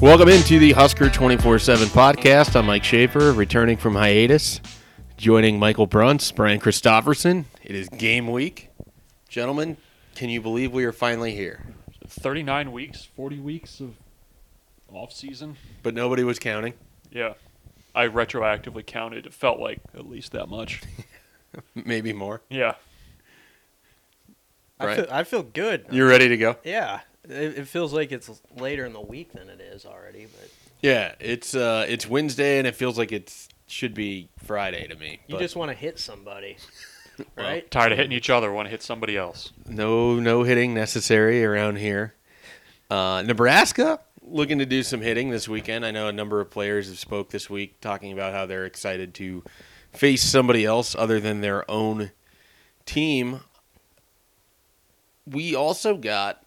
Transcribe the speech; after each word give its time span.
Welcome 0.00 0.28
into 0.30 0.58
the 0.58 0.72
Husker 0.72 1.10
24 1.10 1.58
7 1.58 1.88
podcast. 1.88 2.56
I'm 2.56 2.66
Mike 2.66 2.84
Schaefer, 2.84 3.32
returning 3.32 3.76
from 3.76 3.94
hiatus, 3.94 4.60
joining 5.16 5.58
Michael 5.58 5.86
Bruntz, 5.86 6.34
Brian 6.34 6.58
Christopherson. 6.58 7.44
It 7.62 7.74
is 7.74 7.88
game 7.90 8.28
week. 8.28 8.70
Gentlemen, 9.28 9.76
can 10.14 10.30
you 10.30 10.40
believe 10.40 10.72
we 10.72 10.84
are 10.84 10.92
finally 10.92 11.34
here? 11.34 11.66
39 12.08 12.72
weeks, 12.72 13.04
40 13.04 13.40
weeks 13.40 13.80
of 13.80 13.94
off 14.92 15.12
season. 15.12 15.56
But 15.82 15.94
nobody 15.94 16.24
was 16.24 16.38
counting. 16.38 16.74
Yeah. 17.12 17.34
I 17.94 18.08
retroactively 18.08 18.86
counted. 18.86 19.26
It 19.26 19.34
felt 19.34 19.60
like 19.60 19.80
at 19.94 20.08
least 20.08 20.32
that 20.32 20.48
much. 20.48 20.80
Maybe 21.74 22.12
more. 22.12 22.40
Yeah. 22.48 22.74
I 24.78 24.86
Right. 24.86 24.96
feel, 24.96 25.06
I 25.10 25.24
feel 25.24 25.42
good. 25.42 25.84
You're 25.90 26.08
ready 26.08 26.28
to 26.28 26.36
go? 26.38 26.56
Yeah, 26.64 27.00
it, 27.24 27.58
it 27.58 27.68
feels 27.68 27.92
like 27.92 28.12
it's 28.12 28.30
later 28.56 28.84
in 28.84 28.92
the 28.92 29.00
week 29.00 29.32
than 29.32 29.48
it 29.48 29.60
is 29.60 29.84
already. 29.84 30.26
But 30.26 30.50
Yeah, 30.80 31.14
it's 31.20 31.54
uh, 31.54 31.86
it's 31.88 32.08
Wednesday 32.08 32.58
and 32.58 32.66
it 32.66 32.74
feels 32.74 32.98
like 32.98 33.12
it 33.12 33.48
should 33.66 33.94
be 33.94 34.28
Friday 34.44 34.86
to 34.88 34.96
me. 34.96 35.20
you 35.26 35.36
but 35.36 35.40
just 35.40 35.56
want 35.56 35.70
to 35.70 35.76
hit 35.76 35.98
somebody, 35.98 36.56
right? 37.36 37.70
Tired 37.70 37.92
of 37.92 37.98
hitting 37.98 38.12
each 38.12 38.30
other, 38.30 38.52
want 38.52 38.66
to 38.66 38.70
hit 38.70 38.82
somebody 38.82 39.16
else. 39.16 39.52
no 39.66 40.18
no 40.18 40.42
hitting 40.42 40.74
necessary 40.74 41.44
around 41.44 41.76
here. 41.76 42.14
Uh, 42.90 43.22
Nebraska 43.24 44.00
looking 44.22 44.58
to 44.58 44.66
do 44.66 44.82
some 44.82 45.00
hitting 45.00 45.30
this 45.30 45.48
weekend. 45.48 45.84
I 45.84 45.90
know 45.90 46.08
a 46.08 46.12
number 46.12 46.40
of 46.40 46.50
players 46.50 46.88
have 46.88 46.98
spoke 46.98 47.30
this 47.30 47.50
week 47.50 47.80
talking 47.80 48.12
about 48.12 48.32
how 48.32 48.46
they're 48.46 48.64
excited 48.64 49.14
to 49.14 49.42
face 49.92 50.22
somebody 50.22 50.64
else 50.64 50.94
other 50.94 51.20
than 51.20 51.40
their 51.40 51.68
own 51.70 52.12
team. 52.86 53.40
We 55.26 55.54
also 55.54 55.96
got 55.96 56.44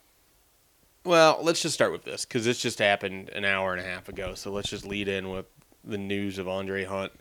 well, 1.04 1.40
let's 1.42 1.62
just 1.62 1.74
start 1.76 1.92
with 1.92 2.04
this 2.04 2.26
because 2.26 2.46
this 2.46 2.60
just 2.60 2.80
happened 2.80 3.30
an 3.30 3.46
hour 3.46 3.74
and 3.74 3.82
a 3.82 3.90
half 3.90 4.10
ago. 4.10 4.36
So 4.36 4.52
let's 4.52 4.70
just 4.70 4.86
lead 4.86 5.08
in 5.08 5.30
with 5.30 5.46
the 5.84 5.98
news 5.98 6.38
of 6.38 6.48
Andre 6.48 6.86
Hunt, 6.86 7.12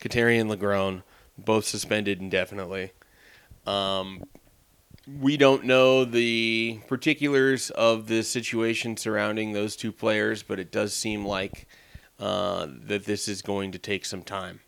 Katerian 0.00 0.48
Legrone, 0.48 1.02
both 1.36 1.64
suspended 1.64 2.20
indefinitely. 2.20 2.92
Um, 3.66 4.24
we 5.20 5.36
don't 5.36 5.64
know 5.64 6.04
the 6.04 6.80
particulars 6.86 7.70
of 7.70 8.06
the 8.06 8.22
situation 8.22 8.96
surrounding 8.96 9.52
those 9.52 9.74
two 9.74 9.90
players, 9.90 10.42
but 10.42 10.60
it 10.60 10.70
does 10.70 10.94
seem 10.94 11.26
like 11.26 11.66
uh, 12.20 12.68
that 12.86 13.04
this 13.04 13.26
is 13.26 13.42
going 13.42 13.72
to 13.72 13.78
take 13.78 14.04
some 14.04 14.22
time. 14.22 14.60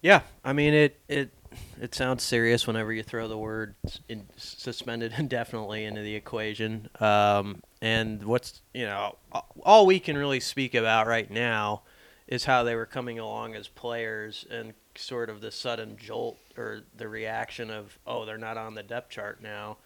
Yeah, 0.00 0.22
I 0.44 0.52
mean 0.52 0.74
it. 0.74 1.00
It 1.08 1.32
it 1.80 1.94
sounds 1.94 2.22
serious 2.22 2.66
whenever 2.66 2.92
you 2.92 3.02
throw 3.02 3.28
the 3.28 3.38
word 3.38 3.74
in, 4.08 4.26
suspended 4.36 5.14
indefinitely 5.18 5.84
into 5.84 6.02
the 6.02 6.14
equation. 6.14 6.88
Um, 7.00 7.62
and 7.80 8.22
what's 8.24 8.62
you 8.74 8.86
know 8.86 9.16
all 9.62 9.86
we 9.86 10.00
can 10.00 10.16
really 10.16 10.40
speak 10.40 10.74
about 10.74 11.06
right 11.06 11.30
now 11.30 11.82
is 12.26 12.44
how 12.44 12.62
they 12.62 12.74
were 12.74 12.86
coming 12.86 13.18
along 13.18 13.54
as 13.54 13.68
players 13.68 14.44
and 14.50 14.74
sort 14.94 15.30
of 15.30 15.40
the 15.40 15.50
sudden 15.50 15.96
jolt 15.96 16.38
or 16.56 16.82
the 16.96 17.08
reaction 17.08 17.70
of 17.70 17.98
oh 18.06 18.24
they're 18.24 18.36
not 18.36 18.56
on 18.56 18.74
the 18.74 18.82
depth 18.82 19.10
chart 19.10 19.42
now. 19.42 19.78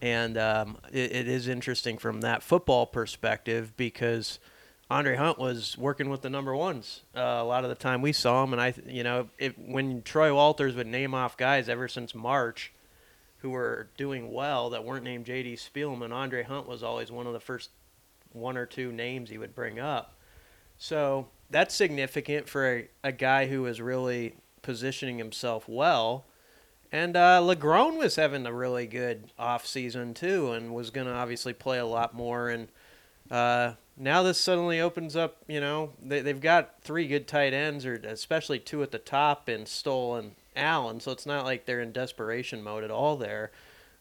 And 0.00 0.38
um, 0.38 0.78
it, 0.92 1.10
it 1.10 1.28
is 1.28 1.48
interesting 1.48 1.98
from 1.98 2.20
that 2.20 2.42
football 2.42 2.86
perspective 2.86 3.76
because 3.76 4.38
Andre 4.90 5.16
Hunt 5.16 5.38
was 5.38 5.76
working 5.76 6.08
with 6.08 6.22
the 6.22 6.30
number 6.30 6.54
ones 6.56 7.02
uh, 7.14 7.20
a 7.20 7.44
lot 7.44 7.62
of 7.62 7.68
the 7.68 7.76
time 7.76 8.00
we 8.00 8.12
saw 8.12 8.42
him, 8.42 8.52
and 8.52 8.62
I, 8.62 8.74
you 8.86 9.04
know, 9.04 9.28
if, 9.38 9.56
when 9.58 10.02
Troy 10.02 10.34
Walters 10.34 10.74
would 10.74 10.86
name 10.86 11.14
off 11.14 11.36
guys 11.36 11.68
ever 11.68 11.88
since 11.88 12.14
March 12.14 12.72
who 13.38 13.50
were 13.50 13.88
doing 13.96 14.32
well 14.32 14.70
that 14.70 14.84
weren't 14.84 15.04
named 15.04 15.26
J.D. 15.26 15.56
Spielman, 15.56 16.12
Andre 16.12 16.42
Hunt 16.42 16.66
was 16.66 16.82
always 16.82 17.12
one 17.12 17.26
of 17.26 17.32
the 17.32 17.40
first 17.40 17.70
one 18.32 18.56
or 18.56 18.66
two 18.66 18.90
names 18.90 19.30
he 19.30 19.38
would 19.38 19.54
bring 19.54 19.78
up. 19.78 20.14
So 20.78 21.28
that's 21.50 21.74
significant 21.74 22.48
for 22.48 22.66
a, 22.66 22.88
a 23.04 23.12
guy 23.12 23.46
who 23.46 23.62
was 23.62 23.80
really 23.80 24.34
positioning 24.62 25.18
himself 25.18 25.68
well. 25.68 26.24
And 26.90 27.16
uh, 27.16 27.40
Legrone 27.42 27.98
was 27.98 28.16
having 28.16 28.46
a 28.46 28.52
really 28.52 28.86
good 28.86 29.30
off 29.38 29.66
season 29.66 30.14
too, 30.14 30.52
and 30.52 30.74
was 30.74 30.90
going 30.90 31.06
to 31.06 31.12
obviously 31.12 31.52
play 31.52 31.78
a 31.78 31.86
lot 31.86 32.14
more. 32.14 32.48
And 32.48 32.68
uh, 33.30 33.72
now 33.98 34.22
this 34.22 34.38
suddenly 34.38 34.80
opens 34.80 35.16
up. 35.16 35.36
You 35.46 35.60
know, 35.60 35.92
they, 36.02 36.20
they've 36.20 36.40
got 36.40 36.82
three 36.82 37.06
good 37.06 37.26
tight 37.26 37.52
ends, 37.52 37.84
or 37.84 37.94
especially 37.94 38.58
two 38.58 38.82
at 38.82 38.90
the 38.90 38.98
top, 38.98 39.48
in 39.48 39.66
Stoll 39.66 40.16
and 40.16 40.32
Allen. 40.56 41.00
So 41.00 41.12
it's 41.12 41.26
not 41.26 41.44
like 41.44 41.66
they're 41.66 41.80
in 41.80 41.92
desperation 41.92 42.62
mode 42.62 42.84
at 42.84 42.90
all 42.90 43.16
there. 43.16 43.50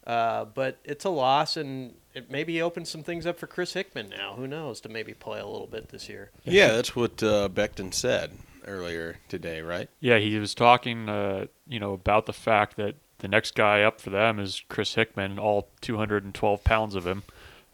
Uh, 0.06 0.46
but 0.46 0.78
it's 0.86 1.03
a 1.03 1.09
loss, 1.09 1.57
and 1.57 1.94
it 2.13 2.31
maybe 2.31 2.62
opens 2.62 2.90
some 2.90 3.03
things 3.03 3.25
up 3.25 3.38
for 3.38 3.46
Chris 3.46 3.74
Hickman 3.74 4.07
now. 4.07 4.36
Who 4.36 4.47
knows 4.47 4.80
to 4.81 4.90
maybe 4.90 5.13
play 5.13 5.40
a 5.40 5.46
little 5.46 5.68
bit 5.68 5.90
this 5.90 6.07
year. 6.07 6.31
Yeah, 6.46 6.68
that's 6.68 6.96
what 6.96 7.22
uh, 7.22 7.50
Beckton 7.50 7.94
said 7.94 8.31
earlier 8.66 9.18
today, 9.28 9.62
right? 9.62 9.90
Yeah, 10.00 10.18
he 10.19 10.40
was 10.40 10.56
talking, 10.56 11.09
uh, 11.09 11.47
you 11.68 11.81
know, 11.81 11.91
about 11.91 12.25
the 12.25 12.34
fact 12.34 12.78
that 12.78 12.96
the 13.19 13.28
next 13.28 13.53
guy 13.56 13.81
up 13.81 14.00
for 14.00 14.09
them 14.09 14.40
is 14.40 14.63
Chris 14.69 14.96
Hickman, 14.96 15.40
all 15.40 15.68
212 15.81 16.63
pounds 16.63 16.96
of 16.96 17.06
him, 17.06 17.24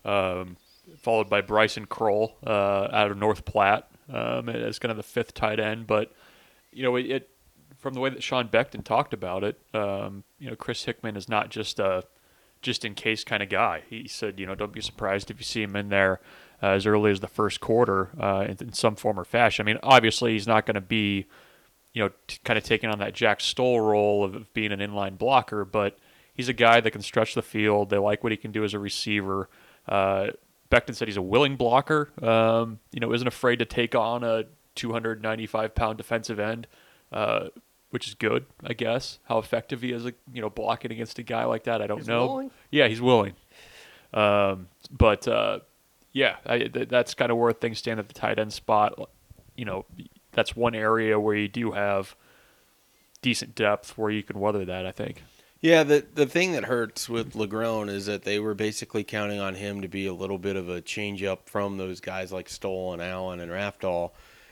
um, 0.04 0.58
followed 0.98 1.30
by 1.30 1.42
Bryson 1.42 1.86
Krull 1.86 2.34
uh, 2.46 2.88
out 2.92 3.12
of 3.12 3.18
North 3.18 3.46
Platte 3.46 3.90
um, 4.12 4.50
as 4.50 4.80
kind 4.80 4.92
of 4.92 4.98
the 4.98 5.04
fifth 5.04 5.34
tight 5.34 5.60
end. 5.60 5.88
But 5.88 6.12
you 6.72 6.84
know, 6.84 6.96
it, 6.96 7.06
it 7.06 7.30
from 7.78 7.94
the 7.94 8.00
way 8.00 8.10
that 8.10 8.24
Sean 8.24 8.48
Beckton 8.48 8.84
talked 8.84 9.14
about 9.14 9.44
it, 9.44 9.60
um, 9.74 10.24
you 10.40 10.50
know, 10.50 10.56
Chris 10.56 10.84
Hickman 10.84 11.18
is 11.18 11.28
not 11.28 11.50
just 11.50 11.80
a 11.80 12.04
just 12.62 12.86
in 12.86 12.96
case 12.96 13.24
kind 13.24 13.44
of 13.44 13.50
guy. 13.50 13.84
He 13.90 14.08
said, 14.08 14.40
you 14.40 14.46
know, 14.46 14.56
don't 14.56 14.72
be 14.72 14.82
surprised 14.82 15.30
if 15.30 15.38
you 15.38 15.44
see 15.44 15.62
him 15.62 15.76
in 15.76 15.90
there 15.90 16.22
uh, 16.64 16.68
as 16.68 16.86
early 16.86 17.12
as 17.12 17.20
the 17.20 17.28
first 17.28 17.60
quarter 17.60 18.10
uh, 18.20 18.46
in, 18.48 18.58
in 18.68 18.74
some 18.74 18.96
form 18.96 19.20
or 19.20 19.26
fashion. 19.26 19.66
I 19.66 19.68
mean, 19.68 19.80
obviously 19.84 20.32
he's 20.32 20.48
not 20.48 20.66
going 20.66 20.76
to 20.76 20.82
be, 20.82 21.26
you 21.92 22.02
know, 22.02 22.10
t- 22.26 22.40
kind 22.46 22.58
of 22.58 22.64
taking 22.64 22.90
on 22.90 23.00
that 23.00 23.14
Jack 23.14 23.42
Stoll 23.42 23.82
role 23.82 24.24
of, 24.24 24.34
of 24.34 24.54
being 24.54 24.72
an 24.72 24.80
inline 24.80 25.18
blocker, 25.18 25.66
but 25.66 26.00
he's 26.34 26.48
a 26.48 26.54
guy 26.54 26.80
that 26.80 26.92
can 26.92 27.02
stretch 27.02 27.36
the 27.36 27.42
field. 27.42 27.90
They 27.90 27.98
like 27.98 28.24
what 28.24 28.32
he 28.32 28.38
can 28.38 28.54
do 28.54 28.64
as 28.64 28.74
a 28.74 28.80
receiver. 28.80 29.50
Uh, 29.86 30.28
Beckton 30.74 30.96
said 30.96 31.08
he's 31.08 31.18
a 31.18 31.22
willing 31.22 31.56
blocker. 31.56 32.10
Um, 32.22 32.80
you 32.92 33.00
know, 33.00 33.14
isn't 33.14 33.28
afraid 33.28 33.60
to 33.60 33.66
take 33.66 33.94
on 33.96 34.24
a 34.24 34.46
295 34.76 35.76
pound 35.76 35.98
defensive 35.98 36.40
end. 36.40 36.68
Uh, 37.12 37.50
which 37.92 38.08
is 38.08 38.16
good, 38.16 38.48
I 38.64 38.74
guess. 38.74 39.20
How 39.26 39.38
effective 39.38 39.84
he 39.84 39.92
is, 39.92 40.04
you 40.06 40.42
know, 40.42 40.50
blocking 40.50 40.92
against 40.92 41.20
a 41.20 41.22
guy 41.24 41.44
like 41.46 41.66
that, 41.66 41.80
I 41.80 41.86
don't 41.86 42.00
He's 42.00 42.08
know. 42.08 42.26
willing? 42.26 42.52
Yeah, 42.72 42.88
he's 42.88 43.00
willing. 43.02 43.34
Um, 44.12 44.68
but 44.90 45.28
uh, 45.28 45.60
yeah, 46.12 46.38
I, 46.44 46.58
th- 46.58 46.90
that's 46.90 47.14
kind 47.14 47.32
of 47.32 47.38
where 47.38 47.54
things 47.54 47.78
stand 47.78 48.00
at 48.00 48.08
the 48.08 48.16
tight 48.16 48.40
end 48.40 48.52
spot. 48.52 49.12
You 49.56 49.66
know, 49.66 49.86
that's 50.32 50.56
one 50.56 50.74
area 50.74 51.20
where 51.20 51.36
you 51.36 51.48
do 51.48 51.74
have 51.74 52.16
decent 53.22 53.54
depth 53.54 53.96
where 53.96 54.10
you 54.10 54.24
can 54.24 54.40
weather 54.40 54.66
that. 54.66 54.88
I 54.88 54.92
think. 54.92 55.22
Yeah, 55.64 55.84
the 55.84 56.06
the 56.14 56.26
thing 56.26 56.52
that 56.52 56.66
hurts 56.66 57.08
with 57.08 57.36
Legrone 57.36 57.88
is 57.88 58.06
that 58.08 58.24
they 58.24 58.38
were 58.38 58.54
basically 58.54 59.06
counting 59.06 59.40
on 59.40 59.56
him 59.56 59.82
to 59.82 59.88
be 59.88 60.06
a 60.08 60.14
little 60.14 60.38
bit 60.38 60.58
of 60.58 60.68
a 60.68 60.82
change 60.82 61.24
up 61.24 61.48
from 61.48 61.78
those 61.78 62.02
guys 62.02 62.34
like 62.34 62.50
Stoll 62.50 62.92
and 62.92 63.02
Allen 63.02 63.40
and 63.40 63.50
Rafdal. 63.50 64.12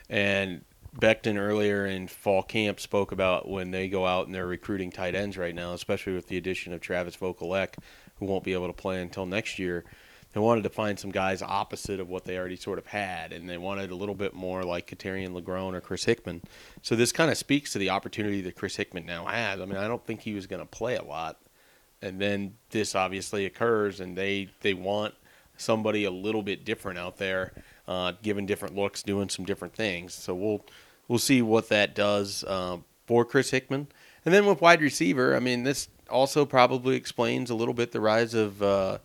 And 0.10 0.62
Beckton 0.98 1.38
earlier 1.38 1.86
in 1.86 2.08
fall 2.08 2.44
camp 2.44 2.80
spoke 2.80 3.12
about 3.12 3.50
when 3.50 3.72
they 3.72 3.90
go 3.90 4.06
out 4.06 4.28
and 4.28 4.34
they're 4.34 4.48
recruiting 4.48 4.90
tight 4.90 5.14
ends 5.14 5.38
right 5.38 5.54
now, 5.54 5.74
especially 5.74 6.14
with 6.14 6.30
the 6.30 6.38
addition 6.38 6.72
of 6.72 6.80
Travis 6.80 7.18
Vokolek, 7.18 7.74
who 8.20 8.26
won't 8.26 8.46
be 8.46 8.54
able 8.54 8.68
to 8.68 8.74
play 8.74 9.02
until 9.02 9.26
next 9.26 9.60
year. 9.60 9.84
They 10.34 10.40
wanted 10.40 10.64
to 10.64 10.69
find 10.69 10.97
some 10.97 11.12
guys 11.12 11.42
opposite 11.42 12.00
of 12.00 12.08
what 12.08 12.24
they 12.24 12.38
already 12.38 12.56
sort 12.56 12.78
of 12.78 12.88
had, 12.88 13.34
and 13.34 13.50
they 13.50 13.58
wanted 13.58 13.92
a 13.92 13.96
little 13.96 14.16
bit 14.16 14.34
more 14.34 14.64
like 14.64 14.88
Katerian 14.88 15.34
Legrone 15.34 15.74
or 15.74 15.81
Chris 15.81 16.06
Hickman. 16.06 16.42
So 16.81 16.95
this 16.95 17.12
kind 17.12 17.30
of 17.30 17.38
speaks 17.38 17.74
to 17.74 17.80
the 17.80 17.89
opportunity 17.89 18.42
that 18.42 18.56
Chris 18.56 18.78
Hickman 18.78 19.06
now 19.06 19.25
has. 19.25 19.60
I 19.60 19.66
mean, 19.66 19.78
I 19.78 19.88
don't 19.88 20.06
think 20.06 20.22
he 20.22 20.33
was 20.33 20.48
going 20.48 20.62
to 20.62 20.66
play 20.66 20.95
a 20.95 21.04
lot, 21.04 21.39
and 22.01 22.19
then 22.19 22.56
this 22.69 22.95
obviously 22.95 23.45
occurs, 23.45 24.00
and 24.00 24.18
they 24.18 24.50
they 24.62 24.74
want 24.74 25.13
somebody 25.57 26.06
a 26.06 26.12
little 26.12 26.44
bit 26.44 26.66
different 26.66 26.98
out 26.98 27.18
there, 27.18 27.54
uh, 27.88 28.13
giving 28.22 28.45
different 28.45 28.75
looks, 28.75 29.04
doing 29.04 29.30
some 29.30 29.45
different 29.45 29.75
things. 29.75 30.13
So 30.13 30.33
we'll 30.33 30.66
we'll 31.10 31.19
see 31.19 31.42
what 31.42 31.68
that 31.69 31.94
does 31.94 32.45
uh, 32.45 32.78
for 33.06 33.25
Chris 33.25 33.50
Hickman, 33.50 33.88
and 34.24 34.33
then 34.33 34.45
with 34.45 34.62
wide 34.62 34.81
receiver. 34.81 35.36
I 35.36 35.39
mean, 35.39 35.63
this 35.63 35.89
also 36.10 36.45
probably 36.45 36.95
explains 36.95 37.50
a 37.50 37.56
little 37.56 37.74
bit 37.74 37.92
the 37.92 38.01
rise 38.01 38.33
of 38.33 38.62
uh, 38.62 39.00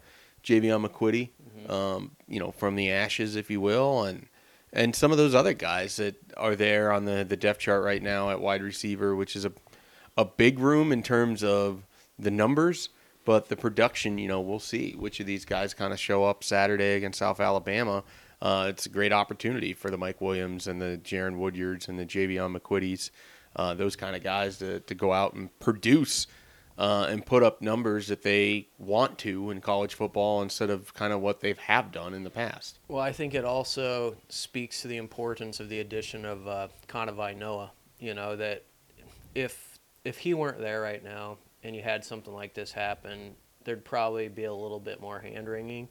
Jaevon 0.47 0.87
McQuitty, 0.87 1.31
um, 1.69 2.13
you 2.29 2.39
know, 2.39 2.53
from 2.53 2.77
the 2.77 2.91
ashes, 2.91 3.37
if 3.37 3.51
you 3.51 3.61
will, 3.61 4.05
and 4.05 4.27
and 4.73 4.95
some 4.95 5.11
of 5.11 5.19
those 5.19 5.35
other 5.35 5.55
guys 5.55 5.97
that 5.97 6.17
are 6.37 6.55
there 6.55 6.93
on 6.93 7.05
the 7.05 7.25
the 7.29 7.37
depth 7.37 7.61
chart 7.61 7.85
right 7.85 8.03
now 8.03 8.31
at 8.31 8.41
wide 8.41 8.63
receiver, 8.63 9.17
which 9.17 9.35
is 9.35 9.45
a 9.45 9.53
a 10.17 10.25
big 10.25 10.59
room 10.59 10.93
in 10.93 11.03
terms 11.03 11.45
of 11.45 11.85
the 12.19 12.31
numbers, 12.31 12.89
but 13.25 13.49
the 13.49 13.57
production, 13.57 14.19
you 14.19 14.29
know, 14.29 14.41
we'll 14.41 14.59
see 14.59 14.93
which 14.93 15.21
of 15.21 15.27
these 15.27 15.45
guys 15.45 15.75
kind 15.75 15.93
of 15.93 15.99
show 15.99 16.25
up 16.25 16.43
Saturday 16.43 16.95
against 16.95 17.19
South 17.19 17.41
Alabama. 17.41 18.03
Uh, 18.41 18.67
it's 18.71 18.87
a 18.87 18.89
great 18.89 19.13
opportunity 19.13 19.73
for 19.73 19.91
the 19.91 19.99
Mike 19.99 20.21
Williams 20.21 20.67
and 20.67 20.81
the 20.81 21.01
Jaron 21.03 21.37
Woodyards 21.37 21.89
and 21.89 21.99
the 21.99 22.07
Jaevon 22.07 22.57
McQuitties, 22.57 23.11
uh, 23.57 23.75
those 23.75 23.97
kind 23.97 24.15
of 24.15 24.23
guys 24.23 24.59
to, 24.59 24.81
to 24.81 24.95
go 24.95 25.13
out 25.13 25.35
and 25.35 25.59
produce 25.59 26.27
uh, 26.79 27.07
and 27.09 27.25
put 27.25 27.43
up 27.43 27.63
numbers 27.63 28.09
that 28.09 28.23
they 28.23 28.69
want 28.79 29.19
to 29.19 29.51
in 29.51 29.61
college 29.61 29.95
football 29.95 30.43
instead 30.43 30.71
of 30.71 30.93
kind 30.95 31.13
of 31.13 31.21
what 31.21 31.41
they've 31.41 31.59
have 31.59 31.91
done 31.91 32.13
in 32.13 32.23
the 32.23 32.31
past. 32.31 32.79
Well, 32.89 33.03
I 33.03 33.13
think 33.13 33.35
it 33.35 33.45
also 33.45 34.17
speaks 34.29 34.83
to 34.83 34.89
the 34.89 34.99
importance 34.99 35.61
of 35.61 35.69
the 35.69 35.81
addition 35.81 36.25
of 36.25 36.47
uh, 36.47 36.69
Kanawai 36.89 37.37
Noa. 37.37 37.73
You 37.99 38.15
know 38.15 38.37
that 38.37 38.65
if 39.35 39.79
if 40.05 40.19
he 40.19 40.35
weren't 40.35 40.61
there 40.61 40.81
right 40.81 41.03
now 41.03 41.39
and 41.63 41.75
you 41.75 41.83
had 41.83 42.05
something 42.05 42.33
like 42.33 42.55
this 42.55 42.73
happen, 42.73 43.35
there'd 43.65 43.85
probably 43.85 44.29
be 44.29 44.45
a 44.45 44.55
little 44.55 44.81
bit 44.81 45.01
more 45.01 45.19
hand 45.19 45.49
wringing. 45.49 45.89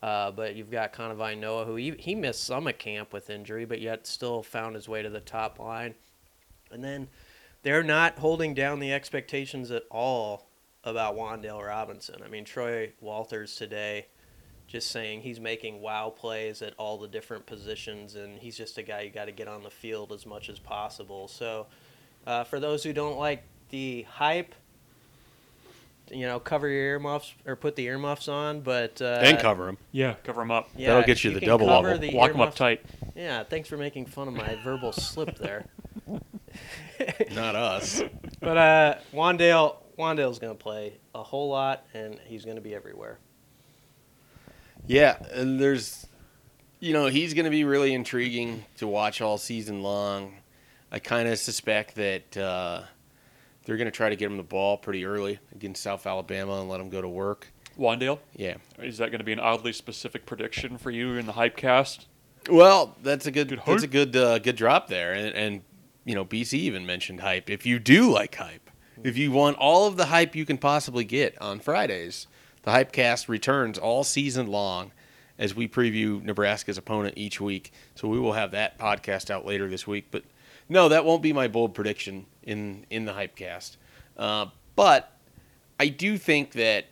Uh, 0.00 0.30
but 0.30 0.54
you've 0.54 0.70
got 0.70 0.92
Kanawai 0.92 1.36
Noa, 1.36 1.64
who 1.64 1.74
he, 1.74 1.90
he 1.98 2.14
missed 2.14 2.44
some 2.44 2.68
of 2.68 2.78
camp 2.78 3.12
with 3.12 3.30
injury, 3.30 3.64
but 3.64 3.80
yet 3.80 4.06
still 4.06 4.44
found 4.44 4.76
his 4.76 4.88
way 4.88 5.02
to 5.02 5.10
the 5.10 5.20
top 5.20 5.58
line. 5.58 5.94
And 6.70 6.84
then 6.84 7.08
they're 7.68 7.82
not 7.82 8.18
holding 8.18 8.54
down 8.54 8.78
the 8.78 8.94
expectations 8.94 9.70
at 9.70 9.82
all 9.90 10.48
about 10.84 11.14
Wan'Dale 11.14 11.66
Robinson. 11.66 12.22
I 12.24 12.28
mean, 12.28 12.46
Troy 12.46 12.94
Walters 13.02 13.56
today 13.56 14.06
just 14.66 14.90
saying 14.90 15.20
he's 15.20 15.38
making 15.38 15.82
wow 15.82 16.08
plays 16.08 16.62
at 16.62 16.72
all 16.78 16.96
the 16.96 17.08
different 17.08 17.44
positions, 17.44 18.14
and 18.14 18.38
he's 18.38 18.56
just 18.56 18.78
a 18.78 18.82
guy 18.82 19.02
you 19.02 19.10
got 19.10 19.26
to 19.26 19.32
get 19.32 19.48
on 19.48 19.62
the 19.64 19.70
field 19.70 20.12
as 20.12 20.24
much 20.24 20.48
as 20.48 20.58
possible. 20.58 21.28
So, 21.28 21.66
uh, 22.26 22.44
for 22.44 22.58
those 22.58 22.82
who 22.82 22.94
don't 22.94 23.18
like 23.18 23.42
the 23.68 24.06
hype, 24.08 24.54
you 26.10 26.24
know, 26.24 26.40
cover 26.40 26.68
your 26.68 26.84
earmuffs 26.84 27.34
or 27.44 27.54
put 27.54 27.76
the 27.76 27.84
earmuffs 27.84 28.28
on, 28.28 28.62
but 28.62 29.02
uh, 29.02 29.20
and 29.22 29.38
cover 29.38 29.66
them. 29.66 29.76
Yeah, 29.92 30.14
cover 30.24 30.40
them 30.40 30.50
up. 30.50 30.70
Yeah, 30.74 30.88
That'll 30.94 31.06
get 31.06 31.22
you 31.22 31.32
the 31.32 31.40
double 31.40 31.66
level. 31.66 31.98
the 31.98 32.12
Lock 32.12 32.32
them 32.32 32.40
up 32.40 32.54
tight. 32.54 32.80
Yeah, 33.14 33.44
thanks 33.44 33.68
for 33.68 33.76
making 33.76 34.06
fun 34.06 34.26
of 34.26 34.32
my 34.32 34.58
verbal 34.64 34.92
slip 34.92 35.36
there. 35.36 35.66
Not 37.34 37.54
us. 37.54 38.02
But 38.40 38.56
uh, 38.56 38.94
Wandale, 39.12 39.76
Wandale's 39.98 40.38
going 40.38 40.56
to 40.56 40.62
play 40.62 40.98
a 41.14 41.22
whole 41.22 41.48
lot, 41.48 41.84
and 41.94 42.18
he's 42.26 42.44
going 42.44 42.56
to 42.56 42.62
be 42.62 42.74
everywhere. 42.74 43.18
Yeah, 44.86 45.16
and 45.32 45.60
there's, 45.60 46.06
you 46.80 46.92
know, 46.92 47.06
he's 47.06 47.34
going 47.34 47.44
to 47.44 47.50
be 47.50 47.64
really 47.64 47.92
intriguing 47.94 48.64
to 48.78 48.86
watch 48.86 49.20
all 49.20 49.38
season 49.38 49.82
long. 49.82 50.34
I 50.90 50.98
kind 50.98 51.28
of 51.28 51.38
suspect 51.38 51.96
that 51.96 52.36
uh, 52.36 52.82
they're 53.64 53.76
going 53.76 53.86
to 53.86 53.90
try 53.92 54.08
to 54.08 54.16
get 54.16 54.30
him 54.30 54.36
the 54.38 54.42
ball 54.42 54.78
pretty 54.78 55.04
early 55.04 55.38
against 55.54 55.82
South 55.82 56.06
Alabama 56.06 56.60
and 56.60 56.68
let 56.70 56.80
him 56.80 56.88
go 56.88 57.02
to 57.02 57.08
work. 57.08 57.48
Wandale, 57.78 58.18
Yeah. 58.34 58.56
is 58.78 58.98
that 58.98 59.10
going 59.10 59.18
to 59.18 59.24
be 59.24 59.32
an 59.32 59.38
oddly 59.40 59.72
specific 59.72 60.26
prediction 60.26 60.78
for 60.78 60.90
you 60.90 61.12
in 61.16 61.26
the 61.26 61.32
hype 61.32 61.56
cast? 61.56 62.06
Well, 62.50 62.96
that's 63.02 63.26
a 63.26 63.30
good, 63.30 63.48
Good 63.48 63.60
that's 63.66 63.82
a 63.82 63.86
good 63.86 64.16
uh, 64.16 64.38
good 64.38 64.56
drop 64.56 64.88
there, 64.88 65.12
and, 65.12 65.34
and 65.34 65.62
you 66.08 66.14
know, 66.14 66.24
BC 66.24 66.54
even 66.54 66.86
mentioned 66.86 67.20
hype. 67.20 67.50
If 67.50 67.66
you 67.66 67.78
do 67.78 68.10
like 68.10 68.34
hype, 68.34 68.70
if 69.04 69.18
you 69.18 69.30
want 69.30 69.58
all 69.58 69.86
of 69.86 69.98
the 69.98 70.06
hype 70.06 70.34
you 70.34 70.46
can 70.46 70.56
possibly 70.56 71.04
get 71.04 71.40
on 71.40 71.60
Fridays, 71.60 72.26
the 72.62 72.70
Hypecast 72.70 73.28
returns 73.28 73.76
all 73.76 74.04
season 74.04 74.46
long 74.46 74.92
as 75.38 75.54
we 75.54 75.68
preview 75.68 76.22
Nebraska's 76.22 76.78
opponent 76.78 77.18
each 77.18 77.42
week. 77.42 77.74
So 77.94 78.08
we 78.08 78.18
will 78.18 78.32
have 78.32 78.52
that 78.52 78.78
podcast 78.78 79.28
out 79.28 79.44
later 79.44 79.68
this 79.68 79.86
week. 79.86 80.06
But 80.10 80.24
no, 80.66 80.88
that 80.88 81.04
won't 81.04 81.20
be 81.20 81.34
my 81.34 81.46
bold 81.46 81.74
prediction 81.74 82.24
in 82.42 82.86
in 82.88 83.04
the 83.04 83.12
Hypecast. 83.12 83.76
Uh, 84.16 84.46
but 84.76 85.14
I 85.78 85.88
do 85.88 86.16
think 86.16 86.52
that 86.52 86.86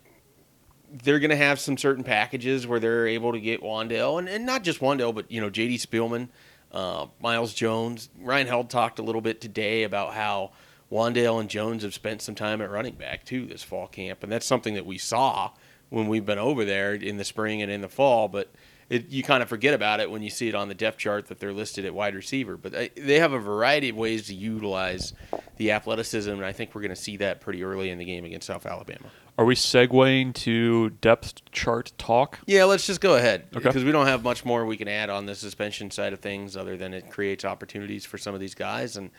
they're 1.02 1.20
going 1.20 1.30
to 1.30 1.36
have 1.36 1.58
some 1.58 1.78
certain 1.78 2.04
packages 2.04 2.66
where 2.66 2.78
they're 2.78 3.08
able 3.08 3.32
to 3.32 3.40
get 3.40 3.62
Wandale, 3.62 4.18
and, 4.18 4.28
and 4.28 4.44
not 4.44 4.62
just 4.62 4.80
Wandale, 4.80 5.14
but 5.14 5.30
you 5.30 5.40
know 5.40 5.48
J.D. 5.48 5.78
Spielman, 5.78 6.28
uh, 6.76 7.06
Miles 7.22 7.54
Jones. 7.54 8.10
Ryan 8.20 8.46
Held 8.46 8.68
talked 8.68 8.98
a 8.98 9.02
little 9.02 9.22
bit 9.22 9.40
today 9.40 9.82
about 9.82 10.12
how 10.12 10.52
Wandale 10.92 11.40
and 11.40 11.48
Jones 11.48 11.82
have 11.82 11.94
spent 11.94 12.20
some 12.20 12.34
time 12.34 12.60
at 12.60 12.70
running 12.70 12.94
back 12.94 13.24
too 13.24 13.46
this 13.46 13.62
fall 13.62 13.86
camp, 13.86 14.22
and 14.22 14.30
that's 14.30 14.44
something 14.44 14.74
that 14.74 14.84
we 14.84 14.98
saw 14.98 15.52
when 15.88 16.06
we've 16.06 16.26
been 16.26 16.38
over 16.38 16.66
there 16.66 16.92
in 16.92 17.16
the 17.16 17.24
spring 17.24 17.62
and 17.62 17.72
in 17.72 17.80
the 17.80 17.88
fall. 17.88 18.28
But 18.28 18.52
it, 18.88 19.08
you 19.08 19.22
kind 19.22 19.42
of 19.42 19.48
forget 19.48 19.74
about 19.74 20.00
it 20.00 20.10
when 20.10 20.22
you 20.22 20.30
see 20.30 20.48
it 20.48 20.54
on 20.54 20.68
the 20.68 20.74
depth 20.74 20.98
chart 20.98 21.26
that 21.26 21.40
they're 21.40 21.52
listed 21.52 21.84
at 21.84 21.92
wide 21.94 22.14
receiver. 22.14 22.56
But 22.56 22.72
they, 22.72 22.88
they 22.90 23.18
have 23.18 23.32
a 23.32 23.38
variety 23.38 23.88
of 23.88 23.96
ways 23.96 24.26
to 24.28 24.34
utilize 24.34 25.12
the 25.56 25.72
athleticism, 25.72 26.30
and 26.30 26.44
I 26.44 26.52
think 26.52 26.74
we're 26.74 26.82
going 26.82 26.94
to 26.94 27.00
see 27.00 27.16
that 27.18 27.40
pretty 27.40 27.64
early 27.64 27.90
in 27.90 27.98
the 27.98 28.04
game 28.04 28.24
against 28.24 28.46
South 28.46 28.64
Alabama. 28.66 29.06
Are 29.38 29.44
we 29.44 29.54
segueing 29.54 30.32
to 30.34 30.90
depth 30.90 31.50
chart 31.50 31.92
talk? 31.98 32.38
Yeah, 32.46 32.64
let's 32.64 32.86
just 32.86 33.00
go 33.02 33.16
ahead 33.16 33.46
Okay. 33.54 33.64
because 33.64 33.84
we 33.84 33.92
don't 33.92 34.06
have 34.06 34.22
much 34.22 34.44
more 34.46 34.64
we 34.64 34.76
can 34.78 34.88
add 34.88 35.10
on 35.10 35.26
the 35.26 35.34
suspension 35.34 35.90
side 35.90 36.12
of 36.14 36.20
things 36.20 36.56
other 36.56 36.76
than 36.78 36.94
it 36.94 37.10
creates 37.10 37.44
opportunities 37.44 38.06
for 38.06 38.16
some 38.16 38.34
of 38.34 38.40
these 38.40 38.54
guys 38.54 38.96
and 38.96 39.10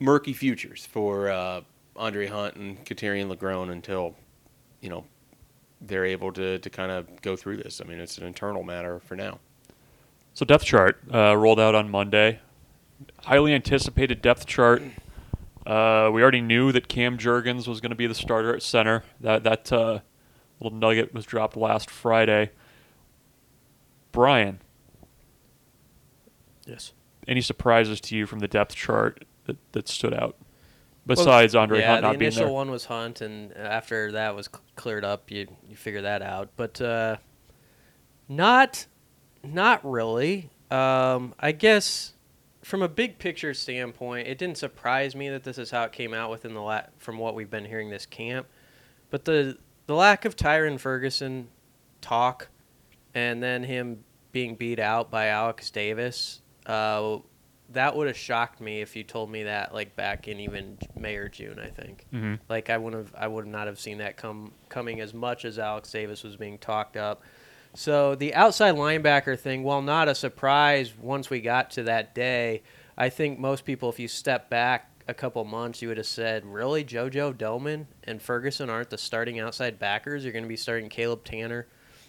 murky 0.00 0.32
futures 0.32 0.84
for 0.84 1.30
uh, 1.30 1.60
Andre 1.94 2.26
Hunt 2.26 2.56
and 2.56 2.84
Katerian 2.84 3.28
Legrone 3.34 3.70
until 3.70 4.16
you 4.80 4.88
know 4.88 5.04
they're 5.84 6.04
able 6.06 6.32
to 6.32 6.58
to 6.58 6.70
kind 6.70 6.90
of 6.92 7.20
go 7.22 7.36
through 7.36 7.58
this. 7.58 7.80
I 7.80 7.84
mean, 7.84 7.98
it's 7.98 8.18
an 8.18 8.24
internal 8.24 8.62
matter 8.62 9.00
for 9.00 9.16
now. 9.16 9.38
So 10.34 10.44
depth 10.44 10.64
chart 10.64 11.00
uh, 11.12 11.36
rolled 11.36 11.60
out 11.60 11.74
on 11.74 11.90
Monday. 11.90 12.40
Highly 13.24 13.52
anticipated 13.52 14.22
depth 14.22 14.46
chart. 14.46 14.82
Uh, 15.66 16.10
we 16.12 16.22
already 16.22 16.40
knew 16.40 16.72
that 16.72 16.88
Cam 16.88 17.18
Jurgens 17.18 17.68
was 17.68 17.80
going 17.80 17.90
to 17.90 17.96
be 17.96 18.06
the 18.06 18.14
starter 18.14 18.54
at 18.54 18.62
center. 18.62 19.04
That 19.20 19.44
that 19.44 19.72
uh, 19.72 20.00
little 20.60 20.76
nugget 20.78 21.12
was 21.12 21.24
dropped 21.26 21.56
last 21.56 21.90
Friday. 21.90 22.50
Brian, 24.12 24.60
Yes. 26.66 26.92
any 27.26 27.40
surprises 27.40 28.00
to 28.02 28.16
you 28.16 28.26
from 28.26 28.38
the 28.38 28.48
depth 28.48 28.74
chart 28.74 29.24
that, 29.46 29.56
that 29.72 29.88
stood 29.88 30.14
out? 30.14 30.36
Besides 31.04 31.54
Andre 31.54 31.80
yeah, 31.80 31.88
Hunt 31.88 32.02
the 32.02 32.08
not 32.08 32.18
being. 32.18 32.18
The 32.30 32.36
initial 32.36 32.46
there. 32.46 32.54
one 32.54 32.70
was 32.70 32.84
Hunt, 32.84 33.20
and 33.20 33.56
after 33.56 34.12
that 34.12 34.36
was 34.36 34.48
cleared 34.76 35.04
up, 35.04 35.30
you 35.30 35.48
you 35.68 35.76
figure 35.76 36.02
that 36.02 36.22
out. 36.22 36.50
But 36.56 36.80
uh, 36.80 37.16
not 38.28 38.86
not 39.42 39.84
really. 39.84 40.50
Um, 40.70 41.34
I 41.38 41.52
guess 41.52 42.14
from 42.62 42.82
a 42.82 42.88
big 42.88 43.18
picture 43.18 43.52
standpoint, 43.52 44.28
it 44.28 44.38
didn't 44.38 44.58
surprise 44.58 45.14
me 45.14 45.28
that 45.28 45.42
this 45.44 45.58
is 45.58 45.70
how 45.70 45.82
it 45.84 45.92
came 45.92 46.14
out 46.14 46.30
within 46.30 46.54
the 46.54 46.60
la- 46.60 46.86
from 46.98 47.18
what 47.18 47.34
we've 47.34 47.50
been 47.50 47.64
hearing 47.64 47.90
this 47.90 48.06
camp. 48.06 48.46
But 49.10 49.24
the 49.24 49.58
the 49.86 49.94
lack 49.94 50.24
of 50.24 50.36
Tyrin 50.36 50.78
Ferguson 50.78 51.48
talk, 52.00 52.48
and 53.14 53.42
then 53.42 53.64
him 53.64 54.04
being 54.30 54.54
beat 54.54 54.78
out 54.78 55.10
by 55.10 55.26
Alex 55.26 55.70
Davis, 55.70 56.40
uh, 56.66 57.18
that 57.72 57.96
would 57.96 58.06
have 58.06 58.16
shocked 58.16 58.60
me 58.60 58.80
if 58.80 58.94
you 58.96 59.02
told 59.04 59.30
me 59.30 59.44
that 59.44 59.72
like 59.74 59.94
back 59.96 60.28
in 60.28 60.40
even 60.40 60.78
May 60.96 61.16
or 61.16 61.28
June. 61.28 61.58
I 61.58 61.68
think 61.68 62.06
Mhm. 62.12 62.38
like 62.48 62.70
I 62.70 62.76
would 62.78 62.92
have 62.94 63.12
I 63.16 63.26
would 63.28 63.46
not 63.46 63.66
have 63.66 63.78
seen 63.78 63.98
that 63.98 64.16
come 64.16 64.52
coming 64.68 65.00
as 65.00 65.12
much 65.14 65.44
as 65.44 65.58
Alex 65.58 65.90
Davis 65.90 66.22
was 66.22 66.36
being 66.36 66.58
talked 66.58 66.96
up. 66.96 67.22
So 67.74 68.14
the 68.14 68.34
outside 68.34 68.74
linebacker 68.74 69.38
thing, 69.38 69.62
while 69.62 69.80
not 69.82 70.08
a 70.08 70.14
surprise 70.14 70.92
once 70.98 71.30
we 71.30 71.40
got 71.40 71.70
to 71.72 71.82
that 71.84 72.14
day, 72.14 72.62
I 72.98 73.08
think 73.08 73.38
most 73.38 73.64
people, 73.64 73.88
if 73.88 73.98
you 73.98 74.08
step 74.08 74.50
back 74.50 74.90
a 75.08 75.14
couple 75.14 75.42
months, 75.44 75.80
you 75.82 75.88
would 75.88 75.96
have 75.96 76.06
said, 76.06 76.44
"Really, 76.44 76.84
JoJo 76.84 77.32
Domann 77.34 77.86
and 78.04 78.20
Ferguson 78.20 78.68
aren't 78.68 78.90
the 78.90 78.98
starting 78.98 79.40
outside 79.40 79.78
backers? 79.78 80.22
You're 80.24 80.32
going 80.34 80.44
to 80.44 80.48
be 80.48 80.56
starting 80.56 80.88
Caleb 80.90 81.24
Tannor 81.24 81.64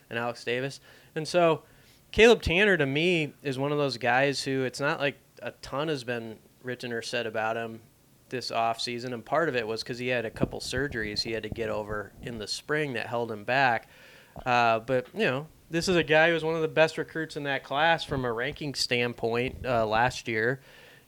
and 0.09 0.19
Alex 0.19 0.43
Davis." 0.43 0.79
And 1.15 1.27
so, 1.27 1.63
Caleb 2.11 2.43
Tannor 2.43 2.77
to 2.77 2.85
me 2.85 3.33
is 3.41 3.57
one 3.57 3.71
of 3.71 3.77
those 3.77 3.97
guys 3.97 4.43
who 4.43 4.63
it's 4.65 4.79
not 4.81 4.99
like 4.99 5.15
a 5.43 5.51
ton 5.61 5.87
has 5.89 6.03
been 6.03 6.37
written 6.63 6.91
or 6.91 7.01
said 7.01 7.27
about 7.27 7.57
him 7.57 7.81
this 8.29 8.49
off 8.49 8.81
season, 8.81 9.13
and 9.13 9.23
part 9.23 9.49
of 9.49 9.55
it 9.55 9.67
was 9.67 9.83
because 9.83 9.99
he 9.99 10.07
had 10.07 10.25
a 10.25 10.31
couple 10.31 10.59
surgeries 10.59 11.21
he 11.21 11.31
had 11.31 11.43
to 11.43 11.49
get 11.49 11.69
over 11.69 12.11
in 12.21 12.39
the 12.39 12.47
spring 12.47 12.93
that 12.93 13.07
held 13.07 13.31
him 13.31 13.43
back. 13.43 13.87
Uh, 14.45 14.79
but 14.79 15.07
you 15.13 15.25
know, 15.25 15.47
this 15.69 15.87
is 15.87 15.95
a 15.95 16.03
guy 16.03 16.27
who 16.27 16.33
was 16.33 16.43
one 16.43 16.55
of 16.55 16.61
the 16.61 16.67
best 16.67 16.97
recruits 16.97 17.35
in 17.35 17.43
that 17.43 17.63
class 17.63 18.03
from 18.03 18.25
a 18.25 18.33
ranking 18.33 18.73
standpoint 18.73 19.65
uh, 19.65 19.85
last 19.85 20.27
year, 20.27 20.61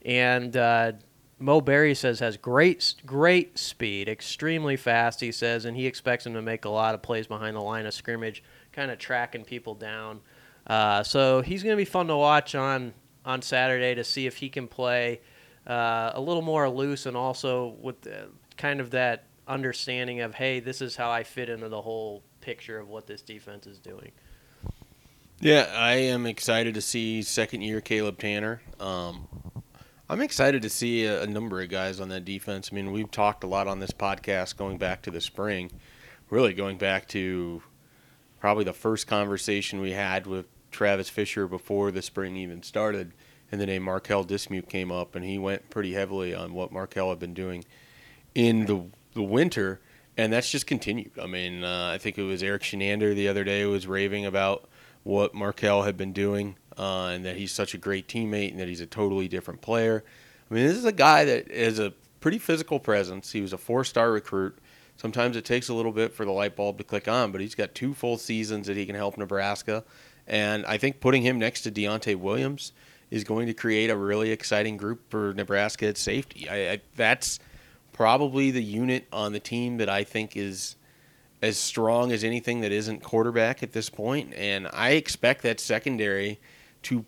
and 0.06 0.56
uh, 0.56 0.92
Mo 1.40 1.62
Barry 1.62 1.96
says 1.96 2.20
has 2.20 2.38
great 2.38 2.96
great 3.06 3.58
speed, 3.58 4.08
extremely 4.08 4.78
fast. 4.78 5.20
He 5.20 5.32
says, 5.32 5.66
and 5.66 5.76
he 5.76 5.88
expects 5.88 6.26
him 6.26 6.34
to 6.34 6.42
make 6.42 6.66
a 6.66 6.70
lot 6.70 6.94
of 6.94 7.02
plays 7.02 7.28
behind 7.28 7.56
the 7.56 7.62
line 7.62 7.86
of 7.86 7.94
scrimmage, 7.94 8.44
kind 8.72 8.92
of 8.92 9.00
tracking 9.00 9.44
people 9.44 9.74
down. 9.74 10.22
Uh, 10.68 11.04
so 11.04 11.42
he's 11.42 11.64
going 11.64 11.74
to 11.74 11.78
be 11.78 11.86
fun 11.86 12.08
to 12.08 12.18
watch 12.18 12.56
on 12.56 12.94
on 13.26 13.42
Saturday 13.42 13.96
to 13.96 14.04
see 14.04 14.28
if 14.28 14.38
he 14.38 14.50
can 14.50 14.68
play 14.68 15.20
uh, 15.68 16.12
a 16.14 16.22
little 16.22 16.42
more 16.42 16.70
loose 16.70 17.06
and 17.06 17.18
also 17.18 17.76
with 17.82 18.02
the, 18.02 18.30
kind 18.58 18.80
of 18.80 18.92
that 18.92 19.26
understanding 19.48 20.22
of 20.22 20.36
hey, 20.36 20.60
this 20.60 20.82
is 20.82 20.96
how 20.96 21.12
I 21.12 21.24
fit 21.24 21.50
into 21.50 21.70
the 21.70 21.82
whole 21.82 22.24
picture 22.42 22.80
of 22.80 22.88
what 22.88 23.08
this 23.08 23.22
defense 23.22 23.68
is 23.68 23.80
doing. 23.80 24.12
Yeah, 25.40 25.70
I 25.74 25.96
am 25.96 26.26
excited 26.26 26.76
to 26.76 26.82
see 26.82 27.22
second 27.22 27.62
year 27.62 27.82
Caleb 27.82 28.18
Tannor. 28.18 28.60
Um, 28.80 29.28
I'm 30.08 30.22
excited 30.22 30.62
to 30.62 30.70
see 30.70 31.06
a, 31.06 31.24
a 31.24 31.28
number 31.28 31.62
of 31.62 31.70
guys 31.70 32.00
on 32.00 32.10
that 32.10 32.26
defense. 32.26 32.70
I 32.72 32.76
mean, 32.76 32.92
we've 32.92 33.10
talked 33.12 33.44
a 33.44 33.48
lot 33.48 33.68
on 33.68 33.80
this 33.80 33.92
podcast 33.92 34.56
going 34.56 34.78
back 34.78 35.02
to 35.04 35.12
the 35.12 35.20
spring, 35.20 35.72
really 36.30 36.54
going 36.54 36.78
back 36.78 37.08
to 37.10 37.62
probably 38.40 38.64
the 38.64 38.74
first 38.74 39.08
conversation 39.08 39.82
we 39.82 39.92
had 39.92 40.28
with 40.28 40.46
Travis 40.76 41.10
Fisher 41.10 41.48
before 41.48 41.90
the 41.90 42.02
spring 42.02 42.36
even 42.36 42.62
started, 42.62 43.14
and 43.52 43.62
the 43.62 43.66
name 43.66 43.84
Marquel 43.84 44.26
Dismuke 44.26 44.68
came 44.68 44.92
up, 44.92 45.16
and 45.16 45.24
he 45.24 45.38
went 45.38 45.70
pretty 45.70 45.94
heavily 45.94 46.36
on 46.36 46.54
what 46.54 46.72
Markel 46.72 47.10
had 47.10 47.20
been 47.20 47.34
doing 47.34 47.64
in 48.36 48.66
the 48.66 48.84
the 49.14 49.24
winter, 49.24 49.80
and 50.18 50.34
that's 50.34 50.52
just 50.52 50.68
continued. 50.68 51.12
I 51.18 51.28
mean, 51.28 51.64
uh, 51.64 51.92
I 51.94 51.98
think 51.98 52.18
it 52.18 52.24
was 52.24 52.44
Erik 52.44 52.64
Chinander 52.64 53.16
the 53.16 53.30
other 53.30 53.46
day 53.46 53.66
was 53.66 53.88
raving 53.88 54.26
about 54.26 54.68
what 55.04 55.34
Marquel 55.34 55.84
had 55.84 55.96
been 55.96 56.12
doing, 56.12 56.58
uh, 56.78 57.12
and 57.14 57.24
that 57.24 57.38
he's 57.38 57.54
such 57.54 57.74
a 57.74 57.78
great 57.78 58.10
teammate, 58.10 58.52
and 58.52 58.60
that 58.60 58.68
he's 58.68 58.82
a 58.82 58.86
totally 58.86 59.30
different 59.30 59.62
player. 59.62 60.04
I 60.52 60.54
mean, 60.54 60.68
this 60.68 60.76
is 60.76 60.86
a 60.86 60.92
guy 60.92 61.24
that 61.24 61.50
is 61.50 61.80
a 61.80 61.94
pretty 62.20 62.40
physical 62.40 62.80
presence. 62.80 63.32
He 63.32 63.42
was 63.42 63.54
a 63.54 63.58
four-star 63.58 64.12
recruit. 64.12 64.58
Sometimes 64.98 65.38
it 65.38 65.46
takes 65.46 65.70
a 65.70 65.74
little 65.74 65.92
bit 65.92 66.14
for 66.14 66.26
the 66.26 66.32
light 66.32 66.56
bulb 66.56 66.78
to 66.78 66.84
click 66.84 67.08
on, 67.08 67.32
but 67.32 67.40
he's 67.40 67.56
got 67.56 67.76
two 67.76 67.94
full 67.94 68.18
seasons 68.18 68.68
that 68.68 68.76
he 68.76 68.86
can 68.86 68.96
help 68.96 69.18
Nebraska. 69.18 69.84
And 70.28 70.66
I 70.66 70.78
think 70.78 71.00
putting 71.00 71.22
him 71.22 71.38
next 71.40 71.62
to 71.62 71.72
Deontai 71.72 72.16
Williams 72.16 72.72
is 73.12 73.24
going 73.24 73.48
to 73.48 73.54
create 73.54 73.90
a 73.90 73.98
really 73.98 74.32
exciting 74.32 74.78
group 74.78 75.10
for 75.10 75.34
Nebraska 75.34 75.88
at 75.88 75.98
safety. 75.98 76.50
I, 76.50 76.72
I, 76.74 76.82
that's 76.96 77.40
probably 77.94 78.52
the 78.52 78.64
unit 78.64 79.08
on 79.12 79.34
the 79.34 79.40
team 79.40 79.78
that 79.78 79.90
I 79.90 80.04
think 80.04 80.36
is 80.36 80.76
as 81.42 81.58
strong 81.58 82.12
as 82.12 82.24
anything 82.24 82.62
that 82.62 82.72
isn't 82.72 83.04
quarterback 83.04 83.62
at 83.62 83.72
this 83.72 83.90
point. 83.90 84.34
And 84.34 84.68
I 84.74 84.92
expect 84.92 85.44
that 85.44 85.60
secondary 85.60 86.40
to 86.84 87.06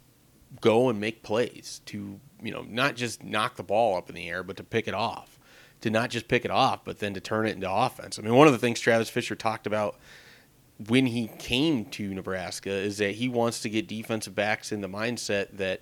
go 0.62 0.90
and 0.90 1.00
make 1.00 1.24
plays, 1.24 1.82
to 1.88 2.20
you 2.42 2.52
know 2.52 2.62
not 2.62 2.96
just 2.96 3.24
knock 3.24 3.56
the 3.56 3.64
ball 3.64 3.98
up 3.98 4.10
in 4.10 4.16
the 4.16 4.30
air, 4.30 4.44
but 4.44 4.58
to 4.58 4.64
pick 4.64 4.88
it 4.88 4.94
off 4.94 5.38
to 5.82 5.90
not 5.90 6.10
just 6.10 6.28
pick 6.28 6.46
it 6.46 6.52
off, 6.52 6.84
but 6.84 7.00
then 7.00 7.14
to 7.14 7.20
turn 7.20 7.48
it 7.48 7.56
into 7.56 7.72
offense. 7.72 8.18
I 8.18 8.22
mean, 8.22 8.36
one 8.36 8.48
of 8.48 8.54
the 8.54 8.60
things 8.60 8.80
Travis 8.80 9.10
Fisher 9.10 9.36
talked 9.36 9.68
about 9.68 9.98
when 10.86 11.08
he 11.08 11.28
came 11.40 11.86
to 11.86 12.14
Nebraska 12.14 12.70
is 12.70 12.98
that 13.00 13.16
he 13.16 13.28
wants 13.28 13.62
to 13.62 13.70
get 13.70 13.88
defensive 13.88 14.36
backs 14.36 14.72
in 14.72 14.82
the 14.82 14.90
mindset 14.90 15.58
that 15.58 15.82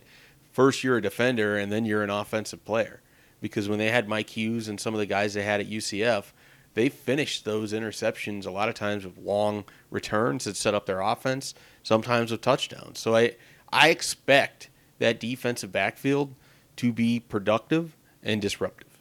first 0.52 0.84
you're 0.84 0.98
a 0.98 1.02
defender 1.02 1.58
and 1.58 1.72
then 1.72 1.86
you're 1.86 2.04
an 2.04 2.10
offensive 2.10 2.64
player. 2.64 3.02
Because 3.42 3.68
when 3.68 3.78
they 3.78 3.92
had 3.92 4.08
Mike 4.08 4.30
Hughes 4.30 4.68
and 4.68 4.80
some 4.80 4.94
of 4.94 5.00
the 5.00 5.06
guys 5.06 5.34
they 5.34 5.44
had 5.44 5.60
at 5.60 5.70
UCF, 5.70 6.32
they 6.74 6.90
finished 6.90 7.46
those 7.46 7.74
interceptions 7.74 8.46
a 8.46 8.52
lot 8.52 8.70
of 8.70 8.76
times 8.76 9.06
with 9.06 9.18
long 9.18 9.66
returns 9.92 10.46
that 10.46 10.56
set 10.56 10.74
up 10.74 10.86
their 10.86 11.02
offense, 11.02 11.54
sometimes 11.84 12.32
with 12.32 12.42
touchdowns. 12.42 13.00
So 13.00 13.16
I 13.16 13.36
I 13.72 13.90
expect 13.90 14.70
that 15.00 15.20
defensive 15.20 15.72
backfield 15.72 16.34
to 16.78 16.94
be 16.94 17.20
productive 17.20 17.96
and 18.24 18.42
disruptive 18.42 18.96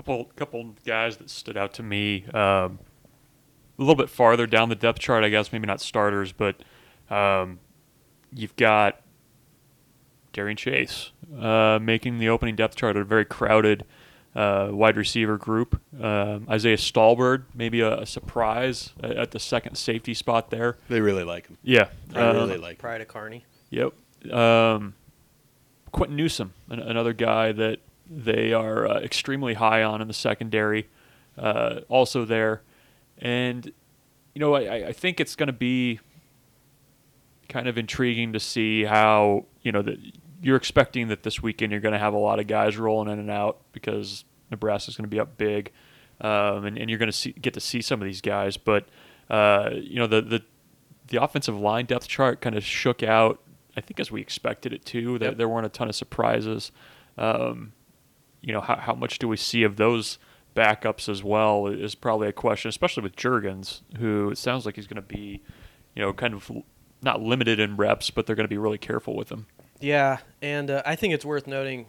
couple 0.00 0.24
couple 0.36 0.74
guys 0.86 1.16
that 1.18 1.28
stood 1.30 1.56
out 1.56 1.74
to 1.74 1.82
me. 1.82 2.24
Um, 2.32 2.78
a 3.80 3.82
little 3.82 3.96
bit 3.96 4.10
farther 4.10 4.46
down 4.46 4.68
the 4.68 4.74
depth 4.74 4.98
chart, 4.98 5.24
I 5.24 5.30
guess, 5.30 5.52
maybe 5.52 5.66
not 5.66 5.80
starters, 5.80 6.32
but 6.32 6.56
um, 7.08 7.58
you've 8.32 8.54
got 8.56 9.00
Darien 10.34 10.56
Chase 10.56 11.12
uh, 11.38 11.78
making 11.80 12.18
the 12.18 12.28
opening 12.28 12.54
depth 12.54 12.76
chart 12.76 12.96
a 12.96 13.04
very 13.04 13.24
crowded 13.24 13.86
uh, 14.34 14.68
wide 14.70 14.96
receiver 14.96 15.38
group. 15.38 15.80
Um, 16.00 16.46
Isaiah 16.48 16.76
Stalbird, 16.76 17.44
maybe 17.54 17.80
a, 17.80 18.00
a, 18.00 18.06
surprise 18.06 18.92
at 19.02 19.32
the 19.32 19.40
second 19.40 19.76
safety 19.76 20.14
spot 20.14 20.50
there. 20.50 20.76
They 20.88 21.00
really 21.00 21.24
like 21.24 21.48
him. 21.48 21.56
Yeah, 21.62 21.88
they 22.08 22.20
um, 22.20 22.36
really 22.36 22.58
like 22.58 22.76
him. 22.76 22.80
Pride 22.80 23.00
of 23.00 23.08
Kearney. 23.08 23.44
Yep. 23.70 23.92
Um, 24.32 24.94
Quinton 25.90 26.16
Newsome, 26.16 26.52
another 26.68 27.12
guy 27.12 27.50
that 27.52 27.80
they 28.08 28.52
are 28.52 28.86
uh, 28.86 29.00
extremely 29.00 29.54
high 29.54 29.82
on 29.82 30.00
in 30.00 30.06
the 30.06 30.14
secondary, 30.14 30.86
uh, 31.36 31.80
also 31.88 32.24
there. 32.24 32.62
And, 33.20 33.70
you 34.34 34.40
know, 34.40 34.54
I, 34.54 34.88
I 34.88 34.92
think 34.92 35.20
it's 35.20 35.36
going 35.36 35.48
to 35.48 35.52
be 35.52 36.00
kind 37.48 37.68
of 37.68 37.76
intriguing 37.76 38.32
to 38.32 38.40
see 38.40 38.84
how, 38.84 39.44
you 39.62 39.72
know, 39.72 39.82
that 39.82 39.98
you're 40.42 40.56
expecting 40.56 41.08
that 41.08 41.22
this 41.22 41.42
weekend 41.42 41.70
you're 41.70 41.80
going 41.80 41.92
to 41.92 41.98
have 41.98 42.14
a 42.14 42.18
lot 42.18 42.40
of 42.40 42.46
guys 42.46 42.76
rolling 42.78 43.12
in 43.12 43.18
and 43.18 43.30
out 43.30 43.58
because 43.72 44.24
Nebraska's 44.50 44.96
going 44.96 45.04
to 45.04 45.10
be 45.10 45.20
up 45.20 45.36
big. 45.36 45.70
Um, 46.20 46.64
and, 46.64 46.78
and, 46.78 46.90
you're 46.90 46.98
going 46.98 47.10
to 47.10 47.16
see, 47.16 47.32
get 47.32 47.54
to 47.54 47.60
see 47.60 47.80
some 47.80 48.00
of 48.00 48.06
these 48.06 48.20
guys. 48.20 48.56
But, 48.56 48.88
uh, 49.28 49.70
you 49.72 49.96
know, 49.96 50.06
the, 50.06 50.20
the, 50.20 50.42
the 51.08 51.22
offensive 51.22 51.58
line 51.58 51.86
depth 51.86 52.08
chart 52.08 52.40
kind 52.40 52.56
of 52.56 52.64
shook 52.64 53.02
out, 53.02 53.40
I 53.76 53.80
think, 53.80 54.00
as 54.00 54.10
we 54.10 54.20
expected 54.20 54.72
it 54.72 54.84
to. 54.86 55.12
Yep. 55.12 55.20
There, 55.20 55.30
there 55.32 55.48
weren't 55.48 55.66
a 55.66 55.70
ton 55.70 55.88
of 55.88 55.94
surprises. 55.94 56.72
Um, 57.16 57.72
you 58.42 58.52
know, 58.52 58.60
how, 58.60 58.76
how 58.76 58.94
much 58.94 59.18
do 59.18 59.28
we 59.28 59.36
see 59.36 59.62
of 59.62 59.76
those 59.76 60.18
backups 60.54 61.08
as 61.08 61.22
well 61.22 61.66
is 61.66 61.94
probably 61.94 62.28
a 62.28 62.32
question, 62.32 62.68
especially 62.68 63.02
with 63.02 63.16
Jurgens, 63.16 63.82
who 63.98 64.30
it 64.30 64.38
sounds 64.38 64.66
like 64.66 64.76
he's 64.76 64.86
going 64.86 64.96
to 64.96 65.02
be, 65.02 65.40
you 65.94 66.02
know, 66.02 66.12
kind 66.12 66.34
of 66.34 66.50
not 67.02 67.20
limited 67.20 67.58
in 67.58 67.76
reps, 67.76 68.10
but 68.10 68.26
they're 68.26 68.36
going 68.36 68.44
to 68.44 68.48
be 68.48 68.58
really 68.58 68.78
careful 68.78 69.16
with 69.16 69.30
him. 69.30 69.46
Yeah, 69.80 70.18
and 70.42 70.70
uh, 70.70 70.82
I 70.84 70.96
think 70.96 71.14
it's 71.14 71.24
worth 71.24 71.46
noting. 71.46 71.86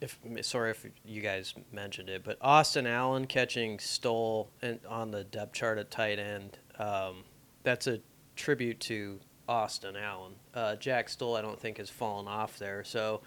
If 0.00 0.18
sorry 0.42 0.70
if 0.70 0.86
you 1.04 1.20
guys 1.20 1.52
mentioned 1.70 2.08
it, 2.08 2.24
but 2.24 2.38
Austin 2.40 2.86
Allen 2.86 3.26
catching 3.26 3.78
Stoll 3.78 4.50
and 4.62 4.80
on 4.88 5.10
the 5.10 5.24
depth 5.24 5.52
chart 5.52 5.76
at 5.76 5.90
tight 5.90 6.18
end, 6.18 6.56
um, 6.78 7.24
that's 7.64 7.86
a 7.86 8.00
tribute 8.34 8.80
to 8.80 9.20
Austin 9.46 9.96
Allen. 9.96 10.32
Uh, 10.54 10.76
Jack 10.76 11.10
Stoll, 11.10 11.36
I 11.36 11.42
don't 11.42 11.60
think 11.60 11.76
has 11.76 11.90
fallen 11.90 12.28
off 12.28 12.58
there, 12.58 12.82
so 12.82 13.20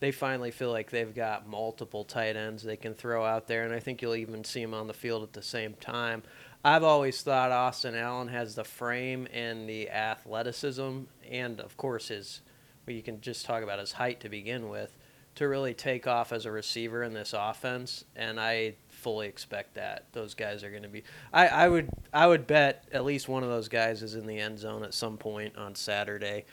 they 0.00 0.12
finally 0.12 0.50
feel 0.50 0.70
like 0.70 0.90
they've 0.90 1.14
got 1.14 1.48
multiple 1.48 2.04
tight 2.04 2.36
ends 2.36 2.62
they 2.62 2.76
can 2.76 2.94
throw 2.94 3.24
out 3.24 3.46
there, 3.46 3.64
and 3.64 3.72
I 3.72 3.80
think 3.80 4.02
you'll 4.02 4.16
even 4.16 4.44
see 4.44 4.60
them 4.60 4.74
on 4.74 4.86
the 4.86 4.94
field 4.94 5.22
at 5.22 5.32
the 5.32 5.42
same 5.42 5.74
time. 5.74 6.22
I've 6.64 6.82
always 6.82 7.22
thought 7.22 7.52
Austin 7.52 7.94
Allen 7.94 8.28
has 8.28 8.54
the 8.54 8.64
frame 8.64 9.28
and 9.32 9.68
the 9.68 9.90
athleticism, 9.90 11.02
and 11.30 11.60
of 11.60 11.76
course 11.76 12.08
his. 12.08 12.40
Well, 12.86 12.94
you 12.94 13.02
can 13.02 13.20
just 13.20 13.46
talk 13.46 13.64
about 13.64 13.80
his 13.80 13.92
height 13.92 14.20
to 14.20 14.28
begin 14.28 14.68
with, 14.68 14.96
to 15.36 15.48
really 15.48 15.74
take 15.74 16.06
off 16.06 16.32
as 16.32 16.46
a 16.46 16.52
receiver 16.52 17.02
in 17.02 17.14
this 17.14 17.34
offense, 17.36 18.04
and 18.14 18.38
I 18.38 18.74
fully 18.88 19.26
expect 19.26 19.74
that 19.74 20.06
those 20.12 20.34
guys 20.34 20.62
are 20.62 20.70
going 20.70 20.82
to 20.82 20.88
be. 20.88 21.02
I, 21.32 21.48
I 21.48 21.68
would 21.68 21.88
I 22.12 22.26
would 22.26 22.46
bet 22.46 22.84
at 22.92 23.04
least 23.04 23.28
one 23.28 23.42
of 23.42 23.48
those 23.48 23.68
guys 23.68 24.02
is 24.02 24.14
in 24.14 24.26
the 24.26 24.38
end 24.38 24.58
zone 24.58 24.82
at 24.84 24.94
some 24.94 25.16
point 25.18 25.56
on 25.56 25.74
Saturday. 25.74 26.44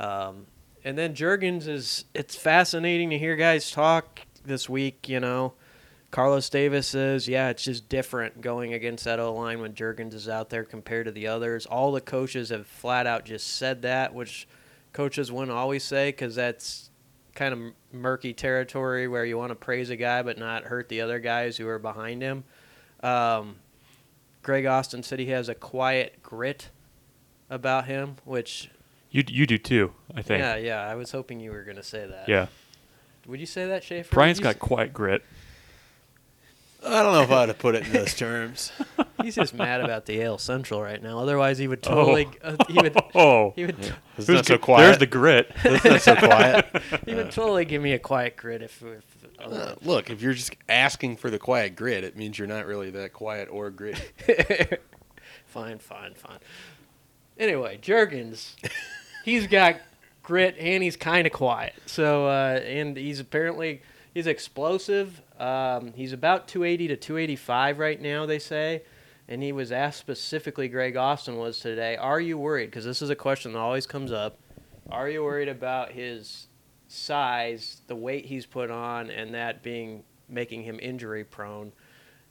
Um, 0.00 0.46
and 0.84 0.98
then 0.98 1.14
Jurgens 1.14 1.66
is. 1.66 2.04
It's 2.14 2.36
fascinating 2.36 3.10
to 3.10 3.18
hear 3.18 3.36
guys 3.36 3.70
talk 3.70 4.20
this 4.44 4.68
week. 4.68 5.08
You 5.08 5.20
know, 5.20 5.54
Carlos 6.10 6.48
Davis 6.48 6.86
says, 6.86 7.26
"Yeah, 7.26 7.48
it's 7.48 7.64
just 7.64 7.88
different 7.88 8.40
going 8.40 8.74
against 8.74 9.04
that 9.04 9.18
O 9.18 9.32
line 9.34 9.60
when 9.60 9.72
Jurgens 9.72 10.14
is 10.14 10.28
out 10.28 10.50
there 10.50 10.64
compared 10.64 11.06
to 11.06 11.12
the 11.12 11.26
others." 11.26 11.66
All 11.66 11.90
the 11.90 12.00
coaches 12.00 12.50
have 12.50 12.66
flat 12.66 13.06
out 13.06 13.24
just 13.24 13.46
said 13.46 13.82
that, 13.82 14.14
which 14.14 14.46
coaches 14.92 15.32
wouldn't 15.32 15.56
always 15.56 15.82
say 15.82 16.10
because 16.10 16.34
that's 16.34 16.90
kind 17.34 17.52
of 17.52 17.60
murky 17.92 18.32
territory 18.32 19.08
where 19.08 19.24
you 19.24 19.36
want 19.36 19.50
to 19.50 19.56
praise 19.56 19.90
a 19.90 19.96
guy 19.96 20.22
but 20.22 20.38
not 20.38 20.64
hurt 20.64 20.88
the 20.88 21.00
other 21.00 21.18
guys 21.18 21.56
who 21.56 21.66
are 21.66 21.80
behind 21.80 22.22
him. 22.22 22.44
Um, 23.02 23.56
Greg 24.42 24.66
Austin 24.66 25.02
said 25.02 25.18
he 25.18 25.26
has 25.26 25.48
a 25.48 25.54
quiet 25.54 26.22
grit 26.22 26.70
about 27.50 27.86
him, 27.86 28.16
which 28.24 28.70
you 29.14 29.22
you 29.28 29.46
do 29.46 29.58
too, 29.58 29.92
I 30.12 30.22
think. 30.22 30.40
Yeah, 30.40 30.56
yeah. 30.56 30.80
I 30.80 30.96
was 30.96 31.12
hoping 31.12 31.38
you 31.38 31.52
were 31.52 31.62
going 31.62 31.76
to 31.76 31.84
say 31.84 32.04
that. 32.04 32.28
Yeah. 32.28 32.48
Would 33.28 33.38
you 33.38 33.46
say 33.46 33.64
that, 33.68 33.84
Schaefer? 33.84 34.12
Brian's 34.12 34.40
got 34.40 34.58
quiet 34.58 34.92
grit. 34.92 35.24
I 36.84 37.00
don't 37.00 37.12
know 37.12 37.22
if 37.22 37.30
I 37.30 37.46
would 37.46 37.58
put 37.58 37.76
it 37.76 37.86
in 37.86 37.92
those 37.92 38.12
terms. 38.16 38.72
He's 39.22 39.36
just 39.36 39.54
mad 39.54 39.80
about 39.80 40.06
the 40.06 40.18
Ale 40.18 40.36
Central 40.36 40.82
right 40.82 41.00
now. 41.00 41.20
Otherwise, 41.20 41.58
he 41.58 41.68
would 41.68 41.80
totally. 41.80 42.28
Oh. 42.42 42.56
Uh, 42.58 42.64
he 42.68 42.74
would. 42.74 42.96
Oh. 43.14 43.52
He 43.54 43.66
would. 43.66 43.76
Yeah. 43.78 43.92
It's 44.18 44.28
not 44.28 44.46
so 44.46 44.58
quiet. 44.58 44.84
There's 44.84 44.98
the 44.98 45.06
grit. 45.06 45.52
It's 45.64 45.84
not 45.84 46.00
so 46.00 46.16
quiet. 46.16 46.66
he 47.06 47.14
would 47.14 47.30
totally 47.30 47.64
give 47.64 47.80
me 47.80 47.92
a 47.92 48.00
quiet 48.00 48.36
grit 48.36 48.62
if. 48.62 48.82
if 48.82 49.04
uh, 49.38 49.76
look, 49.82 50.10
if 50.10 50.22
you're 50.22 50.34
just 50.34 50.56
asking 50.68 51.18
for 51.18 51.30
the 51.30 51.38
quiet 51.38 51.76
grit, 51.76 52.02
it 52.02 52.16
means 52.16 52.36
you're 52.36 52.48
not 52.48 52.66
really 52.66 52.90
that 52.90 53.12
quiet 53.12 53.48
or 53.48 53.70
gritty. 53.70 54.02
fine, 55.46 55.78
fine, 55.78 56.14
fine. 56.14 56.40
Anyway, 57.38 57.78
Jurgens 57.80 58.54
he's 59.24 59.46
got 59.46 59.76
grit 60.22 60.56
and 60.58 60.82
he's 60.82 60.96
kind 60.96 61.26
of 61.26 61.32
quiet. 61.32 61.74
So 61.86 62.26
uh, 62.26 62.60
and 62.64 62.96
he's 62.96 63.20
apparently 63.20 63.82
he's 64.12 64.26
explosive. 64.26 65.20
Um, 65.38 65.92
he's 65.94 66.12
about 66.12 66.46
280 66.48 66.88
to 66.88 66.96
285 66.96 67.78
right 67.78 68.00
now, 68.00 68.26
they 68.26 68.38
say. 68.38 68.82
And 69.26 69.42
he 69.42 69.52
was 69.52 69.72
asked 69.72 69.98
specifically, 69.98 70.68
Greg 70.68 70.96
Austin 70.96 71.36
was 71.38 71.58
today, 71.58 71.96
are 71.96 72.20
you 72.20 72.36
worried? 72.36 72.66
Because 72.66 72.84
this 72.84 73.00
is 73.00 73.08
a 73.08 73.16
question 73.16 73.54
that 73.54 73.58
always 73.58 73.86
comes 73.86 74.12
up. 74.12 74.38
Are 74.90 75.08
you 75.08 75.24
worried 75.24 75.48
about 75.48 75.92
his 75.92 76.48
size, 76.88 77.80
the 77.86 77.96
weight 77.96 78.26
he's 78.26 78.44
put 78.44 78.70
on, 78.70 79.08
and 79.10 79.34
that 79.34 79.62
being 79.62 80.04
making 80.28 80.62
him 80.64 80.78
injury 80.80 81.24
prone? 81.24 81.72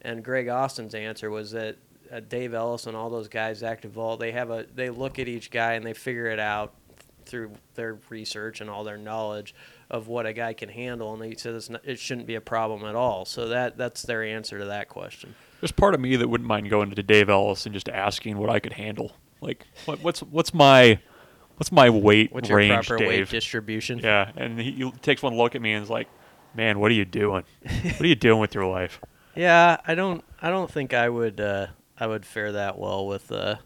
And 0.02 0.22
Greg 0.22 0.48
Austin's 0.48 0.94
answer 0.94 1.30
was 1.30 1.50
that 1.50 1.76
uh, 2.12 2.20
Dave 2.20 2.54
Ellis 2.54 2.86
and 2.86 2.96
all 2.96 3.10
those 3.10 3.26
guys, 3.26 3.64
Active 3.64 3.90
Vault, 3.90 4.20
they 4.20 4.30
have 4.30 4.50
a 4.50 4.66
they 4.72 4.90
look 4.90 5.18
at 5.18 5.26
each 5.26 5.50
guy 5.50 5.72
and 5.72 5.84
they 5.84 5.94
figure 5.94 6.26
it 6.26 6.38
out 6.38 6.74
through 7.26 7.52
their 7.74 7.98
research 8.08 8.60
and 8.60 8.68
all 8.70 8.84
their 8.84 8.96
knowledge 8.96 9.54
of 9.90 10.08
what 10.08 10.26
a 10.26 10.32
guy 10.32 10.52
can 10.52 10.68
handle, 10.68 11.12
and 11.12 11.22
they 11.22 11.34
said 11.36 11.60
not, 11.70 11.84
it 11.84 11.98
shouldn't 11.98 12.26
be 12.26 12.34
a 12.34 12.40
problem 12.40 12.84
at 12.84 12.94
all. 12.94 13.24
So 13.24 13.48
that 13.48 13.76
that's 13.76 14.02
their 14.02 14.22
answer 14.22 14.58
to 14.58 14.64
that 14.66 14.88
question. 14.88 15.34
There's 15.60 15.72
part 15.72 15.94
of 15.94 16.00
me 16.00 16.16
that 16.16 16.28
wouldn't 16.28 16.48
mind 16.48 16.68
going 16.70 16.90
to 16.90 17.02
Dave 17.02 17.28
Ellis 17.28 17.66
and 17.66 17.74
just 17.74 17.88
asking 17.88 18.38
what 18.38 18.50
I 18.50 18.60
could 18.60 18.74
handle. 18.74 19.12
Like, 19.40 19.66
what, 19.84 20.02
what's 20.02 20.20
what's 20.20 20.54
my 20.54 20.98
what's 21.56 21.70
my 21.70 21.90
weight 21.90 22.32
what's 22.32 22.50
range, 22.50 22.70
your 22.70 22.82
proper 22.82 22.98
Dave? 22.98 23.08
weight 23.08 23.28
distribution? 23.28 23.98
Yeah, 23.98 24.30
and 24.36 24.60
he, 24.60 24.72
he 24.72 24.90
takes 25.02 25.22
one 25.22 25.36
look 25.36 25.54
at 25.54 25.62
me 25.62 25.72
and 25.72 25.82
is 25.82 25.90
like, 25.90 26.08
"Man, 26.54 26.78
what 26.78 26.90
are 26.90 26.94
you 26.94 27.04
doing? 27.04 27.44
what 27.62 28.00
are 28.00 28.06
you 28.06 28.14
doing 28.14 28.40
with 28.40 28.54
your 28.54 28.66
life?" 28.66 29.00
Yeah, 29.36 29.78
I 29.84 29.96
don't. 29.96 30.22
I 30.40 30.50
don't 30.50 30.70
think 30.70 30.94
I 30.94 31.08
would. 31.08 31.40
Uh, 31.40 31.66
I 31.98 32.06
would 32.06 32.24
fare 32.24 32.52
that 32.52 32.78
well 32.78 33.04
with 33.04 33.32
uh, 33.32 33.56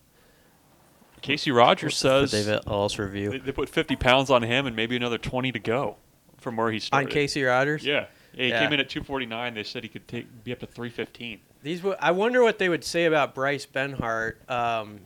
Casey 1.22 1.50
Rogers 1.50 2.00
the 2.00 2.26
says 2.26 2.30
David 2.32 2.60
Ellis 2.66 2.98
review 2.98 3.30
they, 3.30 3.38
they 3.38 3.52
put 3.52 3.68
50 3.68 3.96
pounds 3.96 4.30
on 4.30 4.42
him 4.42 4.66
and 4.66 4.74
maybe 4.76 4.96
another 4.96 5.18
20 5.18 5.52
to 5.52 5.58
go 5.58 5.96
from 6.38 6.56
where 6.56 6.70
he 6.70 6.78
started. 6.80 7.06
on. 7.06 7.12
Casey 7.12 7.42
Rogers. 7.42 7.84
Yeah. 7.84 8.06
Yeah, 8.34 8.42
he 8.44 8.48
Yeah. 8.50 8.60
came 8.62 8.72
in 8.72 8.80
at 8.80 8.88
249. 8.88 9.54
They 9.54 9.64
said 9.64 9.82
he 9.82 9.88
could 9.88 10.06
take 10.06 10.44
be 10.44 10.52
up 10.52 10.60
to 10.60 10.66
315. 10.66 11.40
These. 11.62 11.82
wo- 11.82 11.96
I 12.00 12.12
wonder 12.12 12.42
what 12.42 12.58
they 12.58 12.68
would 12.68 12.84
say 12.84 13.04
about 13.06 13.34
Bryce 13.34 13.66
Benhart. 13.66 14.34
Um, 14.50 15.00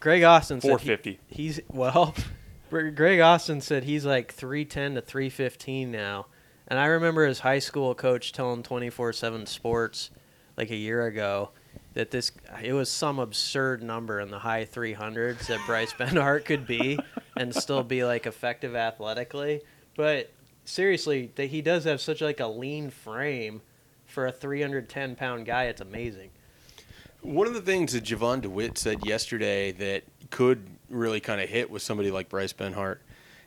Greg 0.00 0.22
Austin 0.22 0.60
said 0.60 0.80
he- 0.80 0.86
450. 0.88 1.18
he's 1.28 1.60
well. 1.70 2.14
Greg 2.70 3.20
Austin 3.20 3.60
said 3.60 3.84
he's 3.84 4.04
like 4.04 4.32
three 4.32 4.64
ten 4.64 4.96
to 4.96 5.00
three 5.00 5.30
fifteen 5.30 5.90
now, 5.92 6.26
and 6.66 6.78
I 6.78 6.86
remember 6.86 7.24
his 7.26 7.38
high 7.40 7.60
school 7.60 7.94
coach 7.94 8.32
telling 8.32 8.62
twenty 8.64 8.90
four 8.90 9.12
seven 9.12 9.46
Sports 9.46 10.10
like 10.56 10.70
a 10.70 10.76
year 10.76 11.06
ago 11.06 11.50
that 11.94 12.10
this 12.10 12.32
it 12.62 12.72
was 12.72 12.90
some 12.90 13.18
absurd 13.18 13.82
number 13.82 14.20
in 14.20 14.30
the 14.30 14.40
high 14.40 14.64
three 14.64 14.92
hundreds 14.92 15.46
that 15.46 15.60
Bryce 15.66 15.92
Benhart 15.98 16.44
could 16.44 16.66
be 16.66 16.98
and 17.36 17.54
still 17.54 17.82
be 17.82 18.04
like 18.04 18.26
effective 18.26 18.74
athletically, 18.76 19.62
but 19.96 20.30
seriously, 20.64 21.30
that 21.36 21.46
he 21.46 21.62
does 21.62 21.84
have 21.84 22.00
such 22.00 22.20
like 22.20 22.40
a 22.40 22.46
lean 22.46 22.90
frame 22.90 23.62
for 24.06 24.26
a 24.26 24.32
three 24.32 24.60
hundred 24.60 24.88
ten 24.88 25.14
pound 25.16 25.46
guy. 25.46 25.64
It's 25.64 25.80
amazing. 25.80 26.30
One 27.22 27.46
of 27.46 27.54
the 27.54 27.62
things 27.62 27.94
that 27.94 28.02
Jovan 28.02 28.40
DeWitt 28.40 28.76
said 28.76 29.06
yesterday 29.06 29.72
that 29.72 30.04
could 30.30 30.66
really 30.90 31.20
kind 31.20 31.40
of 31.40 31.48
hit 31.48 31.70
with 31.70 31.80
somebody 31.80 32.10
like 32.10 32.28
Bryce 32.28 32.52
Benhart 32.52 32.98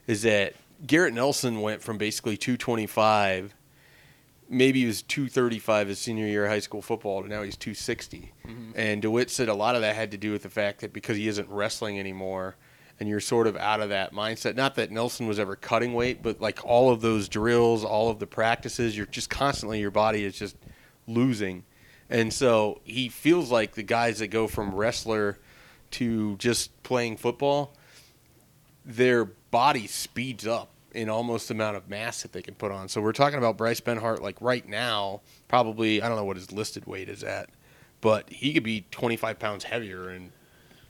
is 0.06 0.22
that 0.22 0.54
Garrett 0.84 1.14
Nelson 1.14 1.60
went 1.60 1.82
from 1.82 1.96
basically 1.96 2.36
225, 2.36 3.54
maybe 4.48 4.80
he 4.80 4.86
was 4.86 5.02
235 5.02 5.88
his 5.88 5.98
senior 5.98 6.26
year 6.26 6.44
of 6.44 6.50
high 6.50 6.58
school 6.58 6.82
football, 6.82 7.22
to 7.22 7.28
now 7.28 7.42
he's 7.42 7.56
260. 7.56 8.32
Mm-hmm. 8.46 8.70
And 8.74 9.02
DeWitt 9.02 9.30
said 9.30 9.48
a 9.48 9.54
lot 9.54 9.74
of 9.74 9.82
that 9.82 9.94
had 9.94 10.10
to 10.12 10.16
do 10.16 10.32
with 10.32 10.42
the 10.42 10.50
fact 10.50 10.80
that 10.80 10.92
because 10.92 11.16
he 11.16 11.28
isn't 11.28 11.48
wrestling 11.48 11.98
anymore, 11.98 12.56
and 13.00 13.08
you're 13.08 13.20
sort 13.20 13.46
of 13.46 13.56
out 13.56 13.80
of 13.80 13.90
that 13.90 14.12
mindset. 14.12 14.56
Not 14.56 14.74
that 14.74 14.90
Nelson 14.90 15.26
was 15.28 15.38
ever 15.38 15.54
cutting 15.54 15.94
weight, 15.94 16.22
but 16.22 16.40
like 16.40 16.64
all 16.64 16.90
of 16.90 17.00
those 17.00 17.28
drills, 17.28 17.84
all 17.84 18.10
of 18.10 18.18
the 18.18 18.26
practices, 18.26 18.96
you're 18.96 19.06
just 19.06 19.30
constantly, 19.30 19.80
your 19.80 19.90
body 19.90 20.24
is 20.24 20.36
just 20.36 20.56
losing. 21.06 21.64
And 22.10 22.32
so 22.32 22.80
he 22.84 23.08
feels 23.08 23.50
like 23.50 23.74
the 23.74 23.82
guys 23.82 24.18
that 24.18 24.28
go 24.28 24.48
from 24.48 24.74
wrestler 24.74 25.38
to 25.92 26.36
just 26.36 26.82
playing 26.82 27.18
football, 27.18 27.74
their 28.84 29.24
body 29.24 29.86
speeds 29.86 30.46
up 30.46 30.70
in 30.92 31.08
almost 31.10 31.48
the 31.48 31.54
amount 31.54 31.76
of 31.76 31.88
mass 31.88 32.22
that 32.22 32.32
they 32.32 32.42
can 32.42 32.54
put 32.54 32.70
on. 32.72 32.88
So 32.88 33.00
we're 33.00 33.12
talking 33.12 33.38
about 33.38 33.56
Bryce 33.58 33.80
Benhart 33.80 34.20
like 34.20 34.40
right 34.40 34.66
now, 34.68 35.20
probably 35.48 36.00
I 36.02 36.08
don't 36.08 36.16
know 36.16 36.24
what 36.24 36.36
his 36.36 36.50
listed 36.52 36.86
weight 36.86 37.08
is 37.08 37.22
at, 37.22 37.50
but 38.00 38.28
he 38.30 38.52
could 38.54 38.62
be 38.62 38.86
25 38.90 39.38
pounds 39.38 39.64
heavier 39.64 40.10
in 40.10 40.32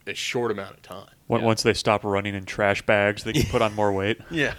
a 0.07 0.14
short 0.14 0.50
amount 0.50 0.75
of 0.76 0.83
time. 0.83 1.09
Once- 1.26 1.43
Once 1.45 1.62
they 1.62 1.75
stop 1.75 2.05
running 2.05 2.35
in 2.35 2.45
trash 2.47 2.81
bags, 2.83 3.25
they 3.25 3.33
can 3.33 3.45
put 3.50 3.61
on 3.62 3.75
more 3.75 3.93
weight. 3.93 4.19
Yeah. 4.31 4.55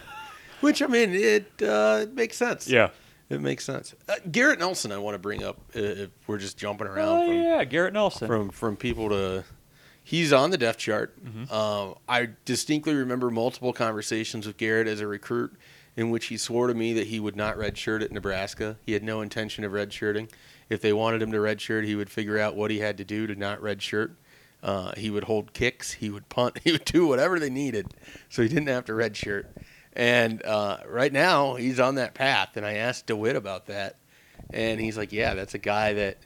Which 0.62 0.82
I 0.82 0.88
mean, 0.88 1.14
it 1.14 1.50
uh, 1.66 2.06
makes 2.14 2.36
sense. 2.36 2.68
Yeah. 2.68 2.90
it 3.30 3.40
makes 3.40 3.64
sense. 3.64 3.96
Uh, 4.10 4.16
Garrett 4.30 4.60
Nelson, 4.60 4.92
I 4.92 4.98
want 4.98 5.16
to 5.16 5.20
bring 5.20 5.42
up. 5.42 5.58
Uh, 5.74 5.80
if 5.80 6.10
we're 6.28 6.38
just 6.38 6.58
jumping 6.58 6.86
around 6.86 7.08
Oh 7.08 7.26
from 7.28 7.36
yeah, 7.36 7.64
Garrett 7.64 7.94
Nelson. 7.94 8.28
from 8.28 8.50
from 8.50 8.76
people 8.76 9.08
to 9.10 9.46
he's 10.10 10.34
on 10.34 10.50
the 10.50 10.58
depth 10.58 10.80
chart. 10.80 11.16
Um, 11.52 11.94
I 12.08 12.30
distinctly 12.44 12.96
remember 12.96 13.30
multiple 13.30 13.74
conversations 13.74 14.48
with 14.48 14.58
Garrett 14.58 14.88
as 14.88 15.02
a 15.02 15.08
recruit 15.08 15.56
in 15.96 16.10
which 16.10 16.26
he 16.28 16.38
swore 16.38 16.66
to 16.66 16.74
me 16.74 16.94
that 16.94 17.06
he 17.06 17.20
would 17.20 17.36
not 17.36 17.58
redshirt 17.58 18.02
at 18.02 18.12
Nebraska. 18.12 18.78
He 18.84 18.94
had 18.94 19.04
no 19.04 19.22
intention 19.22 19.64
of 19.64 19.72
redshirting. 19.72 20.32
If 20.68 20.82
they 20.82 20.94
wanted 20.94 21.22
him 21.22 21.32
to 21.32 21.38
redshirt, 21.38 21.86
he 21.86 21.94
would 21.94 22.10
figure 22.10 22.40
out 22.40 22.56
what 22.56 22.72
he 22.72 22.80
had 22.80 22.98
to 22.98 23.06
do 23.06 23.28
to 23.28 23.36
not 23.36 23.62
redshirt. 23.62 24.16
Uh, 24.64 24.94
he 24.98 25.12
would 25.12 25.26
hold 25.26 25.54
kicks. 25.54 25.92
He 25.92 26.10
would 26.10 26.28
punt. 26.28 26.58
He 26.64 26.72
would 26.72 26.86
do 26.86 27.06
whatever 27.06 27.40
they 27.40 27.52
needed, 27.52 27.94
so 28.30 28.42
he 28.42 28.48
didn't 28.48 28.68
have 28.68 28.86
to 28.86 28.94
redshirt. 28.94 29.46
And 29.94 30.44
uh, 30.44 30.78
right 30.88 31.14
now, 31.14 31.54
he's 31.54 31.80
on 31.80 31.96
that 31.96 32.16
path. 32.16 32.58
And 32.58 32.66
I 32.66 32.74
asked 32.74 33.06
DeWitt 33.06 33.36
about 33.36 33.68
that, 33.68 33.98
and 34.52 34.82
he's 34.82 34.98
like, 34.98 35.14
"Yeah, 35.14 35.36
that's 35.36 35.54
a 35.54 35.60
guy 35.60 35.94
that, 35.94 36.18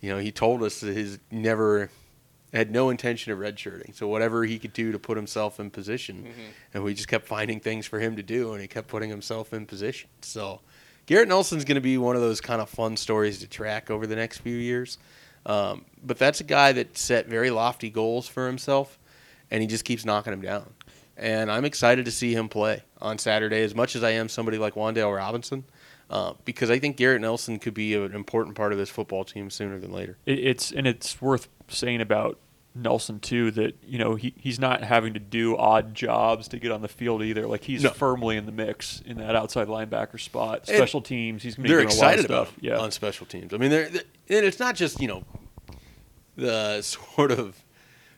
you 0.00 0.10
know, 0.10 0.18
he 0.18 0.30
told 0.30 0.62
us 0.62 0.80
that 0.80 0.94
he's 0.94 1.18
never 1.30 1.88
had 2.52 2.70
no 2.70 2.90
intention 2.90 3.32
of 3.32 3.38
redshirting. 3.38 3.94
So 3.94 4.08
whatever 4.08 4.44
he 4.44 4.58
could 4.58 4.72
do 4.72 4.92
to 4.92 4.98
put 4.98 5.16
himself 5.16 5.60
in 5.60 5.70
position, 5.70 6.28
and 6.74 6.82
we 6.82 6.94
just 6.94 7.08
kept 7.08 7.26
finding 7.26 7.60
things 7.60 7.86
for 7.86 8.00
him 8.00 8.16
to 8.16 8.22
do, 8.22 8.52
and 8.52 8.60
he 8.60 8.66
kept 8.68 8.88
putting 8.88 9.10
himself 9.10 9.52
in 9.52 9.66
position. 9.66 10.10
So 10.22 10.60
Garrett 11.06 11.28
Nelson's 11.28 11.64
going 11.64 11.76
to 11.76 11.80
be 11.80 11.98
one 11.98 12.16
of 12.16 12.22
those 12.22 12.40
kind 12.40 12.60
of 12.60 12.68
fun 12.68 12.96
stories 12.96 13.40
to 13.40 13.48
track 13.48 13.90
over 13.90 14.06
the 14.06 14.16
next 14.16 14.38
few 14.38 14.56
years. 14.56 14.98
Um, 15.46 15.84
but 16.04 16.18
that's 16.18 16.40
a 16.40 16.44
guy 16.44 16.72
that 16.72 16.98
set 16.98 17.26
very 17.26 17.50
lofty 17.50 17.90
goals 17.90 18.28
for 18.28 18.46
himself, 18.46 18.98
and 19.50 19.62
he 19.62 19.66
just 19.66 19.84
keeps 19.84 20.04
knocking 20.04 20.32
them 20.32 20.42
down. 20.42 20.72
And 21.16 21.50
I'm 21.50 21.64
excited 21.64 22.04
to 22.06 22.10
see 22.10 22.34
him 22.34 22.48
play 22.48 22.82
on 23.00 23.18
Saturday 23.18 23.62
as 23.62 23.74
much 23.74 23.94
as 23.96 24.02
I 24.02 24.10
am 24.10 24.28
somebody 24.28 24.58
like 24.58 24.74
Wandale 24.74 25.14
Robinson, 25.14 25.64
uh, 26.08 26.32
because 26.44 26.70
I 26.70 26.78
think 26.78 26.96
Garrett 26.96 27.20
Nelson 27.20 27.58
could 27.58 27.74
be 27.74 27.94
an 27.94 28.14
important 28.14 28.56
part 28.56 28.72
of 28.72 28.78
this 28.78 28.88
football 28.88 29.24
team 29.24 29.50
sooner 29.50 29.78
than 29.78 29.92
later. 29.92 30.16
It's 30.26 30.72
and 30.72 30.86
it's 30.86 31.20
worth 31.20 31.48
saying 31.70 32.00
about 32.00 32.38
Nelson 32.74 33.18
too 33.18 33.50
that 33.52 33.74
you 33.84 33.98
know 33.98 34.14
he, 34.14 34.32
he's 34.36 34.58
not 34.60 34.82
having 34.84 35.12
to 35.14 35.18
do 35.20 35.56
odd 35.56 35.92
jobs 35.94 36.46
to 36.48 36.58
get 36.58 36.70
on 36.70 36.82
the 36.82 36.88
field 36.88 37.22
either. 37.22 37.46
Like 37.46 37.64
he's 37.64 37.82
No. 37.82 37.90
firmly 37.90 38.36
in 38.36 38.46
the 38.46 38.52
mix 38.52 39.02
in 39.04 39.18
that 39.18 39.34
outside 39.34 39.66
linebacker 39.68 40.20
spot. 40.20 40.68
And 40.68 40.76
Special 40.76 41.00
teams, 41.00 41.42
he's 41.42 41.56
going 41.56 41.64
to 41.64 41.68
be 41.68 41.74
they're 41.74 41.84
doing 41.84 41.96
a 41.96 42.00
lot 42.00 42.06
of 42.14 42.20
excited 42.20 42.24
about 42.30 42.46
stuff. 42.48 42.56
Yeah, 42.60 42.78
on 42.78 42.90
special 42.92 43.26
teams. 43.26 43.52
I 43.52 43.56
mean, 43.56 43.70
they're, 43.70 43.88
they're- 43.88 44.02
and 44.28 44.46
it's 44.46 44.60
not 44.60 44.76
just 44.76 45.00
you 45.00 45.08
know 45.08 45.24
the 46.36 46.80
sort 47.16 47.32
of 47.32 47.62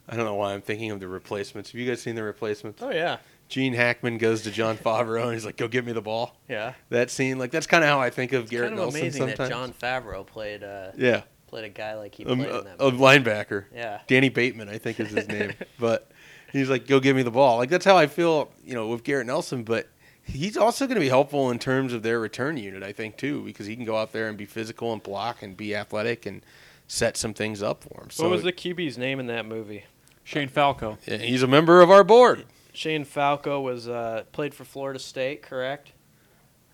I 0.09 0.17
don't 0.17 0.25
know 0.27 0.35
why 0.35 0.53
I'm 0.53 0.63
thinking 0.63 0.91
of 0.91 1.01
the 1.01 1.09
replacements. 1.09 1.71
Have 1.73 1.81
you 1.81 1.89
guys 1.89 2.03
seen 2.03 2.15
the 2.15 2.23
replacements? 2.23 2.83
Oh 2.83 2.91
yeah, 2.91 3.19
Gene 3.49 3.73
Hackman 3.73 4.19
goes 4.19 4.43
to 4.43 4.51
Jon 4.51 4.77
Favreau 4.77 5.25
and 5.25 5.33
he's 5.33 5.47
like, 5.47 5.57
"Go 5.57 5.69
give 5.69 5.87
me 5.87 5.93
the 5.93 6.03
ball." 6.03 6.37
yeah. 6.49 6.75
That 6.91 7.11
scene, 7.11 7.39
like 7.39 7.51
that's 7.53 7.67
kind 7.67 7.83
of 7.85 7.89
how 7.89 8.01
I 8.01 8.11
think 8.11 8.33
of 8.33 8.51
Garrett 8.51 8.71
kind 8.71 8.81
of 8.81 8.85
Nelson 8.87 9.01
amazing 9.01 9.21
sometimes. 9.29 9.39
that 9.39 9.49
Jon 9.51 9.73
Favreau 9.73 10.27
played 10.27 10.63
uh, 10.65 10.91
yeah, 10.99 11.23
played 11.53 11.65
a 11.65 11.69
guy 11.69 11.95
like 11.97 12.15
he 12.15 12.25
um, 12.25 12.39
played 12.39 12.51
a, 12.51 12.59
in 12.61 12.65
that. 12.65 12.77
a 12.81 12.85
movie. 12.91 12.97
linebacker. 12.97 13.65
Yeah. 13.75 14.01
Danny 14.07 14.31
Bateman, 14.31 14.71
I 14.71 14.79
think 14.79 14.99
is 14.99 15.11
his 15.11 15.29
name. 15.39 15.53
but 15.79 16.11
he's 16.51 16.71
like, 16.71 16.87
"Go 16.87 16.99
give 16.99 17.15
me 17.15 17.23
the 17.23 17.31
ball." 17.31 17.59
Like 17.59 17.69
that's 17.69 17.85
how 17.85 17.99
I 17.99 18.07
feel, 18.07 18.51
you 18.65 18.75
know, 18.75 18.89
with 18.89 19.05
Garrett 19.05 19.27
Nelson. 19.27 19.63
But 19.63 19.87
he's 20.25 20.57
also 20.57 20.87
going 20.87 20.95
to 20.95 21.01
be 21.01 21.11
helpful 21.11 21.51
in 21.51 21.59
terms 21.59 21.93
of 21.93 22.03
their 22.03 22.19
return 22.19 22.57
unit, 22.57 22.83
I 22.83 22.93
think, 22.93 23.19
too, 23.19 23.43
because 23.45 23.67
he 23.67 23.77
can 23.77 23.85
go 23.85 23.99
out 23.99 24.13
there 24.13 24.29
and 24.29 24.39
be 24.39 24.47
physical 24.47 24.95
and 24.95 25.03
block 25.03 25.43
and 25.43 25.55
be 25.55 25.77
athletic 25.77 26.25
and 26.25 26.43
set 26.89 27.19
some 27.19 27.35
things 27.35 27.63
up 27.63 27.85
for 27.85 28.03
him. 28.03 28.09
So 28.11 28.25
what 28.25 28.33
was 28.33 28.43
the 28.45 28.53
QB's 28.53 28.97
name 28.97 29.21
in 29.21 29.27
that 29.27 29.45
movie? 29.45 29.85
Shane 30.25 30.49
Falco. 30.49 30.97
Yeah, 31.07 31.19
he's 31.19 31.43
a 31.43 31.47
member 31.47 31.83
of 31.83 31.91
our 31.91 32.03
board. 32.05 32.45
Shane 32.73 33.05
Falco 33.05 33.61
was 33.61 33.89
uh, 33.89 34.25
played 34.33 34.55
for 34.55 34.65
Florida 34.65 34.99
State, 34.99 35.43
correct? 35.43 35.93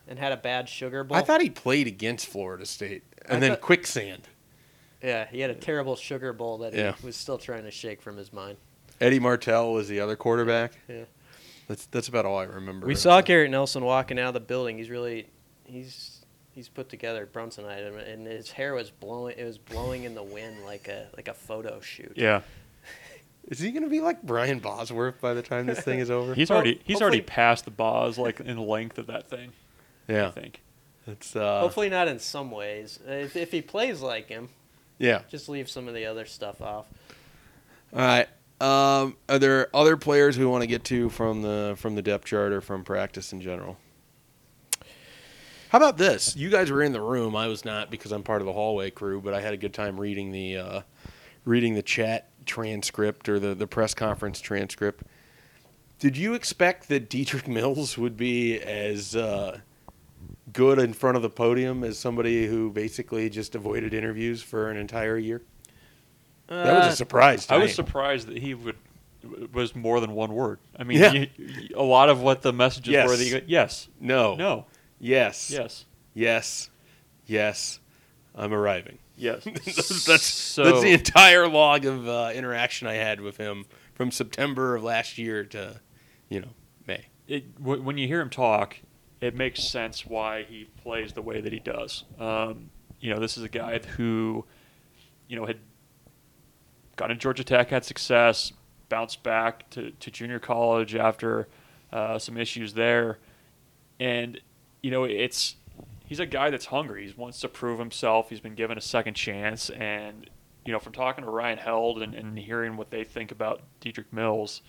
And 0.06 0.18
had 0.20 0.30
a 0.30 0.36
bad 0.36 0.68
sugar 0.68 1.02
bowl. 1.02 1.16
I 1.18 1.22
thought 1.22 1.40
he 1.42 1.50
played 1.50 1.86
against 1.88 2.26
Florida 2.26 2.64
State 2.64 3.02
and 3.26 3.38
I 3.38 3.40
then 3.40 3.50
thought- 3.50 3.60
quicksand. 3.62 4.28
Yeah, 5.02 5.26
he 5.30 5.40
had 5.40 5.50
a 5.50 5.54
terrible 5.54 5.94
sugar 5.96 6.32
bowl 6.32 6.58
that 6.58 6.74
Yeah. 6.74 6.94
he 7.00 7.06
was 7.06 7.16
still 7.16 7.38
trying 7.38 7.64
to 7.64 7.70
shake 7.70 8.02
from 8.02 8.16
his 8.16 8.32
mind. 8.32 8.56
Eddie 9.00 9.20
Martell 9.20 9.72
was 9.72 9.88
the 9.88 10.00
other 10.00 10.16
quarterback. 10.16 10.72
Yeah. 10.88 11.04
That's 11.68 11.86
that's 11.86 12.08
about 12.08 12.24
all 12.24 12.38
I 12.38 12.44
remember. 12.44 12.86
We 12.86 12.94
saw 12.94 13.20
Garrett 13.20 13.50
Nelson 13.50 13.84
walking 13.84 14.18
out 14.18 14.28
of 14.28 14.34
the 14.34 14.40
building. 14.40 14.78
He's 14.78 14.90
really 14.90 15.28
he's 15.64 16.24
he's 16.52 16.68
put 16.68 16.88
together 16.88 17.28
Brunsonite, 17.30 17.86
and- 17.86 17.96
and 18.00 18.26
his 18.26 18.50
hair 18.50 18.74
was 18.74 18.90
blowing. 18.90 19.36
It 19.38 19.44
was 19.44 19.58
blowing 19.58 20.04
in 20.04 20.14
the 20.14 20.22
wind 20.22 20.64
like 20.64 20.88
a 20.88 21.08
like 21.16 21.28
a 21.28 21.34
photo 21.34 21.78
shoot. 21.80 22.12
Yeah, 22.16 22.40
Is 23.48 23.58
he 23.60 23.70
going 23.70 23.82
to 23.84 23.88
be 23.90 24.00
like 24.00 24.22
Brian 24.22 24.58
Bosworth 24.58 25.20
by 25.20 25.32
the 25.34 25.42
time 25.42 25.66
this 25.66 25.80
thing 25.80 26.00
is 26.00 26.10
over? 26.10 26.34
he's 26.40 26.50
already 26.50 26.80
he's 26.84 27.00
already 27.02 27.18
hopefully- 27.18 27.34
passed 27.34 27.64
the 27.66 27.70
Bos 27.70 28.18
like 28.18 28.40
in 28.40 28.56
length 28.58 28.98
of 28.98 29.06
that 29.06 29.28
thing. 29.30 29.52
Yeah, 30.08 30.28
I 30.28 30.30
think. 30.30 30.62
It's 31.06 31.36
uh, 31.36 31.60
Hopefully 31.60 31.88
not 31.90 32.08
in 32.08 32.18
some 32.18 32.50
ways. 32.50 32.98
If, 33.06 33.36
if 33.36 33.50
he 33.52 33.62
plays 33.62 34.00
like 34.02 34.28
him, 34.28 34.48
yeah. 34.98 35.22
just 35.30 35.48
leave 35.48 35.68
some 35.68 35.88
of 35.88 35.94
the 35.94 36.06
other 36.06 36.24
stuff 36.24 36.60
off. 36.60 36.86
All 37.92 38.00
right. 38.00 38.28
Um, 38.60 39.16
are 39.28 39.38
there 39.38 39.74
other 39.74 39.96
players 39.96 40.36
we 40.36 40.44
want 40.44 40.62
to 40.62 40.66
get 40.66 40.82
to 40.84 41.08
from 41.10 41.42
the 41.42 41.74
from 41.78 41.94
the 41.94 42.02
depth 42.02 42.24
chart 42.24 42.52
or 42.52 42.60
from 42.60 42.82
practice 42.82 43.32
in 43.32 43.40
general? 43.40 43.76
How 45.68 45.78
about 45.78 45.96
this? 45.96 46.34
You 46.34 46.50
guys 46.50 46.70
were 46.70 46.82
in 46.82 46.92
the 46.92 47.00
room. 47.00 47.36
I 47.36 47.46
was 47.46 47.64
not 47.64 47.90
because 47.90 48.10
I'm 48.10 48.22
part 48.22 48.40
of 48.40 48.46
the 48.46 48.52
hallway 48.52 48.90
crew, 48.90 49.20
but 49.20 49.34
I 49.34 49.40
had 49.40 49.54
a 49.54 49.56
good 49.56 49.74
time 49.74 50.00
reading 50.00 50.32
the 50.32 50.56
uh, 50.56 50.80
reading 51.44 51.74
the 51.74 51.82
chat 51.82 52.30
transcript 52.46 53.28
or 53.28 53.38
the, 53.38 53.54
the 53.54 53.66
press 53.66 53.94
conference 53.94 54.40
transcript. 54.40 55.04
Did 55.98 56.16
you 56.16 56.34
expect 56.34 56.88
that 56.88 57.10
Dedrick 57.10 57.46
Mills 57.46 57.98
would 57.98 58.16
be 58.16 58.58
as 58.60 59.14
uh, 59.14 59.60
good 60.52 60.78
in 60.78 60.92
front 60.92 61.16
of 61.16 61.22
the 61.22 61.30
podium 61.30 61.84
as 61.84 61.98
somebody 61.98 62.46
who 62.46 62.70
basically 62.70 63.28
just 63.30 63.54
avoided 63.54 63.92
interviews 63.94 64.42
for 64.42 64.70
an 64.70 64.76
entire 64.76 65.18
year? 65.18 65.42
That 66.48 66.74
was 66.76 66.84
Uh, 66.86 66.88
a 66.88 66.96
surprise. 66.96 67.46
To 67.46 67.54
I 67.54 67.58
me. 67.58 67.64
was 67.64 67.74
surprised 67.74 68.28
that 68.28 68.38
he 68.38 68.54
would 68.54 68.76
was 69.52 69.74
more 69.74 70.00
than 70.00 70.12
one 70.12 70.32
word. 70.32 70.58
I 70.78 70.84
mean, 70.84 70.98
Yeah. 70.98 71.12
you, 71.12 71.28
a 71.76 71.82
lot 71.82 72.08
of 72.08 72.20
what 72.22 72.40
the 72.42 72.52
messages 72.52 72.92
Yes. 72.92 73.08
were. 73.08 73.16
That 73.16 73.24
you 73.24 73.40
go, 73.40 73.46
yes, 73.46 73.88
No. 74.00 74.36
no, 74.36 74.66
Yes. 75.00 75.50
yes. 75.50 75.84
Yes. 76.14 76.70
Yes. 77.26 77.80
I'm 78.34 78.54
arriving. 78.54 78.98
Yes. 79.16 79.42
that's 79.64 80.04
that's, 80.06 80.22
so, 80.24 80.64
that's 80.64 80.82
the 80.82 80.92
entire 80.92 81.48
log 81.48 81.84
of 81.84 82.06
uh, 82.08 82.30
interaction 82.32 82.86
I 82.86 82.94
had 82.94 83.20
with 83.20 83.36
him 83.36 83.64
from 83.94 84.12
September 84.12 84.76
of 84.76 84.84
last 84.84 85.18
year 85.18 85.42
to, 85.46 85.80
you 86.28 86.40
know, 86.40 86.48
May. 86.86 87.06
it, 87.26 87.56
w- 87.58 87.82
when 87.82 87.98
you 87.98 88.06
hear 88.06 88.20
him 88.20 88.30
talk, 88.30 88.76
it 89.20 89.34
makes 89.34 89.62
sense 89.62 90.06
why 90.06 90.44
he 90.44 90.68
plays 90.82 91.12
the 91.12 91.22
way 91.22 91.40
that 91.40 91.52
he 91.52 91.58
does. 91.58 92.04
Um, 92.18 92.70
you 93.00 93.12
know, 93.12 93.20
this 93.20 93.36
is 93.36 93.42
a 93.42 93.48
guy 93.48 93.78
who, 93.78 94.44
you 95.28 95.36
know, 95.36 95.46
had 95.46 95.58
gone 96.96 97.08
to 97.08 97.14
Georgia 97.14 97.44
Tech, 97.44 97.70
had 97.70 97.84
success, 97.84 98.52
bounced 98.88 99.22
back 99.22 99.68
to, 99.70 99.90
to 99.92 100.10
junior 100.10 100.38
college 100.38 100.94
after 100.94 101.48
uh, 101.92 102.18
some 102.18 102.36
issues 102.36 102.74
there, 102.74 103.18
and 103.98 104.40
you 104.82 104.90
know, 104.90 105.04
it's 105.04 105.56
he's 106.06 106.20
a 106.20 106.26
guy 106.26 106.50
that's 106.50 106.66
hungry. 106.66 107.06
He 107.06 107.14
wants 107.16 107.40
to 107.40 107.48
prove 107.48 107.78
himself. 107.78 108.30
He's 108.30 108.40
been 108.40 108.54
given 108.54 108.78
a 108.78 108.82
second 108.82 109.14
chance, 109.14 109.70
and 109.70 110.28
you 110.64 110.72
know, 110.72 110.78
from 110.78 110.92
talking 110.92 111.24
to 111.24 111.30
Ryan 111.30 111.58
Held 111.58 112.02
and, 112.02 112.14
and 112.14 112.38
hearing 112.38 112.76
what 112.76 112.90
they 112.90 113.02
think 113.02 113.32
about 113.32 113.62
Dedrick 113.80 114.12
Mills, 114.12 114.60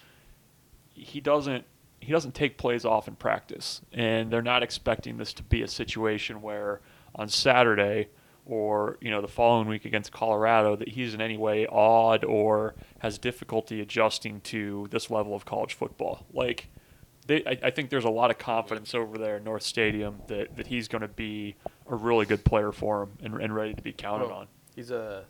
he 0.93 1.19
doesn't 1.19 1.65
he 2.01 2.11
doesn't 2.11 2.33
take 2.33 2.57
plays 2.57 2.85
off 2.85 3.07
in 3.07 3.15
practice, 3.15 3.81
and 3.91 4.31
they're 4.31 4.41
not 4.41 4.63
expecting 4.63 5.17
this 5.17 5.33
to 5.33 5.43
be 5.43 5.61
a 5.61 5.67
situation 5.67 6.41
where 6.41 6.81
on 7.15 7.27
Saturday 7.29 8.09
or 8.45 8.97
you 9.01 9.11
know 9.11 9.21
the 9.21 9.27
following 9.27 9.67
week 9.67 9.85
against 9.85 10.11
Colorado 10.11 10.75
that 10.75 10.89
he's 10.89 11.13
in 11.13 11.21
any 11.21 11.37
way 11.37 11.67
awed 11.67 12.23
or 12.23 12.73
has 12.99 13.17
difficulty 13.17 13.79
adjusting 13.81 14.41
to 14.41 14.87
this 14.89 15.09
level 15.11 15.35
of 15.35 15.45
college 15.45 15.73
football. 15.73 16.25
Like 16.33 16.67
they, 17.27 17.43
I, 17.45 17.67
I 17.67 17.69
think 17.69 17.89
there's 17.91 18.05
a 18.05 18.09
lot 18.09 18.31
of 18.31 18.39
confidence 18.39 18.95
over 18.95 19.17
there 19.19 19.37
in 19.37 19.43
North 19.43 19.61
Stadium 19.61 20.21
that, 20.27 20.55
that 20.57 20.65
he's 20.67 20.87
going 20.87 21.03
to 21.03 21.07
be 21.07 21.55
a 21.87 21.95
really 21.95 22.25
good 22.25 22.43
player 22.43 22.71
for 22.71 23.03
him 23.03 23.11
and, 23.21 23.39
and 23.41 23.53
ready 23.53 23.73
to 23.75 23.81
be 23.83 23.93
counted 23.93 24.29
Well- 24.29 24.37
on. 24.39 24.47
He's 24.75 24.91
a 24.91 25.25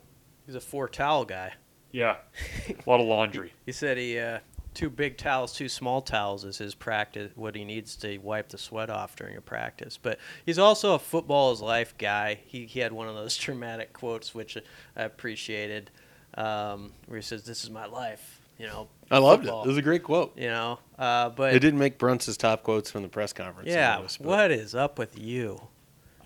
he's 0.46 0.54
a 0.54 0.60
four 0.60 0.88
towel 0.88 1.24
guy. 1.24 1.52
Yeah, 1.92 2.18
a 2.68 2.88
lot 2.90 3.00
of 3.00 3.06
laundry. 3.06 3.52
He 3.66 3.72
said 3.72 3.98
he 3.98 4.16
uh, 4.18 4.38
two 4.74 4.90
big 4.90 5.16
towels, 5.16 5.52
two 5.52 5.68
small 5.68 6.00
towels 6.02 6.44
is 6.44 6.58
his 6.58 6.74
practice. 6.74 7.32
What 7.34 7.54
he 7.54 7.64
needs 7.64 7.96
to 7.96 8.18
wipe 8.18 8.48
the 8.48 8.58
sweat 8.58 8.90
off 8.90 9.16
during 9.16 9.36
a 9.36 9.40
practice. 9.40 9.98
But 10.00 10.18
he's 10.46 10.58
also 10.58 10.94
a 10.94 10.98
football 10.98 11.52
is 11.52 11.60
life 11.60 11.94
guy. 11.98 12.40
He 12.46 12.66
he 12.66 12.80
had 12.80 12.92
one 12.92 13.08
of 13.08 13.14
those 13.14 13.36
dramatic 13.38 13.92
quotes 13.92 14.34
which 14.34 14.56
I 14.96 15.02
appreciated, 15.02 15.90
um, 16.34 16.92
where 17.06 17.18
he 17.18 17.22
says, 17.22 17.44
"This 17.44 17.64
is 17.64 17.70
my 17.70 17.86
life." 17.86 18.40
You 18.58 18.66
know, 18.66 18.88
I 19.10 19.16
loved 19.18 19.44
football, 19.44 19.62
it. 19.62 19.64
It 19.64 19.68
was 19.68 19.78
a 19.78 19.82
great 19.82 20.02
quote. 20.02 20.36
You 20.36 20.48
know, 20.48 20.78
uh, 20.98 21.30
but 21.30 21.54
It 21.54 21.60
didn't 21.60 21.78
make 21.78 21.96
Bruntz's 21.98 22.36
top 22.36 22.62
quotes 22.62 22.90
from 22.90 23.00
the 23.02 23.08
press 23.08 23.32
conference. 23.32 23.70
Yeah, 23.70 23.96
noticed, 23.96 24.18
but- 24.18 24.26
what 24.28 24.50
is 24.50 24.74
up 24.74 24.98
with 24.98 25.18
you? 25.18 25.62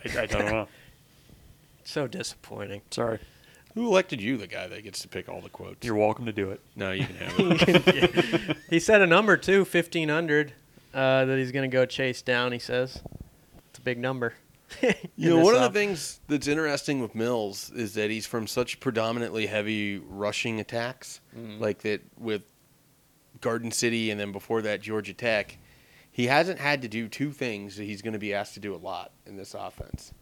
I, 0.04 0.22
I 0.22 0.26
don't 0.26 0.46
know. 0.46 0.68
So 1.86 2.06
disappointing. 2.06 2.80
Sorry. 2.90 3.18
Who 3.74 3.86
elected 3.86 4.20
you 4.20 4.36
the 4.36 4.46
guy 4.46 4.68
that 4.68 4.84
gets 4.84 5.00
to 5.02 5.08
pick 5.08 5.28
all 5.28 5.40
the 5.40 5.48
quotes? 5.48 5.84
You're 5.84 5.96
welcome 5.96 6.26
to 6.26 6.32
do 6.32 6.50
it. 6.50 6.60
no, 6.76 6.92
you 6.92 7.04
can 7.06 7.16
have 7.16 7.34
it. 7.38 8.56
he 8.70 8.78
said 8.78 9.00
a 9.02 9.06
number 9.06 9.36
too, 9.36 9.64
fifteen 9.64 10.08
hundred, 10.08 10.52
uh, 10.92 11.24
that 11.24 11.38
he's 11.38 11.50
going 11.52 11.68
to 11.68 11.74
go 11.74 11.84
chase 11.84 12.22
down. 12.22 12.52
He 12.52 12.58
says 12.60 13.02
it's 13.70 13.78
a 13.78 13.82
big 13.82 13.98
number. 13.98 14.34
You 15.16 15.30
know, 15.30 15.38
one 15.38 15.54
of 15.54 15.60
the 15.60 15.70
things 15.70 16.20
that's 16.26 16.48
interesting 16.48 17.00
with 17.00 17.14
Mills 17.14 17.70
is 17.70 17.94
that 17.94 18.10
he's 18.10 18.26
from 18.26 18.46
such 18.48 18.80
predominantly 18.80 19.46
heavy 19.46 19.98
rushing 19.98 20.58
attacks, 20.58 21.20
Mm-hmm. 21.36 21.62
like 21.62 21.78
that 21.82 22.00
with 22.18 22.42
Garden 23.40 23.70
City 23.70 24.10
and 24.10 24.18
then 24.18 24.32
before 24.32 24.62
that 24.62 24.80
Georgia 24.80 25.12
Tech. 25.14 25.58
He 26.10 26.26
hasn't 26.26 26.58
had 26.58 26.82
to 26.82 26.88
do 26.88 27.08
two 27.08 27.30
things 27.30 27.76
that 27.76 27.84
he's 27.84 28.02
going 28.02 28.14
to 28.14 28.18
be 28.18 28.34
asked 28.34 28.54
to 28.54 28.60
do 28.60 28.74
a 28.74 28.78
lot 28.78 29.12
in 29.26 29.36
this 29.36 29.54
offense. 29.54 30.12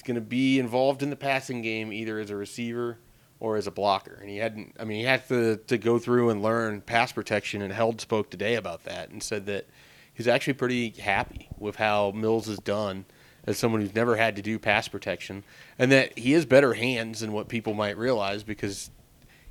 He's 0.00 0.06
going 0.06 0.14
to 0.14 0.22
be 0.22 0.58
involved 0.58 1.02
in 1.02 1.10
the 1.10 1.16
passing 1.16 1.60
game 1.60 1.92
either 1.92 2.18
as 2.18 2.30
a 2.30 2.36
receiver 2.36 2.96
or 3.38 3.58
as 3.58 3.66
a 3.66 3.70
blocker, 3.70 4.16
and 4.18 4.30
he 4.30 4.38
hadn't. 4.38 4.74
I 4.80 4.84
mean, 4.84 4.96
he 4.96 5.04
had 5.04 5.28
to 5.28 5.58
to 5.58 5.76
go 5.76 5.98
through 5.98 6.30
and 6.30 6.42
learn 6.42 6.80
pass 6.80 7.12
protection. 7.12 7.60
And 7.60 7.70
Held 7.70 8.00
spoke 8.00 8.30
today 8.30 8.54
about 8.54 8.84
that 8.84 9.10
and 9.10 9.22
said 9.22 9.44
that 9.44 9.66
he's 10.14 10.26
actually 10.26 10.54
pretty 10.54 10.88
happy 10.88 11.50
with 11.58 11.76
how 11.76 12.12
Mills 12.12 12.46
has 12.46 12.58
done 12.60 13.04
as 13.46 13.58
someone 13.58 13.82
who's 13.82 13.94
never 13.94 14.16
had 14.16 14.36
to 14.36 14.42
do 14.42 14.58
pass 14.58 14.88
protection, 14.88 15.44
and 15.78 15.92
that 15.92 16.18
he 16.18 16.32
has 16.32 16.46
better 16.46 16.72
hands 16.72 17.20
than 17.20 17.32
what 17.32 17.48
people 17.48 17.74
might 17.74 17.98
realize 17.98 18.42
because 18.42 18.90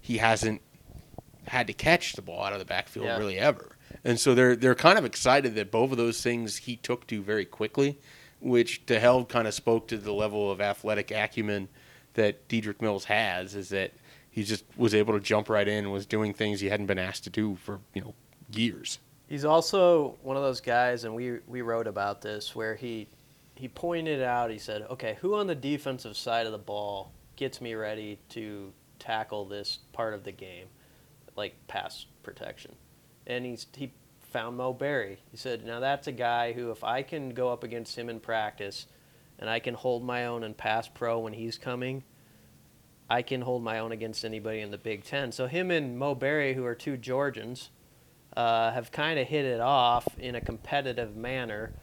he 0.02 0.18
hasn't 0.18 0.64
had 1.46 1.68
to 1.68 1.74
catch 1.74 2.14
the 2.14 2.24
ball 2.24 2.42
out 2.44 2.54
of 2.54 2.60
the 2.60 2.66
backfield 2.66 3.06
Yeah. 3.06 3.20
really 3.20 3.38
ever. 3.38 3.76
And 4.04 4.20
so 4.20 4.34
they're 4.34 4.56
they're 4.56 4.74
kind 4.74 4.98
of 4.98 5.06
excited 5.06 5.54
that 5.54 5.70
both 5.70 5.92
of 5.92 5.98
those 5.98 6.24
things 6.24 6.58
he 6.58 6.76
took 6.76 7.06
to 7.06 7.22
very 7.22 7.46
quickly, 7.46 8.00
which 8.40 8.86
to 8.86 9.00
Held 9.00 9.30
kind 9.30 9.48
of 9.48 9.54
spoke 9.54 9.88
to 9.90 9.98
the 9.98 10.14
level 10.14 10.52
of 10.52 10.62
athletic 10.62 11.12
acumen 11.12 11.68
that 12.14 12.48
Dedrick 12.48 12.82
Mills 12.82 13.06
has, 13.06 13.56
is 13.56 13.70
that 13.70 13.92
he 14.30 14.44
just 14.44 14.64
was 14.78 14.94
able 14.94 15.14
to 15.14 15.20
jump 15.20 15.50
right 15.50 15.68
in 15.68 15.86
and 15.86 15.92
was 15.92 16.06
doing 16.06 16.34
things 16.34 16.60
he 16.60 16.70
hadn't 16.70 16.86
been 16.86 17.00
asked 17.00 17.24
to 17.26 17.30
do 17.30 17.56
for 17.56 17.80
you 17.94 18.02
know 18.02 18.14
years. 18.52 19.00
He's 19.28 19.46
also 19.46 20.18
one 20.24 20.38
of 20.38 20.44
those 20.44 20.62
guys, 20.62 21.04
and 21.04 21.14
we 21.14 21.40
we 21.48 21.62
wrote 21.62 21.88
about 21.88 22.22
this 22.22 22.56
where 22.56 22.76
he 22.76 23.08
he 23.56 23.68
pointed 23.68 24.22
out. 24.22 24.50
He 24.50 24.58
said, 24.58 24.84
"Okay, 24.90 25.18
who 25.22 25.36
on 25.36 25.48
the 25.48 25.56
defensive 25.56 26.16
side 26.16 26.46
of 26.46 26.52
the 26.52 26.58
ball 26.58 27.12
gets 27.36 27.62
me 27.62 27.76
ready 27.76 28.20
to 28.30 28.74
tackle 28.98 29.46
this 29.46 29.80
part 29.94 30.14
of 30.14 30.24
the 30.24 30.32
game, 30.32 30.68
like 31.36 31.56
pass 31.68 32.06
protection?" 32.24 32.76
And 33.28 33.46
he's 33.46 33.68
he 33.76 33.92
found 34.30 34.58
Mo 34.58 34.74
Barry. 34.74 35.20
He 35.32 35.38
said, 35.38 35.66
"Now 35.66 35.80
that's 35.80 36.08
a 36.08 36.12
guy 36.12 36.54
who, 36.54 36.72
if 36.72 36.84
I 36.84 37.04
can 37.04 37.30
go 37.30 37.50
up 37.50 37.64
against 37.64 37.98
him 37.98 38.10
in 38.10 38.20
practice, 38.20 38.88
and 39.38 39.50
I 39.50 39.60
can 39.60 39.74
hold 39.74 40.04
my 40.04 40.26
own 40.26 40.44
and 40.44 40.56
pass 40.56 40.88
pro 40.88 41.20
when 41.20 41.34
he's 41.34 41.58
coming." 41.58 42.04
I 43.10 43.24
can 43.24 43.42
hold 43.42 43.64
my 43.64 43.80
own 43.80 43.92
against 43.92 44.24
anybody 44.24 44.60
in 44.60 44.70
the 44.70 44.78
Big 44.78 45.04
Ten. 45.04 45.32
So 45.32 45.48
him 45.48 45.72
and 45.72 45.98
Mo 45.98 46.14
Barry, 46.14 46.54
who 46.54 46.64
are 46.66 46.76
two 46.76 46.96
Georgians, 46.96 47.72
uh, 48.38 48.72
have 48.72 48.92
kind 48.92 49.18
of 49.18 49.28
hit 49.28 49.46
it 49.46 49.60
off 49.60 50.08
in 50.20 50.36
a 50.36 50.42
competitive 50.42 51.16
manner. 51.16 51.74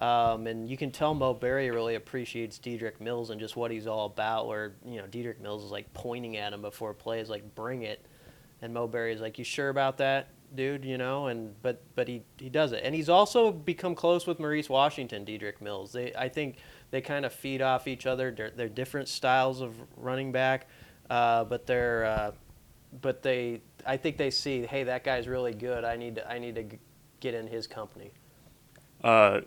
Um, 0.00 0.46
and 0.46 0.70
you 0.70 0.76
can 0.76 0.92
tell 0.92 1.12
Mo 1.14 1.34
Barry 1.34 1.70
really 1.70 1.96
appreciates 1.96 2.58
Dedrick 2.58 3.00
Mills 3.00 3.30
and 3.30 3.40
just 3.40 3.56
what 3.56 3.70
he's 3.70 3.86
all 3.86 4.06
about. 4.06 4.46
Where 4.46 4.74
you 4.84 4.98
know 4.98 5.06
Dedrick 5.06 5.40
Mills 5.40 5.64
is 5.64 5.70
like 5.70 5.92
pointing 5.92 6.36
at 6.36 6.52
him 6.52 6.62
before 6.62 6.94
plays, 6.94 7.28
like 7.28 7.54
"Bring 7.54 7.82
it," 7.82 8.04
and 8.62 8.72
Mo 8.72 8.86
Barry's 8.86 9.20
like, 9.20 9.38
"You 9.38 9.44
sure 9.44 9.70
about 9.70 9.98
that, 9.98 10.28
dude?" 10.56 10.84
You 10.84 10.98
know, 10.98 11.26
and 11.28 11.54
but 11.62 11.80
but 11.94 12.08
he 12.08 12.22
he 12.38 12.48
does 12.48 12.72
it, 12.72 12.82
and 12.84 12.94
he's 12.94 13.08
also 13.08 13.52
become 13.52 13.94
close 13.94 14.26
with 14.26 14.40
Maurice 14.40 14.68
Washington, 14.68 15.24
Dedrick 15.24 15.60
Mills. 15.60 15.92
They 15.92 16.12
I 16.14 16.28
think 16.28 16.56
they 16.90 17.00
kind 17.00 17.24
of 17.24 17.32
feed 17.32 17.62
off 17.62 17.86
each 17.86 18.06
other. 18.06 18.30
They're, 18.30 18.50
they're 18.50 18.68
different 18.68 19.08
styles 19.08 19.60
of 19.60 19.74
running 19.96 20.32
back, 20.32 20.68
uh, 21.10 21.44
but 21.44 21.66
they're 21.66 22.04
uh, 22.04 22.32
but 23.02 23.22
they 23.22 23.60
I 23.86 23.96
think 23.96 24.16
they 24.16 24.30
see, 24.30 24.66
hey, 24.66 24.84
that 24.84 25.04
guy's 25.04 25.28
really 25.28 25.52
good. 25.54 25.84
I 25.84 25.96
need 25.96 26.16
to 26.16 26.28
I 26.30 26.38
need 26.38 26.54
to 26.56 26.62
g- 26.64 26.78
get 27.20 27.34
in 27.34 27.46
his 27.46 27.66
company. 27.66 28.10
Uh, 29.04 29.42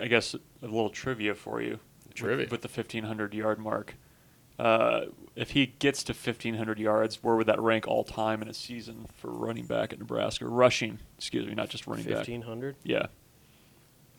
I 0.00 0.06
guess 0.08 0.34
a 0.34 0.40
little 0.62 0.90
trivia 0.90 1.34
for 1.34 1.62
you. 1.62 1.78
with- 2.06 2.14
Trivia. 2.14 2.46
with, 2.50 2.62
the 2.62 2.68
1500 2.68 3.32
yard 3.32 3.58
mark. 3.58 3.94
If 5.38 5.50
he 5.50 5.66
gets 5.66 6.02
to 6.04 6.12
1500 6.12 6.80
yards, 6.80 7.22
where 7.22 7.36
would 7.36 7.46
that 7.46 7.60
rank 7.60 7.86
all 7.86 8.02
time 8.02 8.42
in 8.42 8.48
a 8.48 8.54
season 8.54 9.06
for 9.18 9.30
running 9.30 9.66
back 9.66 9.92
at 9.92 10.00
Nebraska? 10.00 10.46
Rushing, 10.48 10.98
excuse 11.16 11.46
me, 11.46 11.54
not 11.54 11.68
just 11.68 11.86
running 11.86 12.04
back. 12.06 12.16
Fifteen 12.16 12.42
hundred? 12.42 12.74
Yeah. 12.82 13.06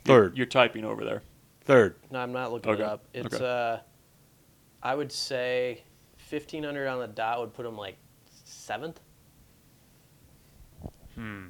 Third. 0.06 0.32
You're, 0.32 0.38
you're 0.38 0.46
typing 0.46 0.86
over 0.86 1.04
there. 1.04 1.22
Third. 1.66 1.96
No, 2.10 2.20
I'm 2.20 2.32
not 2.32 2.54
looking 2.54 2.72
Okay, 2.72 2.84
it 2.84 2.88
up. 2.90 3.04
It's 3.14 3.36
okay. 3.36 3.46
uh, 3.46 3.78
I 4.82 4.96
would 4.96 5.12
say 5.12 5.84
fifteen 6.16 6.64
hundred 6.64 6.88
on 6.88 7.00
the 7.00 7.08
dot 7.08 7.42
would 7.42 7.54
put 7.54 7.66
him 7.66 7.76
like 7.76 7.98
seventh. 8.46 9.02
Hmm. 11.16 11.48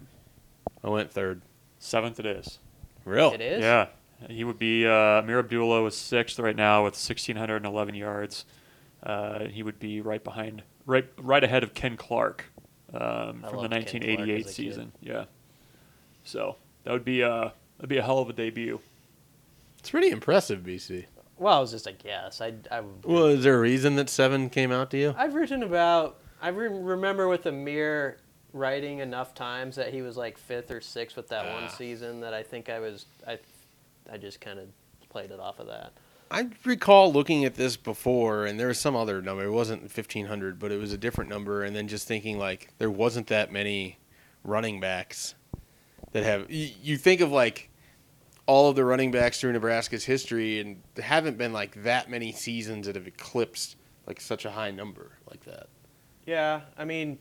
I 0.84 0.90
went 0.90 1.12
third. 1.12 1.44
Seventh 1.78 2.20
it 2.20 2.26
is. 2.26 2.58
Real. 3.06 3.34
It 3.34 3.42
is. 3.42 3.62
Yeah. 3.62 3.88
He 4.30 4.44
would 4.44 4.58
be 4.58 4.86
uh, 4.88 5.22
Ameer 5.22 5.40
Abdullah 5.40 5.84
was 5.84 5.96
sixth 5.96 6.40
right 6.40 6.56
now 6.56 6.80
with 6.84 6.94
1611 6.96 7.94
yards. 7.96 8.46
Uh, 9.04 9.46
he 9.46 9.64
would 9.64 9.80
be 9.80 10.02
right 10.02 10.24
behind, 10.24 10.62
right 10.86 11.08
right 11.18 11.44
ahead 11.44 11.64
of 11.64 11.74
Ken 11.74 11.96
Clark 11.98 12.46
um, 12.94 13.00
from 13.00 13.42
the 13.42 13.48
loved 13.70 13.72
Ken 13.88 14.02
Clark 14.02 14.20
1988 14.28 14.40
as 14.40 14.42
a 14.42 14.48
kid. 14.48 14.54
season. 14.54 14.92
Yeah. 15.02 15.26
So 16.24 16.58
that 16.84 16.92
would 16.92 17.06
be 17.06 17.24
uh 17.24 17.50
that'd 17.78 17.90
be 17.90 17.98
a 17.98 18.04
hell 18.04 18.20
of 18.20 18.30
a 18.30 18.34
debut. 18.34 18.80
It's 19.80 19.90
pretty 19.90 20.10
impressive, 20.10 20.60
BC. 20.62 21.06
Well, 21.38 21.60
it 21.60 21.62
was 21.62 21.72
just 21.72 21.88
a 21.88 21.94
guess. 21.94 22.42
I 22.42 22.54
I. 22.70 22.82
Well, 23.06 23.28
is 23.28 23.44
there 23.44 23.56
a 23.56 23.60
reason 23.62 23.96
that 23.96 24.10
seven 24.10 24.50
came 24.50 24.72
out 24.72 24.92
to 24.92 24.98
you? 24.98 25.16
I've 25.18 25.36
written 25.36 25.64
about. 25.64 26.18
I 26.42 26.50
re- 26.50 26.68
remember 26.68 27.28
with 27.30 27.46
Ameer 27.46 28.18
writing 28.52 29.00
enough 29.00 29.34
times 29.36 29.76
that 29.78 29.94
he 29.94 30.02
was 30.02 30.18
like 30.18 30.38
fifth 30.38 30.72
or 30.72 30.82
sixth 30.82 31.16
with 31.16 31.30
that 31.30 31.46
one 31.54 31.64
Ah. 31.66 31.68
season 31.70 32.20
that 32.22 32.34
I 32.34 32.44
think 32.44 32.70
I 32.70 32.80
was. 32.80 33.06
I, 33.26 33.40
I 34.12 34.18
just 34.18 34.42
kind 34.42 34.60
of 34.60 34.68
played 35.10 35.32
it 35.32 35.40
off 35.40 35.60
of 35.60 35.68
that. 35.68 35.94
I 36.32 36.50
recall 36.64 37.12
looking 37.12 37.44
at 37.46 37.56
this 37.56 37.76
before, 37.78 38.46
and 38.46 38.60
there 38.60 38.68
was 38.68 38.80
some 38.80 38.96
other 38.96 39.22
number. 39.22 39.44
It 39.46 39.52
wasn't 39.52 39.92
fifteen 39.92 40.28
hundred, 40.28 40.60
but 40.60 40.72
it 40.72 40.78
was 40.80 40.94
a 40.94 40.98
different 40.98 41.30
number. 41.30 41.64
And 41.64 41.76
then 41.76 41.88
just 41.88 42.08
thinking 42.08 42.38
like 42.38 42.70
there 42.78 42.92
wasn't 42.92 43.28
that 43.28 43.52
many 43.52 43.98
running 44.44 44.80
backs 44.80 45.36
that 46.12 46.24
have. 46.24 46.50
You, 46.52 46.70
you 46.82 46.98
think 46.98 47.22
of 47.22 47.32
like 47.32 47.70
all 48.46 48.70
of 48.70 48.76
the 48.76 48.84
running 48.86 49.12
backs 49.12 49.40
through 49.40 49.54
Nebraska's 49.54 50.06
history, 50.06 50.60
and 50.60 50.82
there 50.96 51.06
haven't 51.06 51.38
been 51.38 51.54
like 51.54 51.84
that 51.84 52.10
many 52.10 52.32
seasons 52.32 52.86
that 52.88 52.96
have 52.96 53.08
eclipsed 53.08 53.76
like 54.08 54.20
such 54.22 54.46
a 54.46 54.50
high 54.52 54.72
number 54.72 55.12
like 55.30 55.44
that 55.46 55.68
Yeah, 56.26 56.62
I 56.76 56.84
mean, 56.86 57.20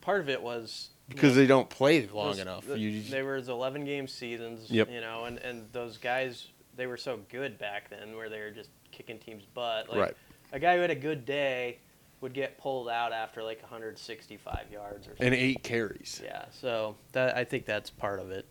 part 0.00 0.20
of 0.20 0.28
it 0.28 0.40
was 0.40 0.90
because 1.08 1.34
they 1.34 1.46
don't 1.48 1.68
play 1.68 2.06
long 2.06 2.28
those- 2.28 2.38
enough. 2.38 2.66
the- 2.66 2.78
You 2.78 3.00
just- 3.00 3.10
they 3.10 3.22
were 3.22 3.36
11 3.38 3.84
game 3.84 4.06
seasons, 4.06 4.70
Yep. 4.70 4.90
you 4.92 5.00
know, 5.00 5.24
and, 5.24 5.38
and 5.38 5.66
those 5.72 5.96
guys, 5.98 6.46
they 6.80 6.86
were 6.86 6.96
so 6.96 7.20
good 7.28 7.58
back 7.58 7.90
then 7.90 8.16
where 8.16 8.30
they 8.30 8.40
were 8.40 8.50
just 8.50 8.70
kicking 8.90 9.18
teams' 9.18 9.44
butt. 9.52 9.90
Like, 9.90 9.98
Right. 9.98 10.16
A 10.52 10.58
guy 10.58 10.76
who 10.76 10.80
had 10.80 10.90
a 10.90 10.94
good 10.96 11.26
day 11.26 11.76
would 12.22 12.32
get 12.32 12.56
pulled 12.56 12.88
out 12.88 13.12
after 13.12 13.42
like 13.42 13.60
165 13.60 14.66
yards 14.72 15.06
or 15.06 15.10
something. 15.10 15.26
and 15.26 15.34
eight 15.34 15.62
carries. 15.62 16.22
Yeah, 16.24 16.46
so 16.50 16.96
that 17.12 17.36
I 17.36 17.44
think 17.44 17.66
that's 17.66 17.90
part 17.90 18.18
of 18.18 18.30
it. 18.30 18.46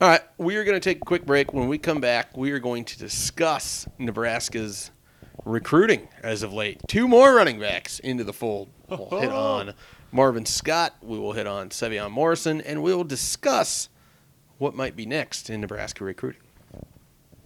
All 0.00 0.08
right, 0.08 0.22
we 0.38 0.56
are 0.56 0.64
going 0.64 0.74
to 0.74 0.80
take 0.80 0.96
a 0.96 1.04
quick 1.04 1.26
break. 1.26 1.52
When 1.52 1.68
we 1.68 1.76
come 1.76 2.00
back, 2.00 2.36
we 2.36 2.50
are 2.52 2.58
going 2.58 2.86
to 2.86 2.98
discuss 2.98 3.86
Nebraska's 3.98 4.90
recruiting 5.44 6.08
as 6.22 6.42
of 6.42 6.52
late. 6.54 6.80
Two 6.88 7.06
more 7.06 7.34
running 7.34 7.60
backs 7.60 7.98
into 7.98 8.24
the 8.24 8.32
fold. 8.32 8.70
We'll 8.88 9.20
hit 9.20 9.30
on 9.30 9.74
Marvin 10.10 10.46
Scott. 10.46 10.94
We 11.02 11.18
will 11.18 11.32
hit 11.32 11.46
on 11.46 11.68
Sevion 11.68 12.10
Morrison, 12.10 12.60
and 12.62 12.82
we 12.82 12.94
will 12.94 13.04
discuss 13.04 13.88
what 14.58 14.74
might 14.74 14.96
be 14.96 15.04
next 15.06 15.50
in 15.50 15.60
Nebraska 15.60 16.02
recruiting. 16.04 16.40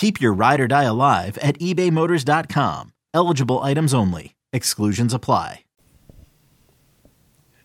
Keep 0.00 0.18
your 0.18 0.32
ride 0.32 0.60
or 0.60 0.66
die 0.66 0.84
alive 0.84 1.36
at 1.42 1.58
ebaymotors.com. 1.58 2.94
Eligible 3.12 3.58
items 3.58 3.92
only. 3.92 4.34
Exclusions 4.50 5.12
apply. 5.12 5.64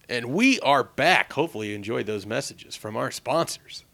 And 0.10 0.26
we 0.26 0.60
are 0.60 0.84
back. 0.84 1.32
Hopefully, 1.32 1.69
you 1.69 1.76
enjoyed 1.76 2.08
those 2.08 2.26
messages 2.26 2.76
from 2.76 2.98
our 2.98 3.10
sponsors. 3.10 3.86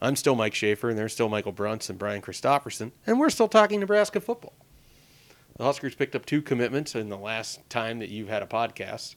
I'm 0.00 0.16
still 0.16 0.34
Mike 0.34 0.54
Schaefer, 0.54 0.88
and 0.88 0.98
they're 0.98 1.10
still 1.10 1.28
Michael 1.28 1.52
Bruntz 1.52 1.90
and 1.90 1.98
Brian 1.98 2.22
Christopherson, 2.22 2.92
and 3.06 3.20
we're 3.20 3.28
still 3.28 3.48
talking 3.48 3.80
Nebraska 3.80 4.18
football. 4.18 4.54
The 5.58 5.64
Huskers 5.64 5.94
picked 5.94 6.16
up 6.16 6.24
two 6.24 6.40
commitments 6.40 6.94
in 6.94 7.10
the 7.10 7.18
last 7.18 7.68
time 7.68 7.98
that 7.98 8.08
you've 8.08 8.30
had 8.30 8.42
a 8.42 8.46
podcast. 8.46 9.16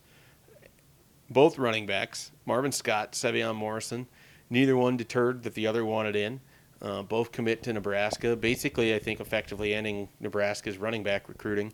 Both 1.29 1.57
running 1.57 1.85
backs, 1.85 2.33
Marvin 2.45 2.73
Scott, 2.73 3.13
Sevion 3.13 3.55
Morrison. 3.55 4.07
Neither 4.49 4.75
one 4.75 4.97
deterred 4.97 5.43
that 5.43 5.53
the 5.53 5.67
other 5.67 5.85
wanted 5.85 6.17
in. 6.17 6.41
Uh, 6.81 7.01
both 7.01 7.31
commit 7.31 7.63
to 7.63 7.73
Nebraska. 7.73 8.35
Basically, 8.35 8.93
I 8.93 8.99
think 8.99 9.19
effectively 9.19 9.73
ending 9.73 10.09
Nebraska's 10.19 10.77
running 10.77 11.03
back 11.03 11.27
recruiting 11.27 11.73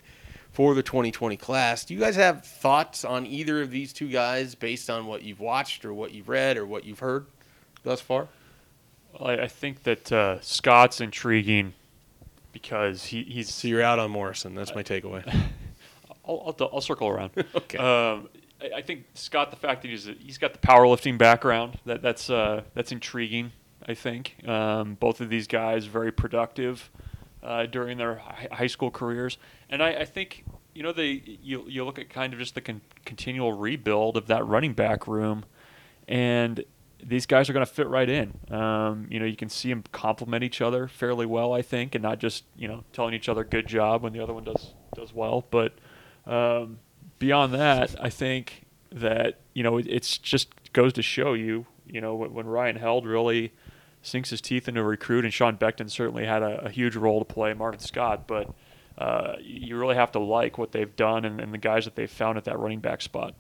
for 0.52 0.74
the 0.76 0.84
2020 0.84 1.36
class. 1.36 1.84
Do 1.84 1.94
you 1.94 2.00
guys 2.00 2.16
have 2.16 2.46
thoughts 2.46 3.04
on 3.04 3.26
either 3.26 3.62
of 3.62 3.70
these 3.72 3.92
two 3.92 4.08
guys 4.08 4.56
based 4.56 4.90
on 4.90 5.06
what 5.06 5.24
you've 5.24 5.40
watched 5.40 5.84
or 5.84 5.94
what 5.94 6.14
you've 6.14 6.30
read 6.30 6.58
or 6.58 6.66
what 6.66 6.86
you've 6.86 7.00
heard 7.00 7.26
thus 7.84 8.00
far? 8.00 8.28
Well, 9.20 9.30
I, 9.32 9.44
I 9.44 9.48
think 9.48 9.84
that 9.84 10.12
uh, 10.12 10.40
Scott's 10.42 11.02
intriguing 11.02 11.74
because 12.54 13.06
he, 13.06 13.24
he's 13.24 13.54
So 13.54 13.68
you're 13.68 13.82
out 13.82 14.00
on 14.00 14.12
Morrison. 14.12 14.56
That's 14.56 14.74
my 14.74 14.84
takeaway. 14.84 15.28
I'll, 16.26 16.56
I'll, 16.60 16.70
I'll 16.76 16.82
circle 16.82 17.10
around. 17.10 17.32
Okay. 17.56 17.78
Um, 17.78 18.30
I, 18.62 18.78
I 18.78 18.82
think 18.82 19.06
Scott, 19.16 19.50
the 19.52 19.58
fact 19.58 19.82
that 19.82 19.90
he's 19.90 20.10
he's 20.20 20.38
got 20.38 20.54
the 20.54 20.60
powerlifting 20.60 21.18
background, 21.18 21.80
that 21.86 22.02
that's 22.02 22.30
uh, 22.30 22.62
that's 22.74 22.92
intriguing. 22.92 23.52
I 23.88 23.94
think 23.94 24.48
um, 24.48 24.96
both 24.96 25.22
of 25.22 25.30
these 25.30 25.48
guys 25.48 25.86
very 25.86 26.12
productive 26.12 26.90
uh, 27.42 27.66
during 27.66 27.98
their 27.98 28.16
hi- 28.16 28.48
high 28.52 28.68
school 28.68 28.92
careers, 28.92 29.38
and 29.70 29.84
I, 29.84 29.90
I 29.90 30.06
think 30.06 30.46
you 30.74 30.84
know 30.84 30.92
they 30.92 31.22
you 31.42 31.66
you 31.68 31.84
look 31.84 32.00
at 32.00 32.10
kind 32.10 32.34
of 32.34 32.40
just 32.40 32.56
the 32.56 32.62
con- 32.62 32.82
continual 33.06 33.54
rebuild 33.54 34.18
of 34.18 34.28
that 34.28 34.46
running 34.46 34.74
back 34.74 35.08
room, 35.08 35.46
and 36.08 36.64
these 37.02 37.26
guys 37.26 37.50
are 37.50 37.54
going 37.54 37.66
to 37.66 37.72
fit 37.72 37.88
right 37.88 38.10
in. 38.10 38.34
Um, 38.50 39.08
you 39.10 39.20
know, 39.20 39.26
you 39.26 39.36
can 39.36 39.50
see 39.50 39.70
them 39.70 39.84
complement 39.92 40.44
each 40.44 40.62
other 40.62 40.88
fairly 40.88 41.26
well, 41.26 41.54
I 41.54 41.62
think, 41.62 41.96
and 41.96 42.02
not 42.02 42.20
just 42.20 42.46
you 42.56 42.68
know 42.68 42.84
telling 42.94 43.14
each 43.14 43.28
other 43.28 43.44
good 43.44 43.68
job 43.68 44.04
when 44.04 44.14
the 44.14 44.22
other 44.22 44.34
one 44.34 44.46
does 44.46 44.74
does 44.96 45.14
well. 45.14 45.46
But 45.52 45.74
um, 46.26 46.80
beyond 47.20 47.54
that, 47.54 47.96
I 48.02 48.10
think 48.10 48.66
that 48.92 49.40
you 49.54 49.64
know 49.64 49.78
it, 49.78 49.88
it's 49.90 50.18
just 50.18 50.50
goes 50.74 50.94
to 50.94 51.02
show 51.02 51.34
you, 51.34 51.66
you 51.86 52.02
know, 52.02 52.16
when, 52.16 52.34
when 52.34 52.48
Ryan 52.48 52.76
Held 52.76 53.06
really 53.06 53.54
sinks 54.04 54.30
his 54.30 54.42
teeth 54.42 54.68
into 54.68 54.82
a 54.82 54.84
recruit, 54.84 55.26
and 55.26 55.34
Sean 55.34 55.58
Beckton 55.58 55.90
certainly 55.90 56.26
had 56.26 56.44
a, 56.44 56.66
a 56.66 56.70
huge 56.70 56.96
role 56.96 57.18
to 57.20 57.26
play, 57.26 57.54
Marvin 57.54 57.80
Scott, 57.80 58.28
but. 58.28 58.54
Uh, 58.96 59.38
you 59.42 59.76
really 59.76 59.96
have 59.96 60.12
to 60.12 60.20
like 60.20 60.60
what 60.60 60.72
they've 60.72 60.96
done 60.96 61.26
and, 61.26 61.42
and 61.42 61.52
the 61.52 61.58
guys 61.58 61.86
that 61.86 61.96
they've 61.96 62.12
found 62.12 62.38
at 62.38 62.44
that 62.44 62.60
running 62.60 62.80
back 62.80 63.02
spot. 63.02 63.34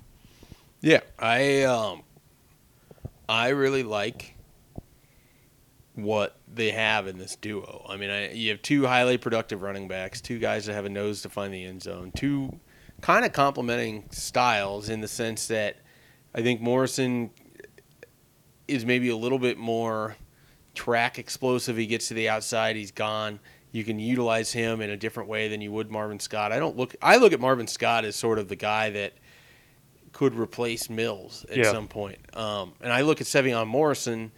Yeah, 0.81 1.01
I 1.19 1.61
um, 1.61 2.01
I 3.29 3.49
really 3.49 3.83
like 3.83 4.35
what 5.95 6.35
they 6.51 6.71
have 6.71 7.07
in 7.07 7.17
this 7.17 7.35
duo. 7.35 7.85
I 7.87 7.97
mean, 7.97 8.09
I, 8.09 8.31
you 8.33 8.49
have 8.49 8.61
two 8.61 8.85
highly 8.85 9.17
productive 9.17 9.61
running 9.61 9.87
backs, 9.87 10.21
two 10.21 10.39
guys 10.39 10.65
that 10.65 10.73
have 10.73 10.85
a 10.85 10.89
nose 10.89 11.21
to 11.21 11.29
find 11.29 11.53
the 11.53 11.63
end 11.63 11.83
zone, 11.83 12.11
two 12.15 12.59
kind 13.01 13.25
of 13.25 13.31
complementing 13.31 14.05
styles 14.09 14.89
in 14.89 15.01
the 15.01 15.07
sense 15.07 15.47
that 15.47 15.77
I 16.33 16.41
think 16.41 16.61
Morrison 16.61 17.29
is 18.67 18.85
maybe 18.85 19.09
a 19.09 19.17
little 19.17 19.39
bit 19.39 19.57
more 19.57 20.15
track 20.73 21.19
explosive. 21.19 21.77
He 21.77 21.85
gets 21.87 22.07
to 22.09 22.13
the 22.13 22.29
outside, 22.29 22.75
he's 22.75 22.91
gone. 22.91 23.39
You 23.71 23.83
can 23.83 23.99
utilize 23.99 24.51
him 24.51 24.81
in 24.81 24.91
a 24.91 24.97
different 24.97 25.29
way 25.29 25.47
than 25.47 25.59
you 25.59 25.71
would 25.71 25.89
Marvin 25.89 26.19
Scott. 26.19 26.51
I 26.51 26.59
don't 26.59 26.77
look. 26.77 26.95
I 27.01 27.17
look 27.17 27.33
at 27.33 27.39
Marvin 27.39 27.65
Scott 27.67 28.05
as 28.05 28.15
sort 28.15 28.37
of 28.37 28.47
the 28.47 28.55
guy 28.55 28.91
that 28.91 29.13
could 30.11 30.35
replace 30.35 30.91
Mills 30.91 31.43
at 31.49 31.57
Yeah. 31.57 31.71
some 31.71 31.87
point. 31.87 32.19
Um, 32.37 32.73
and 32.81 32.93
I 32.93 33.01
look 33.01 33.19
at 33.19 33.25
Sevion 33.25 33.65
Morrison 33.67 34.31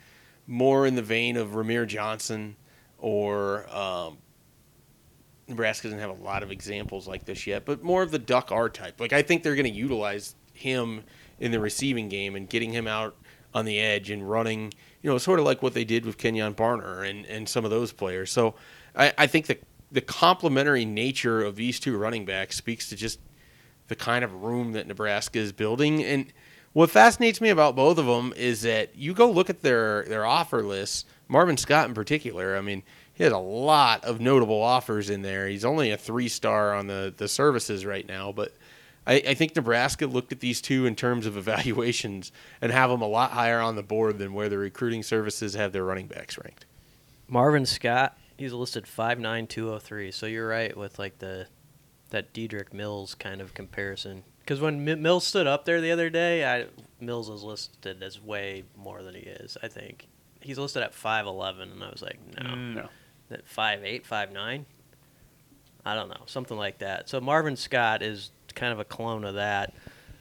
more 0.48 0.86
in 0.88 0.96
the 0.96 1.02
vein 1.02 1.36
of 1.36 1.50
Rahmir 1.50 1.86
Johnson 1.86 2.56
or 2.98 3.68
um, 3.76 4.18
Nebraska 5.48 5.88
doesn't 5.88 6.00
have 6.00 6.10
a 6.18 6.24
lot 6.24 6.42
of 6.44 6.52
examples 6.52 7.08
like 7.08 7.26
this 7.26 7.46
yet, 7.46 7.66
but 7.66 7.84
more 7.84 8.02
of 8.04 8.12
the 8.12 8.20
Duck 8.20 8.52
R 8.54 8.70
type. 8.70 9.00
Like 9.02 9.12
I 9.14 9.22
think 9.22 9.44
they're 9.44 9.56
going 9.56 9.72
to 9.72 9.78
utilize 9.78 10.36
him 10.54 11.04
in 11.40 11.52
the 11.52 11.60
receiving 11.60 12.08
game 12.10 12.36
and 12.36 12.50
getting 12.50 12.72
him 12.72 12.88
out 12.88 13.16
on 13.54 13.66
the 13.66 13.80
edge 13.80 14.10
and 14.10 14.30
running, 14.30 14.74
you 15.06 15.12
know, 15.12 15.20
sort 15.20 15.38
of 15.38 15.46
like 15.46 15.62
what 15.62 15.76
they 15.76 15.84
did 15.84 16.04
with 16.04 16.18
Kenjon 16.18 16.56
Barner 16.56 17.08
and, 17.08 17.28
and 17.28 17.48
some 17.48 17.64
of 17.64 17.70
those 17.70 17.92
players. 17.92 18.32
So 18.32 18.56
I, 18.96 19.14
I 19.20 19.28
think 19.28 19.46
the 19.46 19.60
the 19.92 20.02
complementary 20.02 20.84
nature 20.84 21.44
of 21.44 21.56
these 21.56 21.80
two 21.80 21.96
running 21.96 22.26
backs 22.26 22.56
speaks 22.56 22.90
to 22.90 22.96
just 22.96 23.20
the 23.88 23.96
kind 23.96 24.26
of 24.26 24.42
room 24.42 24.72
that 24.72 24.88
Nebraska 24.88 25.38
is 25.38 25.52
building. 25.52 26.04
And 26.04 26.34
what 26.74 26.90
fascinates 26.90 27.40
me 27.40 27.50
about 27.50 27.76
both 27.76 28.00
of 28.00 28.08
them 28.08 28.34
is 28.36 28.64
that 28.64 28.96
you 28.96 29.14
go 29.14 29.30
look 29.30 29.48
at 29.52 29.62
their 29.62 30.06
their 30.06 30.26
offer 30.26 30.64
lists. 30.64 31.06
Marvin 31.28 31.56
Scott 31.56 31.88
in 31.88 31.94
particular. 31.94 32.58
I 32.58 32.62
mean, 32.62 32.82
he 33.14 33.24
has 33.26 33.32
a 33.32 33.38
lot 33.38 34.04
of 34.04 34.20
notable 34.20 34.60
offers 34.60 35.12
in 35.12 35.22
there. 35.22 35.48
He's 35.48 35.64
only 35.64 35.92
a 35.92 35.98
three 35.98 36.30
star 36.30 36.74
on 36.74 36.88
the 36.88 37.14
the 37.16 37.28
services 37.28 37.86
right 37.86 38.08
now, 38.08 38.32
but 38.32 38.56
I, 39.08 39.16
I 39.28 39.34
think 39.36 39.56
Nebraska 39.56 40.08
looked 40.08 40.32
at 40.32 40.40
these 40.40 40.62
two 40.62 40.86
in 40.86 40.96
terms 40.96 41.26
of 41.26 41.38
evaluations 41.38 42.32
and 42.62 42.72
have 42.72 42.90
them 42.90 43.02
a 43.02 43.08
lot 43.08 43.32
higher 43.32 43.60
on 43.60 43.76
the 43.76 43.84
board 43.84 44.18
than 44.18 44.34
where 44.34 44.50
the 44.50 44.58
recruiting 44.58 45.04
services 45.04 45.54
have 45.54 45.72
their 45.74 45.84
running 45.84 46.08
backs 46.08 46.38
ranked. 46.38 46.66
Marvin 47.28 47.66
Scott, 47.66 48.18
he's 48.38 48.54
listed 48.54 48.88
five 48.88 49.20
nine 49.20 49.48
two 49.48 49.72
oh 49.72 49.80
three. 49.80 50.12
So 50.12 50.26
you're 50.26 50.48
right 50.48 50.76
with 50.76 50.98
like 51.00 51.20
the 51.20 51.48
that 52.12 52.34
Dedrick 52.34 52.74
Mills 52.74 53.16
kind 53.16 53.42
of 53.42 53.54
comparison. 53.54 54.24
Because 54.40 54.60
when 54.62 54.88
M- 54.88 55.02
Mills 55.02 55.26
stood 55.26 55.48
up 55.48 55.66
there 55.66 55.82
the 55.82 55.92
other 55.92 56.10
day, 56.12 56.46
I 56.46 56.68
Mills 57.00 57.30
was 57.30 57.44
listed 57.44 58.02
as 58.04 58.22
way 58.22 58.64
more 58.76 59.02
than 59.04 59.16
he 59.16 59.22
is. 59.22 59.58
I 59.64 59.68
think 59.68 60.08
he's 60.40 60.60
listed 60.60 60.84
at 60.84 60.94
five 60.94 61.26
eleven, 61.26 61.72
and 61.72 61.84
I 61.84 61.90
was 61.90 62.02
like, 62.04 62.20
no, 62.40 62.50
mm, 62.50 62.76
No. 62.76 62.90
that 63.30 63.48
five 63.48 63.84
eight 63.84 64.06
five 64.06 64.32
nine. 64.32 64.66
I 65.84 65.94
don't 65.96 66.10
know, 66.10 66.22
something 66.26 66.58
like 66.58 66.80
that. 66.80 67.10
So 67.10 67.20
Marvin 67.22 67.56
Scott 67.56 68.02
is 68.02 68.32
kind 68.56 68.74
of 68.74 68.80
a 68.80 68.86
clone 68.86 69.24
of 69.24 69.36
that. 69.36 69.74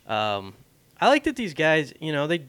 Um, 0.07 0.55
I 1.01 1.09
like 1.09 1.25
that 1.25 1.37
these 1.37 1.55
guys, 1.55 1.93
you 2.01 2.13
know, 2.13 2.27
they 2.27 2.47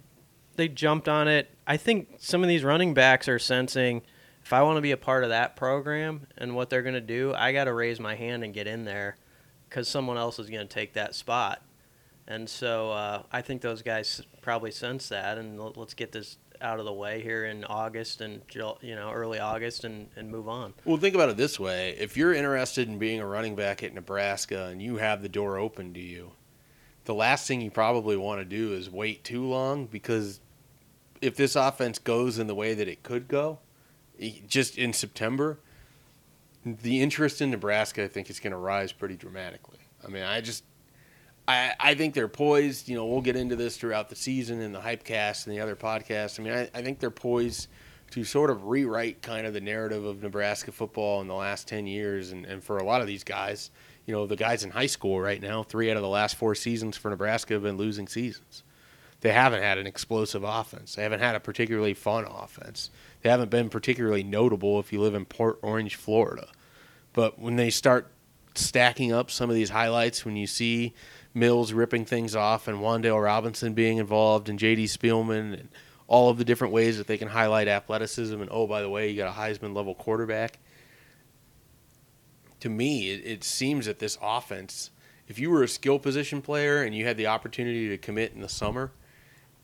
they 0.56 0.68
jumped 0.68 1.08
on 1.08 1.28
it. 1.28 1.50
I 1.68 1.78
think 1.78 2.16
some 2.20 2.42
of 2.44 2.48
these 2.48 2.64
running 2.64 2.94
backs 2.94 3.28
are 3.28 3.40
sensing 3.40 4.02
if 4.46 4.54
I 4.54 4.62
want 4.62 4.78
to 4.78 4.82
be 4.82 4.92
a 4.92 4.98
part 4.98 5.24
of 5.24 5.30
that 5.30 5.56
program 5.56 6.28
and 6.38 6.56
what 6.56 6.70
they're 6.70 6.84
going 6.84 6.94
to 6.94 7.02
do, 7.02 7.34
I 7.36 7.52
got 7.52 7.64
to 7.64 7.74
raise 7.74 8.00
my 8.00 8.14
hand 8.14 8.44
and 8.44 8.54
get 8.54 8.68
in 8.68 8.86
there 8.86 9.18
because 9.68 9.88
someone 9.88 10.18
else 10.18 10.38
is 10.38 10.52
going 10.52 10.66
to 10.66 10.72
take 10.72 10.94
that 10.94 11.16
spot. 11.16 11.64
And 12.28 12.48
so 12.48 12.92
uh, 12.92 13.24
I 13.32 13.42
think 13.42 13.64
those 13.64 13.82
guys 13.82 14.22
probably 14.44 14.70
sense 14.70 15.10
that, 15.10 15.40
and 15.40 15.60
let's 15.76 15.96
get 15.96 16.12
this 16.12 16.38
out 16.66 16.80
of 16.80 16.86
the 16.86 16.94
way 16.94 17.22
here 17.22 17.46
in 17.46 17.64
August 17.64 18.20
and 18.20 18.42
you 18.82 18.96
know 18.96 19.12
early 19.12 19.40
August 19.40 19.84
and, 19.84 20.10
and 20.16 20.30
move 20.30 20.50
on. 20.50 20.74
Well, 20.84 20.98
think 20.98 21.16
about 21.16 21.30
it 21.30 21.38
this 21.38 21.60
way: 21.60 21.96
if 22.00 22.18
you're 22.18 22.34
interested 22.34 22.90
in 22.90 22.98
being 22.98 23.22
a 23.22 23.26
running 23.26 23.56
back 23.56 23.84
at 23.84 23.94
Nebraska 23.94 24.66
and 24.66 24.82
you 24.82 24.98
have 24.98 25.22
the 25.22 25.30
door 25.30 25.58
open 25.58 25.94
to 25.94 26.02
you, 26.02 26.32
the 27.06 27.14
last 27.14 27.48
thing 27.48 27.62
you 27.62 27.72
probably 27.72 28.18
want 28.18 28.42
to 28.42 28.46
do 28.46 28.74
is 28.74 28.90
wait 28.90 29.24
too 29.24 29.46
long 29.46 29.86
because 29.86 30.42
if 31.22 31.36
this 31.36 31.56
offense 31.56 32.00
goes 32.00 32.40
in 32.40 32.48
the 32.48 32.56
way 32.56 32.74
that 32.74 32.88
it 32.88 33.04
could 33.04 33.28
go, 33.28 33.60
just 34.48 34.78
in 34.78 34.92
September, 34.92 35.60
the 36.66 37.02
interest 37.02 37.42
in 37.42 37.52
Nebraska, 37.52 38.04
I 38.04 38.08
think, 38.08 38.30
is 38.30 38.40
going 38.40 38.52
to 38.52 38.58
rise 38.58 38.92
pretty 38.92 39.16
dramatically. 39.16 39.80
I 40.04 40.10
mean, 40.10 40.24
I 40.24 40.42
just, 40.42 40.64
I, 41.48 41.74
I 41.80 41.96
think 41.96 42.14
they're 42.14 42.28
poised. 42.28 42.90
You 42.90 42.96
know, 42.96 43.06
we'll 43.06 43.22
get 43.22 43.36
into 43.36 43.56
this 43.56 43.78
throughout 43.78 44.10
the 44.10 44.16
season 44.16 44.62
and 44.62 44.74
the 44.74 44.80
Hypecast 44.80 45.46
and 45.46 45.56
the 45.56 45.62
other 45.62 45.76
podcasts. 45.76 46.40
I 46.40 46.44
mean, 46.44 46.54
I, 46.54 46.70
I 46.74 46.82
think 46.82 47.00
they're 47.00 47.12
poised 47.12 47.68
to 48.12 48.24
sort 48.24 48.50
of 48.50 48.66
rewrite 48.66 49.22
kind 49.22 49.46
of 49.46 49.54
the 49.54 49.62
narrative 49.62 50.06
of 50.06 50.22
Nebraska 50.22 50.72
football 50.72 51.22
in 51.22 51.28
the 51.28 51.36
last 51.36 51.68
10 51.68 51.88
years. 51.88 52.32
And, 52.32 52.46
and 52.46 52.64
for 52.64 52.78
a 52.78 52.84
lot 52.84 53.02
of 53.02 53.08
these 53.08 53.24
guys, 53.24 53.72
you 54.06 54.14
know, 54.14 54.28
the 54.28 54.36
guys 54.36 54.64
in 54.64 54.72
high 54.72 54.86
school 54.86 55.20
right 55.20 55.42
now, 55.42 55.64
three 55.64 55.90
out 55.90 55.98
of 55.98 56.04
the 56.04 56.10
last 56.10 56.36
four 56.36 56.56
seasons 56.56 56.98
for 56.98 57.10
Nebraska 57.10 57.56
have 57.56 57.64
been 57.64 57.78
losing 57.78 58.08
seasons. 58.08 58.64
They 59.22 59.32
haven't 59.32 59.64
had 59.64 59.78
an 59.78 59.88
explosive 59.88 60.44
offense. 60.44 60.96
They 60.96 61.04
haven't 61.04 61.20
had 61.22 61.36
a 61.36 61.40
particularly 61.40 61.96
fun 61.96 62.26
offense. 62.26 62.92
They 63.22 63.30
haven't 63.30 63.50
been 63.50 63.70
particularly 63.70 64.24
notable 64.24 64.80
if 64.80 64.94
you 64.94 65.02
live 65.02 65.16
in 65.16 65.26
Port 65.26 65.58
Orange, 65.64 65.96
Florida. 65.96 66.50
But 67.12 67.40
when 67.40 67.56
they 67.56 67.72
start 67.72 68.12
stacking 68.54 69.12
up 69.12 69.32
some 69.32 69.50
of 69.50 69.56
these 69.56 69.72
highlights, 69.72 70.26
when 70.26 70.36
you 70.36 70.48
see 70.48 70.94
Mills 71.36 71.74
ripping 71.74 72.06
things 72.06 72.36
off 72.36 72.68
and 72.68 72.80
Wan'Dale 72.80 73.22
Robinson 73.22 73.74
being 73.74 73.98
involved 73.98 74.50
and 74.50 74.58
J.D. 74.58 74.86
Spielman 74.86 75.54
and 75.54 75.70
all 76.08 76.30
of 76.30 76.38
the 76.38 76.46
different 76.46 76.74
ways 76.74 76.98
that 76.98 77.08
they 77.08 77.18
can 77.18 77.28
highlight 77.28 77.68
athleticism, 77.68 78.40
and 78.40 78.50
oh, 78.52 78.68
by 78.68 78.82
the 78.82 78.90
way, 78.90 79.10
you 79.10 79.18
got 79.18 79.36
a 79.36 79.40
Heisman 79.40 79.76
level 79.76 79.96
quarterback. 79.96 80.60
To 82.60 82.70
me, 82.70 83.12
it, 83.12 83.26
it 83.26 83.44
seems 83.44 83.88
that 83.88 84.00
this 84.00 84.18
offense, 84.22 84.92
if 85.28 85.40
you 85.40 85.50
were 85.50 85.64
a 85.64 85.68
skill 85.68 86.00
position 86.00 86.42
player 86.42 86.84
and 86.84 86.96
you 86.96 87.06
had 87.06 87.18
the 87.18 87.28
opportunity 87.28 87.90
to 87.90 87.98
commit 87.98 88.34
in 88.34 88.42
the 88.42 88.50
summer, 88.50 88.92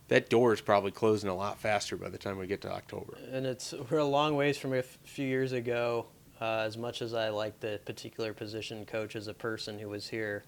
that 0.08 0.30
door 0.30 0.52
is 0.52 0.62
probably 0.62 0.92
closing 0.92 1.30
a 1.30 1.36
lot 1.36 1.60
faster 1.60 1.96
by 1.96 2.10
the 2.10 2.18
time 2.18 2.38
we 2.38 2.48
get 2.48 2.62
to 2.62 2.72
October. 2.72 3.18
And 3.32 3.46
it's 3.46 3.74
we're 3.90 4.00
a 4.00 4.04
long 4.04 4.36
ways 4.36 4.58
from 4.58 4.74
a 4.74 4.82
few 4.82 5.26
years 5.26 5.54
ago. 5.54 6.08
Uh, 6.42 6.64
as 6.66 6.76
much 6.76 7.04
as 7.04 7.14
I 7.14 7.30
like 7.30 7.60
the 7.60 7.80
particular 7.86 8.34
position 8.34 8.84
coach 8.84 9.16
as 9.16 9.28
a 9.28 9.34
person 9.34 9.78
who 9.78 9.90
was 9.90 10.08
here, 10.08 10.44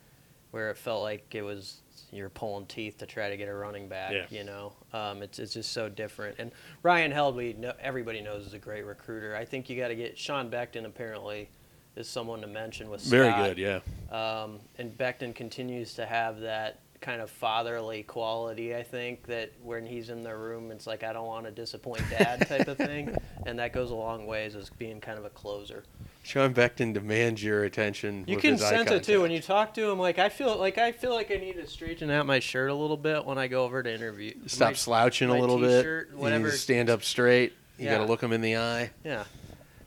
where 0.54 0.70
it 0.70 0.78
felt 0.78 1.02
like 1.02 1.34
it 1.34 1.42
was 1.42 1.82
you're 2.12 2.30
pulling 2.30 2.68
teeth 2.68 3.00
to 3.00 3.08
try 3.08 3.28
to 3.28 3.36
get 3.38 3.48
a 3.48 3.54
running 3.54 3.88
back. 3.88 4.14
Yeah. 4.14 4.26
You 4.30 4.44
know, 4.44 4.74
um, 4.94 5.24
it's 5.24 5.40
it's 5.40 5.54
just 5.54 5.72
so 5.72 5.90
different. 5.90 6.36
And 6.38 6.52
Ryan 6.84 7.12
Held, 7.12 7.36
we 7.36 7.54
know, 7.54 7.74
everybody 7.82 8.22
knows 8.22 8.46
is 8.46 8.54
a 8.54 8.60
great 8.60 8.86
recruiter. 8.86 9.36
I 9.36 9.46
think 9.46 9.68
you 9.68 9.76
got 9.76 9.88
to 9.88 9.96
get 9.96 10.16
Sean 10.16 10.52
Beckton. 10.52 10.86
Apparently, 10.86 11.50
is 11.96 12.08
someone 12.08 12.40
to 12.42 12.48
mention 12.48 12.92
with 12.92 13.02
Very 13.02 13.34
good, 13.34 13.58
yeah. 13.58 13.80
Um, 14.12 14.60
and 14.78 14.96
Beckton 14.96 15.34
continues 15.34 15.96
to 15.96 16.06
have 16.06 16.42
that 16.42 16.82
kind 17.02 17.20
of 17.20 17.32
fatherly 17.32 18.04
quality, 18.04 18.76
I 18.76 18.84
think, 18.84 19.26
that 19.26 19.52
when 19.62 19.88
he's 19.88 20.10
in 20.10 20.22
the 20.22 20.36
room, 20.36 20.72
it's 20.72 20.88
like, 20.88 21.04
I 21.04 21.14
don't 21.14 21.28
want 21.28 21.46
to 21.46 21.52
disappoint 21.52 22.02
dad 22.10 22.48
type 22.48 22.68
of 22.68 22.78
thing. 22.78 23.16
And 23.46 23.60
that 23.60 23.74
goes 23.74 23.92
a 23.92 23.96
long 23.96 24.26
ways 24.26 24.56
as 24.56 24.70
being 24.70 25.02
kind 25.02 25.20
of 25.20 25.26
a 25.26 25.30
closer. 25.30 25.84
Sean 26.24 26.54
Beckton 26.54 26.94
demands 26.94 27.44
your 27.44 27.66
attention. 27.66 28.24
You 28.28 28.36
with 28.36 28.44
can 28.44 28.54
his 28.54 28.64
eye 28.64 28.70
sense 28.70 28.92
it 28.92 29.04
too 29.04 29.22
when 29.22 29.30
you 29.32 29.42
talk 29.42 29.74
to 29.74 29.90
him. 29.92 30.00
Like 30.00 30.20
I 30.20 30.30
feel 30.30 30.58
like 30.58 30.78
I 30.78 30.94
feel 30.94 31.14
like 31.14 31.30
I 31.32 31.36
need 31.36 31.58
to 31.58 31.68
straighten 31.68 32.10
out 32.10 32.26
my 32.26 32.40
shirt 32.40 32.70
a 32.70 32.74
little 32.74 32.96
bit 32.98 33.26
when 33.26 33.38
I 33.38 33.48
go 33.48 33.66
over 33.66 33.84
to 33.84 33.94
interview. 33.94 34.34
Stop 34.48 34.70
my- 34.70 34.74
slouching 34.74 35.30
a 35.30 35.38
little 35.38 35.60
bit. 35.60 35.82
t-shirt, 35.82 36.12
You 36.18 36.30
need 36.30 36.44
to 36.44 36.52
stand 36.54 36.90
up 36.90 37.04
straight. 37.04 37.54
You 37.78 37.90
got 37.90 37.98
to 37.98 38.06
look 38.06 38.22
him 38.24 38.32
in 38.32 38.42
the 38.42 38.58
eye. 38.58 38.92
Yeah. 39.04 39.26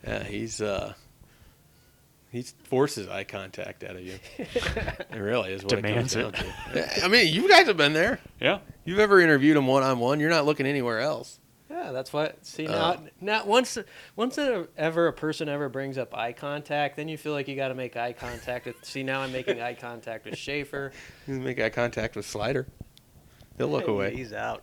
Yeah, 0.06 0.22
he's 0.24 0.60
uh, 0.60 0.92
he 2.30 2.42
forces 2.64 3.08
eye 3.08 3.24
contact 3.24 3.82
out 3.82 3.96
of 3.96 4.02
you. 4.02 4.18
it 4.38 5.14
really 5.14 5.52
is 5.52 5.62
what 5.62 5.70
Demands 5.70 6.14
it 6.14 6.22
comes 6.22 6.38
down 6.38 6.52
to. 6.74 7.04
I 7.04 7.08
mean, 7.08 7.32
you 7.32 7.48
guys 7.48 7.66
have 7.66 7.78
been 7.78 7.94
there. 7.94 8.20
Yeah. 8.40 8.58
You've 8.84 8.98
ever 8.98 9.20
interviewed 9.20 9.56
him 9.56 9.66
one 9.66 9.82
on 9.82 9.98
one? 9.98 10.20
You're 10.20 10.30
not 10.30 10.44
looking 10.44 10.66
anywhere 10.66 11.00
else. 11.00 11.40
Yeah, 11.86 11.92
that's 11.92 12.12
what. 12.12 12.44
See 12.44 12.66
Uh, 12.66 12.94
now, 12.94 13.00
now 13.20 13.44
once 13.46 13.78
once 14.16 14.38
a, 14.38 14.66
ever 14.76 15.06
a 15.06 15.12
person 15.12 15.48
ever 15.48 15.68
brings 15.68 15.98
up 15.98 16.16
eye 16.16 16.32
contact, 16.32 16.96
then 16.96 17.06
you 17.08 17.16
feel 17.16 17.32
like 17.32 17.46
you 17.46 17.54
got 17.54 17.68
to 17.68 17.74
make 17.74 17.96
eye 17.96 18.12
contact 18.12 18.66
with. 18.66 18.76
See 18.84 19.02
now 19.04 19.20
I'm 19.20 19.30
making 19.32 19.60
eye 19.60 19.74
contact 19.74 20.24
with 20.24 20.36
Schaefer. 20.36 20.92
You 21.28 21.34
make 21.34 21.60
eye 21.60 21.70
contact 21.70 22.16
with 22.16 22.26
Slider. 22.26 22.66
He'll 23.56 23.68
look 23.68 23.86
away. 23.88 24.14
He's 24.16 24.32
out. 24.32 24.62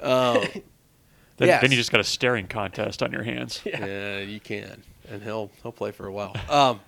Um, 0.00 0.42
Then, 1.36 1.48
Yes. 1.48 1.62
then 1.62 1.72
you 1.72 1.76
just 1.76 1.90
got 1.90 2.00
a 2.00 2.04
staring 2.04 2.46
contest 2.46 3.02
on 3.02 3.10
your 3.10 3.24
hands. 3.24 3.60
Yeah. 3.66 4.18
you 4.20 4.38
can, 4.38 4.84
and 5.08 5.20
he'll 5.20 5.50
he'll 5.64 5.72
play 5.72 5.90
for 5.90 6.06
a 6.06 6.12
while. 6.12 6.32
Um, 6.48 6.80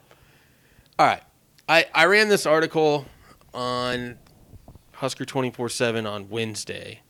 all 1.01 1.07
right, 1.07 1.23
I 1.69 1.87
I 1.93 2.05
ran 2.07 2.29
this 2.29 2.47
article 2.47 3.07
on 3.53 4.19
Husker 4.93 5.25
twenty 5.25 5.51
four 5.51 5.69
seven 5.69 6.07
on 6.07 6.29
Wednesday, 6.31 7.01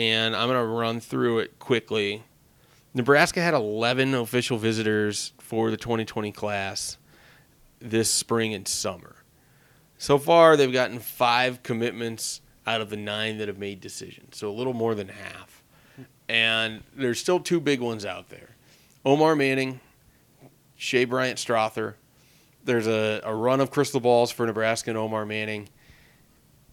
and 0.00 0.34
I'm 0.34 0.48
gonna 0.48 0.64
run 0.64 0.98
through 0.98 1.40
it 1.40 1.58
quickly. 1.58 2.22
Nebraska 2.94 3.40
had 3.40 3.52
11 3.54 4.14
official 4.14 4.56
visitors 4.56 5.32
for 5.38 5.70
the 5.70 5.76
2020 5.76 6.32
class 6.32 6.96
this 7.80 8.10
spring 8.10 8.54
and 8.54 8.66
summer. 8.66 9.16
So 9.98 10.16
far, 10.16 10.56
they've 10.56 10.72
gotten 10.72 10.98
five 10.98 11.62
commitments 11.62 12.40
out 12.66 12.80
of 12.80 12.88
the 12.88 12.96
nine 12.96 13.36
that 13.38 13.48
have 13.48 13.58
made 13.58 13.80
decisions, 13.80 14.38
so 14.38 14.48
a 14.48 14.52
little 14.52 14.72
more 14.72 14.94
than 14.94 15.08
half. 15.08 15.62
And 16.28 16.82
there's 16.96 17.20
still 17.20 17.40
two 17.40 17.60
big 17.60 17.80
ones 17.80 18.06
out 18.06 18.30
there 18.30 18.56
Omar 19.04 19.36
Manning, 19.36 19.80
Shea 20.76 21.04
Bryant 21.04 21.38
Strother. 21.38 21.96
There's 22.64 22.86
a, 22.86 23.20
a 23.24 23.34
run 23.34 23.60
of 23.60 23.70
crystal 23.70 24.00
balls 24.00 24.30
for 24.30 24.46
Nebraska 24.46 24.90
and 24.90 24.98
Omar 24.98 25.26
Manning. 25.26 25.68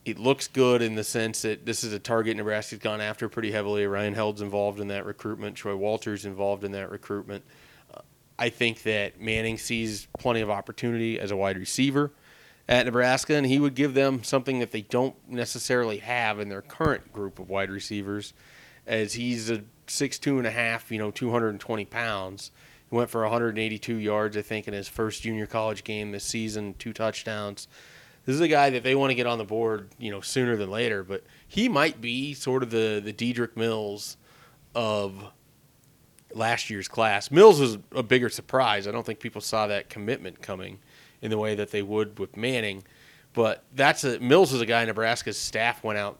It 0.07 0.19
looks 0.19 0.47
good 0.47 0.81
in 0.81 0.95
the 0.95 1.03
sense 1.03 1.41
that 1.41 1.65
this 1.65 1.83
is 1.83 1.91
a 1.91 1.99
target 1.99 2.37
Nebraska's 2.37 2.79
gone 2.79 3.01
after 3.01 3.27
pretty 3.27 3.51
heavily. 3.51 3.85
Ryan 3.85 4.13
Held's 4.13 4.41
involved 4.41 4.79
in 4.79 4.87
that 4.87 5.05
recruitment. 5.05 5.57
Troy 5.57 5.75
Walters 5.75 6.25
involved 6.25 6.63
in 6.63 6.71
that 6.71 6.89
recruitment. 6.89 7.43
Uh, 7.93 8.01
I 8.39 8.49
think 8.49 8.83
that 8.83 9.19
Manning 9.19 9.57
sees 9.57 10.07
plenty 10.17 10.39
of 10.39 10.49
opportunity 10.49 11.19
as 11.19 11.31
a 11.31 11.35
wide 11.35 11.57
receiver 11.57 12.11
at 12.69 12.85
Nebraska, 12.85 13.35
and 13.35 13.45
he 13.45 13.59
would 13.59 13.75
give 13.75 13.93
them 13.93 14.23
something 14.23 14.59
that 14.59 14.71
they 14.71 14.81
don't 14.81 15.15
necessarily 15.27 15.97
have 15.97 16.39
in 16.39 16.47
their 16.47 16.61
current 16.61 17.11
group 17.11 17.39
of 17.39 17.49
wide 17.49 17.69
receivers, 17.69 18.33
as 18.85 19.13
he's 19.13 19.49
a 19.49 19.63
six 19.87 20.19
two 20.19 20.37
and 20.37 20.47
a 20.47 20.51
half, 20.51 20.91
you 20.91 20.97
know, 20.97 21.11
two 21.11 21.31
hundred 21.31 21.49
and 21.49 21.59
twenty 21.59 21.85
pounds. 21.85 22.51
He 22.89 22.95
went 22.95 23.09
for 23.09 23.21
182 23.23 23.95
yards, 23.95 24.37
I 24.37 24.41
think, 24.41 24.67
in 24.67 24.73
his 24.73 24.87
first 24.87 25.21
junior 25.21 25.45
college 25.45 25.83
game 25.83 26.11
this 26.11 26.23
season, 26.23 26.73
two 26.79 26.93
touchdowns. 26.93 27.67
This 28.27 28.35
is 28.35 28.41
a 28.41 28.49
guy 28.49 28.69
that 28.71 28.83
they 28.83 28.93
want 28.93 29.11
to 29.11 29.15
get 29.15 29.25
on 29.25 29.37
the 29.37 29.45
board, 29.45 29.87
you 29.97 30.11
know, 30.11 30.19
sooner 30.19 30.57
than 30.57 30.69
later. 30.69 31.01
But 31.01 31.23
he 31.47 31.69
might 31.69 32.01
be 32.01 32.33
sort 32.33 32.61
of 32.61 32.71
the 32.71 33.01
the 33.03 33.13
Dedrick 33.13 33.55
Mills 33.55 34.17
of 34.75 35.31
last 36.33 36.69
year's 36.69 36.89
class. 36.89 37.31
Mills 37.31 37.61
was 37.61 37.77
a 37.93 38.03
bigger 38.03 38.27
surprise. 38.27 38.85
I 38.85 38.91
don't 38.91 39.05
think 39.05 39.21
people 39.21 39.39
saw 39.39 39.67
that 39.67 39.89
commitment 39.89 40.41
coming 40.41 40.79
in 41.21 41.31
the 41.31 41.37
way 41.37 41.55
that 41.55 41.71
they 41.71 41.81
would 41.81 42.19
with 42.19 42.35
Manning. 42.35 42.83
But 43.31 43.63
that's 43.73 44.03
a 44.03 44.19
Mills 44.19 44.51
is 44.51 44.59
a 44.59 44.65
guy 44.65 44.83
Nebraska's 44.83 45.37
staff 45.37 45.81
went 45.81 45.97
out 45.97 46.19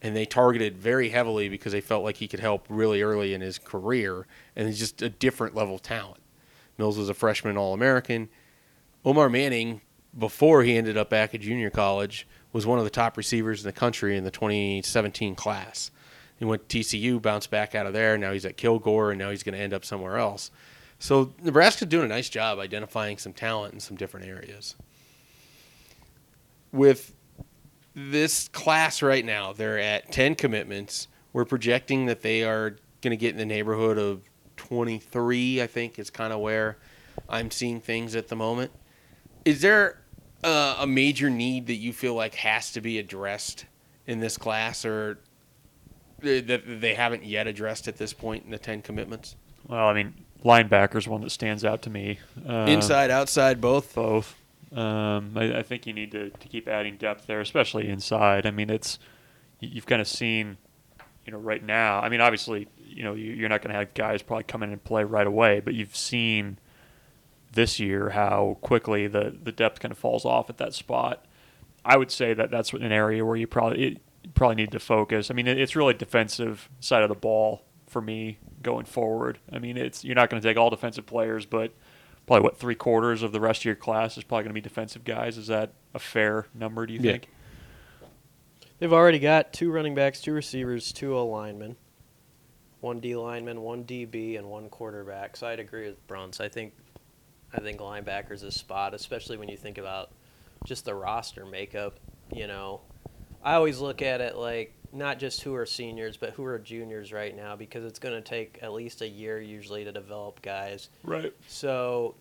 and 0.00 0.16
they 0.16 0.24
targeted 0.24 0.78
very 0.78 1.10
heavily 1.10 1.50
because 1.50 1.72
they 1.72 1.82
felt 1.82 2.02
like 2.02 2.16
he 2.16 2.28
could 2.28 2.40
help 2.40 2.64
really 2.70 3.02
early 3.02 3.34
in 3.34 3.42
his 3.42 3.58
career 3.58 4.26
and 4.56 4.68
he's 4.68 4.78
just 4.78 5.02
a 5.02 5.10
different 5.10 5.54
level 5.54 5.74
of 5.74 5.82
talent. 5.82 6.22
Mills 6.78 6.96
was 6.96 7.10
a 7.10 7.14
freshman 7.14 7.58
All 7.58 7.74
American. 7.74 8.30
Omar 9.04 9.28
Manning, 9.28 9.82
before 10.18 10.62
he 10.62 10.76
ended 10.76 10.96
up 10.96 11.10
back 11.10 11.34
at 11.34 11.40
junior 11.40 11.70
college, 11.70 12.26
was 12.52 12.66
one 12.66 12.78
of 12.78 12.84
the 12.84 12.90
top 12.90 13.16
receivers 13.16 13.62
in 13.62 13.66
the 13.66 13.72
country 13.72 14.16
in 14.16 14.24
the 14.24 14.30
2017 14.30 15.34
class. 15.34 15.90
He 16.38 16.44
went 16.44 16.68
to 16.68 16.78
TCU, 16.78 17.22
bounced 17.22 17.50
back 17.50 17.74
out 17.74 17.86
of 17.86 17.92
there. 17.92 18.18
Now 18.18 18.32
he's 18.32 18.44
at 18.44 18.56
Kilgore, 18.56 19.10
and 19.12 19.18
now 19.18 19.30
he's 19.30 19.42
going 19.42 19.54
to 19.54 19.60
end 19.60 19.72
up 19.72 19.84
somewhere 19.84 20.18
else. 20.18 20.50
So 20.98 21.32
Nebraska's 21.42 21.88
doing 21.88 22.04
a 22.04 22.08
nice 22.08 22.28
job 22.28 22.58
identifying 22.58 23.18
some 23.18 23.32
talent 23.32 23.74
in 23.74 23.80
some 23.80 23.96
different 23.96 24.26
areas. 24.26 24.74
With 26.72 27.14
this 27.94 28.48
class 28.48 29.02
right 29.02 29.24
now, 29.24 29.52
they're 29.52 29.78
at 29.78 30.12
10 30.12 30.34
commitments. 30.34 31.08
We're 31.32 31.44
projecting 31.44 32.06
that 32.06 32.22
they 32.22 32.44
are 32.44 32.76
going 33.00 33.10
to 33.10 33.16
get 33.16 33.30
in 33.30 33.36
the 33.36 33.46
neighborhood 33.46 33.98
of 33.98 34.22
23, 34.56 35.62
I 35.62 35.66
think, 35.66 35.98
is 35.98 36.10
kind 36.10 36.32
of 36.32 36.40
where 36.40 36.78
I'm 37.28 37.50
seeing 37.50 37.80
things 37.80 38.14
at 38.14 38.28
the 38.28 38.36
moment. 38.36 38.70
Is 39.44 39.60
there 39.60 40.01
uh, 40.42 40.76
a 40.80 40.86
major 40.86 41.30
need 41.30 41.66
that 41.68 41.74
you 41.76 41.92
feel 41.92 42.14
like 42.14 42.34
has 42.36 42.72
to 42.72 42.80
be 42.80 42.98
addressed 42.98 43.66
in 44.06 44.20
this 44.20 44.36
class 44.36 44.84
or 44.84 45.18
that 46.20 46.62
they 46.80 46.94
haven't 46.94 47.24
yet 47.24 47.46
addressed 47.46 47.88
at 47.88 47.96
this 47.96 48.12
point 48.12 48.44
in 48.44 48.50
the 48.50 48.58
10 48.58 48.82
commitments? 48.82 49.36
Well, 49.66 49.86
I 49.88 49.92
mean, 49.92 50.14
linebacker's 50.44 51.08
one 51.08 51.20
that 51.22 51.30
stands 51.30 51.64
out 51.64 51.82
to 51.82 51.90
me. 51.90 52.18
Um, 52.46 52.68
Inside, 52.68 53.10
outside, 53.10 53.60
both? 53.60 53.94
both. 53.94 54.36
Um, 54.72 55.32
I, 55.36 55.58
I 55.58 55.62
think 55.62 55.86
you 55.86 55.92
need 55.92 56.12
to, 56.12 56.30
to 56.30 56.48
keep 56.48 56.68
adding 56.68 56.96
depth 56.96 57.26
there, 57.26 57.40
especially 57.40 57.88
inside. 57.88 58.46
I 58.46 58.50
mean, 58.52 58.70
it's 58.70 58.98
you- 59.60 59.70
you've 59.72 59.86
kind 59.86 60.00
of 60.00 60.08
seen, 60.08 60.56
you 61.26 61.32
know, 61.32 61.38
right 61.38 61.62
now. 61.62 62.00
I 62.00 62.08
mean, 62.08 62.20
obviously, 62.20 62.68
you 62.78 63.02
know, 63.02 63.14
you're 63.14 63.48
not 63.48 63.62
going 63.62 63.72
to 63.72 63.78
have 63.78 63.92
guys 63.94 64.22
probably 64.22 64.44
come 64.44 64.62
in 64.62 64.70
and 64.70 64.82
play 64.82 65.04
right 65.04 65.26
away, 65.26 65.60
but 65.60 65.74
you've 65.74 65.94
seen 65.96 66.58
this 67.52 67.78
year 67.78 68.10
how 68.10 68.56
quickly 68.62 69.06
the 69.06 69.36
the 69.42 69.52
depth 69.52 69.80
kind 69.80 69.92
of 69.92 69.98
falls 69.98 70.24
off 70.24 70.48
at 70.50 70.58
that 70.58 70.74
spot. 70.74 71.24
I 71.84 71.96
would 71.96 72.10
say 72.10 72.32
that 72.34 72.50
that's 72.50 72.72
an 72.72 72.92
area 72.92 73.24
where 73.24 73.36
you 73.36 73.46
probably 73.46 73.82
it, 73.84 73.92
you 74.22 74.30
probably 74.34 74.56
need 74.56 74.72
to 74.72 74.78
focus. 74.78 75.30
I 75.30 75.34
mean, 75.34 75.46
it, 75.48 75.58
it's 75.58 75.74
really 75.76 75.94
defensive 75.94 76.68
side 76.80 77.02
of 77.02 77.08
the 77.08 77.14
ball 77.14 77.64
for 77.88 78.00
me 78.00 78.38
going 78.62 78.84
forward. 78.86 79.38
I 79.52 79.58
mean, 79.58 79.76
it's 79.76 80.04
you're 80.04 80.14
not 80.14 80.30
going 80.30 80.40
to 80.40 80.48
take 80.48 80.56
all 80.56 80.70
defensive 80.70 81.06
players, 81.06 81.44
but 81.44 81.72
probably 82.26 82.44
what 82.44 82.56
three 82.56 82.76
quarters 82.76 83.22
of 83.22 83.32
the 83.32 83.40
rest 83.40 83.62
of 83.62 83.64
your 83.66 83.74
class 83.74 84.16
is 84.16 84.22
probably 84.24 84.44
going 84.44 84.50
to 84.50 84.54
be 84.54 84.60
defensive 84.60 85.04
guys. 85.04 85.36
Is 85.36 85.48
that 85.48 85.72
a 85.92 85.98
fair 85.98 86.46
number? 86.54 86.86
Do 86.86 86.94
you 86.94 87.00
Yeah. 87.00 87.12
think? 87.12 87.28
They've 88.78 88.92
already 88.92 89.18
got 89.18 89.52
two 89.52 89.70
running 89.70 89.94
backs, 89.94 90.20
two 90.20 90.32
receivers, 90.32 90.92
two 90.92 91.16
O 91.16 91.26
linemen, 91.26 91.76
one 92.80 92.98
D 93.00 93.14
lineman, 93.14 93.60
one 93.60 93.84
DB, 93.84 94.36
and 94.38 94.48
one 94.48 94.68
quarterback. 94.68 95.36
So 95.36 95.46
I'd 95.46 95.60
agree 95.60 95.86
with 95.86 96.04
Bruntz. 96.08 96.40
I 96.40 96.48
think 96.48 96.74
I 97.54 97.60
think 97.60 97.80
linebackers 97.80 98.32
is 98.34 98.42
a 98.44 98.52
spot, 98.52 98.94
especially 98.94 99.36
when 99.36 99.48
you 99.48 99.56
think 99.56 99.78
about 99.78 100.10
just 100.64 100.84
the 100.84 100.94
roster 100.94 101.44
makeup. 101.44 101.98
You 102.34 102.46
know, 102.46 102.80
I 103.42 103.54
always 103.54 103.80
look 103.80 104.02
at 104.02 104.20
it 104.20 104.36
like 104.36 104.74
not 104.92 105.18
just 105.18 105.42
who 105.42 105.54
are 105.54 105.66
seniors, 105.66 106.16
but 106.16 106.30
who 106.30 106.44
are 106.44 106.58
juniors 106.58 107.12
right 107.12 107.34
now, 107.36 107.56
because 107.56 107.84
it's 107.84 107.98
going 107.98 108.14
to 108.14 108.20
take 108.20 108.58
at 108.62 108.72
least 108.72 109.00
a 109.00 109.08
year 109.08 109.40
usually 109.40 109.84
to 109.84 109.92
develop 109.92 110.42
guys. 110.42 110.90
Right. 111.02 111.32
So, 111.48 112.14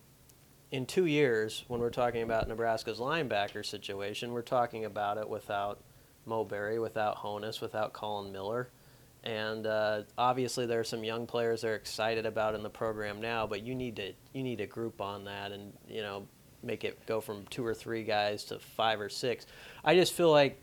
in 0.72 0.86
two 0.86 1.06
years, 1.06 1.66
when 1.68 1.82
we're 1.82 1.90
talking 1.90 2.22
about 2.22 2.48
Nebraska's 2.48 3.00
linebacker 3.00 3.66
situation, 3.66 4.32
we're 4.32 4.42
talking 4.42 4.86
about 4.86 5.18
it 5.18 5.28
without 5.28 5.82
Mo 6.26 6.46
Barry, 6.46 6.80
without 6.80 7.18
Honas, 7.18 7.60
without 7.60 7.92
Collin 7.92 8.32
Miller. 8.32 8.70
And 9.24 9.68
uh, 9.68 10.02
obviously, 10.18 10.66
there 10.66 10.80
are 10.80 10.84
some 10.84 11.04
young 11.04 11.28
players 11.28 11.62
they're 11.62 11.76
excited 11.76 12.26
about 12.26 12.56
in 12.56 12.64
the 12.64 12.70
program 12.70 13.22
now, 13.22 13.46
but 13.46 13.62
you 13.62 13.76
need 13.76 13.96
to 13.98 14.14
you 14.34 14.42
need 14.44 14.58
to 14.58 14.66
group 14.66 15.00
on 15.00 15.26
that 15.26 15.52
and 15.52 15.74
you 15.88 16.02
know 16.02 16.28
make 16.64 16.84
it 16.84 17.06
go 17.06 17.22
from 17.22 17.46
two 17.48 17.66
or 17.66 17.74
three 17.74 18.04
guys 18.04 18.44
to 18.46 18.58
five 18.60 19.00
or 19.00 19.10
six. 19.10 19.46
I 19.86 19.94
just 19.96 20.14
feel 20.14 20.32
like 20.32 20.60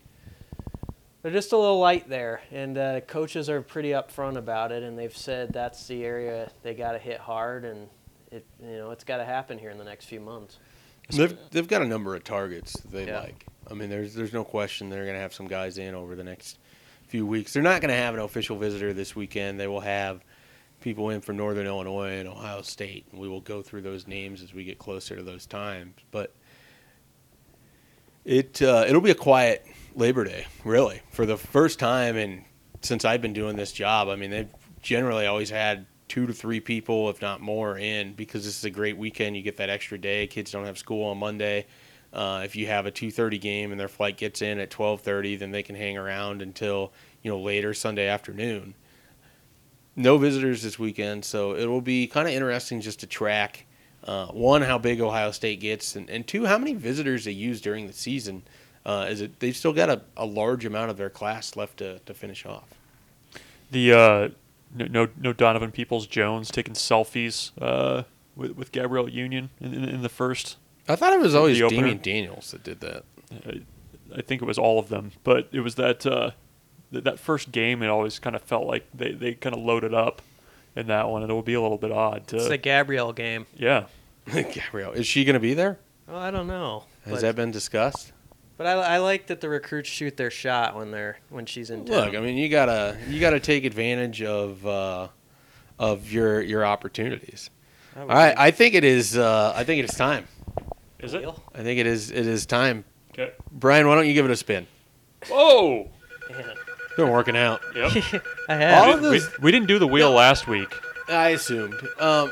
they're 1.21 1.31
just 1.31 1.51
a 1.51 1.57
little 1.57 1.79
light 1.79 2.09
there, 2.09 2.41
and 2.51 2.77
uh, 2.77 3.01
coaches 3.01 3.49
are 3.49 3.61
pretty 3.61 3.89
upfront 3.89 4.37
about 4.37 4.71
it, 4.71 4.83
and 4.83 4.97
they've 4.97 5.15
said 5.15 5.51
that's 5.53 5.87
the 5.87 6.03
area 6.03 6.49
they 6.63 6.73
got 6.73 6.93
to 6.93 6.99
hit 6.99 7.19
hard, 7.19 7.63
and 7.65 7.87
it 8.31 8.45
you 8.61 8.77
know 8.77 8.91
it's 8.91 9.03
got 9.03 9.17
to 9.17 9.25
happen 9.25 9.57
here 9.57 9.69
in 9.69 9.77
the 9.77 9.83
next 9.85 10.05
few 10.05 10.19
months. 10.19 10.59
They've, 11.11 11.35
they've 11.49 11.67
got 11.67 11.81
a 11.81 11.87
number 11.87 12.13
of 12.15 12.23
targets 12.23 12.73
they 12.91 13.07
Yeah. 13.07 13.21
like. 13.21 13.45
I 13.69 13.73
mean, 13.73 13.89
there's 13.89 14.13
there's 14.13 14.33
no 14.33 14.43
question 14.43 14.89
they're 14.89 15.05
going 15.05 15.15
to 15.15 15.21
have 15.21 15.33
some 15.33 15.47
guys 15.47 15.77
in 15.77 15.95
over 15.95 16.15
the 16.15 16.23
next 16.23 16.59
few 17.09 17.25
weeks. 17.25 17.53
They're 17.53 17.63
not 17.63 17.81
going 17.81 17.89
to 17.89 17.95
have 17.95 18.13
an 18.13 18.19
official 18.19 18.57
visitor 18.57 18.93
this 18.93 19.15
weekend. 19.15 19.59
They 19.59 19.67
will 19.67 19.79
have 19.81 20.23
people 20.79 21.09
in 21.09 21.21
from 21.21 21.37
Northern 21.37 21.65
Illinois 21.65 22.19
and 22.19 22.27
Ohio 22.27 22.61
State, 22.61 23.07
and 23.11 23.19
we 23.19 23.27
will 23.27 23.41
go 23.41 23.61
through 23.61 23.81
those 23.81 24.07
names 24.07 24.41
as 24.41 24.53
we 24.53 24.63
get 24.63 24.77
closer 24.77 25.15
to 25.15 25.23
those 25.23 25.45
times. 25.45 25.95
But 26.11 26.33
it 28.25 28.61
uh, 28.61 28.85
it'll 28.87 29.01
be 29.01 29.11
a 29.11 29.15
quiet 29.15 29.65
Labor 29.95 30.23
Day, 30.23 30.45
really, 30.63 31.01
for 31.11 31.25
the 31.25 31.37
first 31.37 31.79
time 31.79 32.15
and 32.15 32.43
since 32.81 33.03
I've 33.03 33.21
been 33.21 33.33
doing 33.33 33.55
this 33.55 33.71
job. 33.71 34.07
I 34.07 34.15
mean, 34.15 34.29
they've 34.29 34.49
generally 34.81 35.25
always 35.25 35.49
had 35.49 35.87
two 36.07 36.27
to 36.27 36.33
three 36.33 36.59
people, 36.59 37.09
if 37.09 37.21
not 37.21 37.41
more, 37.41 37.77
in 37.77 38.13
because 38.13 38.45
this 38.45 38.57
is 38.57 38.63
a 38.63 38.69
great 38.69 38.97
weekend. 38.97 39.35
You 39.35 39.41
get 39.41 39.57
that 39.57 39.69
extra 39.69 39.97
day. 39.97 40.27
Kids 40.27 40.51
don't 40.51 40.65
have 40.65 40.77
school 40.77 41.09
on 41.09 41.17
Monday. 41.17 41.65
Uh, 42.11 42.41
if 42.43 42.55
you 42.55 42.67
have 42.67 42.85
a 42.85 42.91
2:30 42.91 43.39
game 43.39 43.71
and 43.71 43.79
their 43.79 43.87
flight 43.87 44.17
gets 44.17 44.41
in 44.41 44.59
at 44.59 44.69
12:30, 44.69 45.37
then 45.37 45.51
they 45.51 45.63
can 45.63 45.75
hang 45.75 45.97
around 45.97 46.41
until 46.41 46.91
you 47.21 47.29
know 47.29 47.39
later 47.39 47.73
Sunday 47.73 48.07
afternoon. 48.07 48.73
No 49.95 50.17
visitors 50.17 50.63
this 50.63 50.79
weekend, 50.79 51.25
so 51.25 51.55
it 51.55 51.65
will 51.65 51.81
be 51.81 52.07
kind 52.07 52.27
of 52.27 52.33
interesting 52.33 52.81
just 52.81 52.99
to 53.01 53.07
track 53.07 53.65
uh, 54.03 54.27
one 54.27 54.61
how 54.61 54.77
big 54.77 55.01
Ohio 55.01 55.31
State 55.31 55.59
gets, 55.59 55.95
and, 55.95 56.09
and 56.09 56.25
two 56.25 56.45
how 56.45 56.57
many 56.57 56.73
visitors 56.73 57.25
they 57.25 57.31
use 57.31 57.61
during 57.61 57.87
the 57.87 57.93
season. 57.93 58.43
Uh, 58.85 59.07
is 59.09 59.21
it 59.21 59.39
they've 59.39 59.57
still 59.57 59.73
got 59.73 59.89
a, 59.89 60.01
a 60.15 60.25
large 60.25 60.65
amount 60.65 60.89
of 60.89 60.97
their 60.97 61.09
class 61.09 61.55
left 61.55 61.77
to, 61.77 61.99
to 61.99 62.13
finish 62.13 62.45
off. 62.45 62.73
The 63.71 63.93
uh, 63.93 64.29
no, 64.73 64.85
no 64.85 65.07
no 65.19 65.33
Donovan 65.33 65.71
Peoples 65.71 66.07
Jones 66.07 66.49
taking 66.49 66.73
selfies 66.73 67.51
uh, 67.61 68.03
with 68.35 68.51
with 68.51 68.71
Gabrielle 68.71 69.09
Union 69.09 69.49
in, 69.59 69.73
in, 69.73 69.83
in 69.83 70.01
the 70.01 70.09
first. 70.09 70.57
I 70.89 70.95
thought 70.95 71.13
it 71.13 71.19
was 71.19 71.35
always 71.35 71.57
The 71.57 71.63
opener? 71.63 71.93
Daniels 71.93 72.51
that 72.51 72.63
did 72.63 72.79
that. 72.81 73.03
I, 73.45 73.61
I 74.17 74.21
think 74.21 74.41
it 74.41 74.45
was 74.45 74.57
all 74.57 74.79
of 74.79 74.89
them, 74.89 75.11
but 75.23 75.47
it 75.51 75.59
was 75.61 75.75
that 75.75 76.05
uh, 76.05 76.31
th- 76.91 77.03
that 77.03 77.19
first 77.19 77.51
game. 77.51 77.83
It 77.83 77.87
always 77.87 78.17
kind 78.19 78.35
of 78.35 78.41
felt 78.41 78.65
like 78.65 78.87
they, 78.93 79.11
they 79.11 79.33
kind 79.35 79.55
of 79.55 79.61
loaded 79.61 79.93
up 79.93 80.21
in 80.75 80.87
that 80.87 81.09
one, 81.09 81.21
and 81.21 81.31
it 81.31 81.33
will 81.33 81.41
be 81.43 81.53
a 81.53 81.61
little 81.61 81.77
bit 81.77 81.91
odd 81.91 82.27
to 82.29 82.37
It's 82.37 82.47
the 82.47 82.57
Gabrielle 82.57 83.13
game. 83.13 83.45
yeah. 83.55 83.85
Gabrielle, 84.31 84.91
is 84.91 85.07
she 85.07 85.25
going 85.25 85.33
to 85.35 85.39
be 85.39 85.53
there? 85.55 85.79
Well, 86.07 86.17
I 86.17 86.29
don't 86.31 86.47
know. 86.47 86.83
Has 87.05 87.13
but, 87.15 87.21
that 87.21 87.35
been 87.35 87.51
discussed? 87.51 88.11
but 88.57 88.67
I, 88.67 88.73
I 88.73 88.97
like 88.97 89.27
that 89.27 89.41
the 89.41 89.49
recruits 89.49 89.89
shoot 89.89 90.17
their 90.17 90.29
shot 90.29 90.75
when 90.75 90.91
they're 90.91 91.17
when 91.29 91.45
she's 91.45 91.69
in 91.69 91.85
town. 91.85 92.05
Look, 92.07 92.15
I 92.15 92.19
mean, 92.19 92.37
you 92.37 92.49
gotta 92.49 92.97
you 93.07 93.19
gotta 93.19 93.39
take 93.39 93.63
advantage 93.63 94.21
of 94.21 94.65
uh, 94.67 95.07
of 95.79 96.11
your 96.11 96.41
your 96.41 96.65
opportunities. 96.65 97.49
I 97.95 97.99
All 98.01 98.07
think- 98.07 98.39
I 98.39 98.51
think 98.51 98.73
it 98.75 98.83
is. 98.83 99.17
Uh, 99.17 99.53
I 99.55 99.63
think 99.63 99.79
it 99.79 99.85
is 99.89 99.95
time. 99.95 100.27
Is 100.99 101.13
it? 101.13 101.25
I 101.55 101.63
think 101.63 101.79
it 101.79 101.87
is. 101.87 102.11
It 102.11 102.27
is 102.27 102.45
time. 102.45 102.83
Okay. 103.11 103.31
Brian, 103.51 103.87
why 103.87 103.95
don't 103.95 104.07
you 104.07 104.13
give 104.13 104.25
it 104.25 104.31
a 104.31 104.35
spin? 104.35 104.67
Whoa. 105.29 105.89
Man. 106.29 106.39
It's 106.85 106.95
been 106.97 107.09
working 107.09 107.35
out. 107.37 107.61
Yep. 107.75 107.91
I 108.49 108.55
have. 108.55 108.83
All 108.87 108.93
of 108.95 109.01
we, 109.01 109.09
those- 109.09 109.39
we 109.39 109.51
didn't 109.51 109.67
do 109.67 109.79
the 109.79 109.87
wheel 109.87 110.09
No. 110.11 110.15
last 110.17 110.47
week. 110.47 110.73
I 111.07 111.29
assumed. 111.29 111.75
Um, 111.99 112.31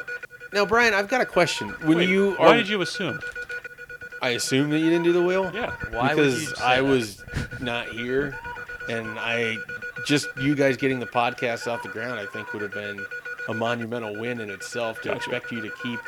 now, 0.54 0.66
Brian, 0.66 0.94
I've 0.94 1.08
got 1.08 1.22
a 1.22 1.26
question. 1.26 1.70
When 1.84 1.98
Wait, 1.98 2.10
you 2.10 2.34
why 2.38 2.48
are, 2.48 2.58
did 2.58 2.70
you 2.70 2.82
assume? 2.82 3.20
I 4.22 4.30
assumed 4.32 4.72
that 4.74 4.80
you 4.80 4.90
didn't 4.90 5.04
do 5.04 5.14
the 5.14 5.22
wheel. 5.22 5.52
Yeah. 5.54 5.76
Why 5.92 6.14
would 6.14 6.24
because 6.24 6.42
you 6.42 6.48
say 6.56 6.64
I 6.64 6.76
that? 6.82 6.84
was 6.88 7.24
not 7.60 7.90
here, 7.90 8.38
and 8.90 9.18
I 9.20 9.58
just 10.06 10.28
you 10.40 10.56
guys 10.56 10.78
getting 10.78 11.00
the 11.00 11.06
podcast 11.08 11.68
off 11.72 11.84
the 11.84 11.90
ground. 11.90 12.20
I 12.20 12.26
think 12.28 12.54
would 12.54 12.62
have 12.62 12.72
been 12.74 13.04
a 13.50 13.54
monumental 13.54 14.18
win 14.20 14.40
in 14.42 14.50
itself 14.50 15.02
to 15.02 15.10
Gotcha. 15.10 15.18
expect 15.18 15.52
you 15.52 15.62
to 15.62 15.70
keep. 15.82 16.00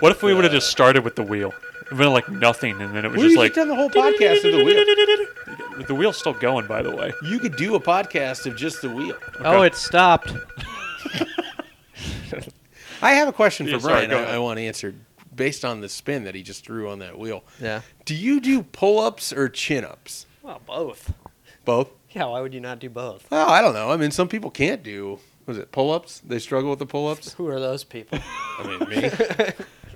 What 0.00 0.12
if 0.12 0.22
we 0.22 0.34
would 0.34 0.44
have 0.44 0.52
just 0.52 0.68
started 0.70 1.04
with 1.04 1.16
the 1.16 1.22
wheel? 1.22 1.54
It 1.86 1.92
would 1.92 1.98
have 1.98 1.98
been 1.98 2.12
like 2.12 2.28
nothing, 2.28 2.80
and 2.82 2.94
then 2.96 3.04
it 3.04 3.08
was 3.12 3.18
We 3.18 3.22
just 3.28 3.34
just 3.34 3.38
like 3.38 3.54
done 3.54 3.68
the 3.68 3.74
whole 3.76 3.88
podcast 3.90 4.44
of 4.44 4.52
the 4.52 4.64
wheel. 4.64 5.86
The 5.86 5.94
wheel's 5.94 6.16
still 6.16 6.32
going, 6.32 6.66
by 6.66 6.82
the 6.82 6.94
way. 6.94 7.12
You 7.22 7.38
could 7.38 7.56
do 7.56 7.74
a 7.76 7.80
podcast 7.80 8.44
of 8.46 8.56
just 8.56 8.82
the 8.82 8.90
wheel. 8.90 9.16
Oh, 9.40 9.62
it 9.62 9.74
stopped. 9.76 10.32
I 13.02 13.12
have 13.12 13.28
a 13.28 13.32
question 13.32 13.66
for 13.66 13.72
Yeah, 13.72 13.78
Brian. 13.78 14.10
go 14.10 14.18
I, 14.18 14.22
ahead. 14.22 14.34
I 14.34 14.38
want 14.38 14.58
answered 14.58 14.96
based 15.34 15.64
on 15.64 15.80
the 15.80 15.88
spin 15.88 16.24
that 16.24 16.34
he 16.34 16.42
just 16.42 16.64
threw 16.64 16.88
on 16.88 16.98
that 17.00 17.18
wheel. 17.18 17.44
Yeah. 17.60 17.82
Do 18.04 18.14
you 18.14 18.40
do 18.40 18.62
pull-ups 18.62 19.32
or 19.32 19.48
chin-ups? 19.48 20.26
Well, 20.42 20.60
both. 20.66 21.12
Both. 21.64 21.90
Yeah. 22.10 22.24
Why 22.24 22.40
would 22.40 22.54
you 22.54 22.60
not 22.60 22.78
do 22.78 22.88
both? 22.88 23.30
Well, 23.30 23.48
I 23.48 23.60
don't 23.60 23.74
know. 23.74 23.90
I 23.90 23.96
mean, 23.96 24.10
some 24.10 24.28
people 24.28 24.50
can't 24.50 24.82
do. 24.82 25.18
Was 25.44 25.58
it 25.58 25.70
pull-ups? 25.72 26.22
They 26.26 26.38
struggle 26.38 26.70
with 26.70 26.78
the 26.78 26.86
pull-ups. 26.86 27.34
Who 27.34 27.46
are 27.48 27.60
those 27.60 27.84
people? 27.84 28.18
I 28.58 28.66
mean, 28.66 28.88
me. 28.88 29.10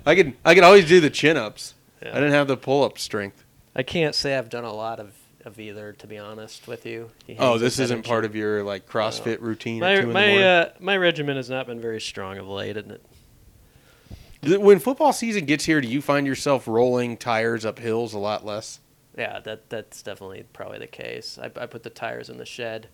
I 0.05 0.15
could. 0.15 0.33
I 0.45 0.53
could 0.55 0.63
always 0.63 0.87
do 0.87 0.99
the 1.01 1.09
chin-ups. 1.09 1.73
Yeah. 2.01 2.11
I 2.11 2.15
didn't 2.15 2.31
have 2.31 2.47
the 2.47 2.57
pull-up 2.57 2.97
strength. 2.97 3.43
I 3.75 3.83
can't 3.83 4.15
say 4.15 4.37
I've 4.37 4.49
done 4.49 4.63
a 4.63 4.73
lot 4.73 4.99
of, 4.99 5.13
of 5.45 5.59
either, 5.59 5.93
to 5.93 6.07
be 6.07 6.17
honest 6.17 6.67
with 6.67 6.85
you. 6.85 7.11
Oh, 7.39 7.57
this 7.57 7.79
isn't 7.79 7.97
in 7.97 8.03
part 8.03 8.25
of 8.25 8.35
your 8.35 8.63
like 8.63 8.87
CrossFit 8.87 9.39
routine 9.39 9.79
my 9.79 9.93
at 9.93 9.95
two 9.95 10.01
in 10.01 10.07
the 10.09 10.13
my 10.13 10.27
morning. 10.27 10.43
uh, 10.43 10.69
my 10.79 10.97
regimen 10.97 11.37
has 11.37 11.49
not 11.49 11.67
been 11.67 11.79
very 11.79 12.01
strong 12.01 12.37
of 12.37 12.47
late, 12.47 12.77
isn't 12.77 12.91
it? 12.91 14.61
When 14.61 14.79
football 14.79 15.13
season 15.13 15.45
gets 15.45 15.65
here, 15.65 15.79
do 15.81 15.87
you 15.87 16.01
find 16.01 16.25
yourself 16.25 16.67
rolling 16.67 17.15
tires 17.15 17.63
up 17.63 17.77
hills 17.77 18.13
a 18.13 18.19
lot 18.19 18.43
less? 18.43 18.79
Yeah, 19.15 19.39
that 19.41 19.69
that's 19.69 20.01
definitely 20.01 20.45
probably 20.51 20.79
the 20.79 20.87
case. 20.87 21.37
I, 21.41 21.45
I 21.45 21.67
put 21.67 21.83
the 21.83 21.89
tires 21.91 22.29
in 22.29 22.37
the 22.37 22.45
shed. 22.45 22.87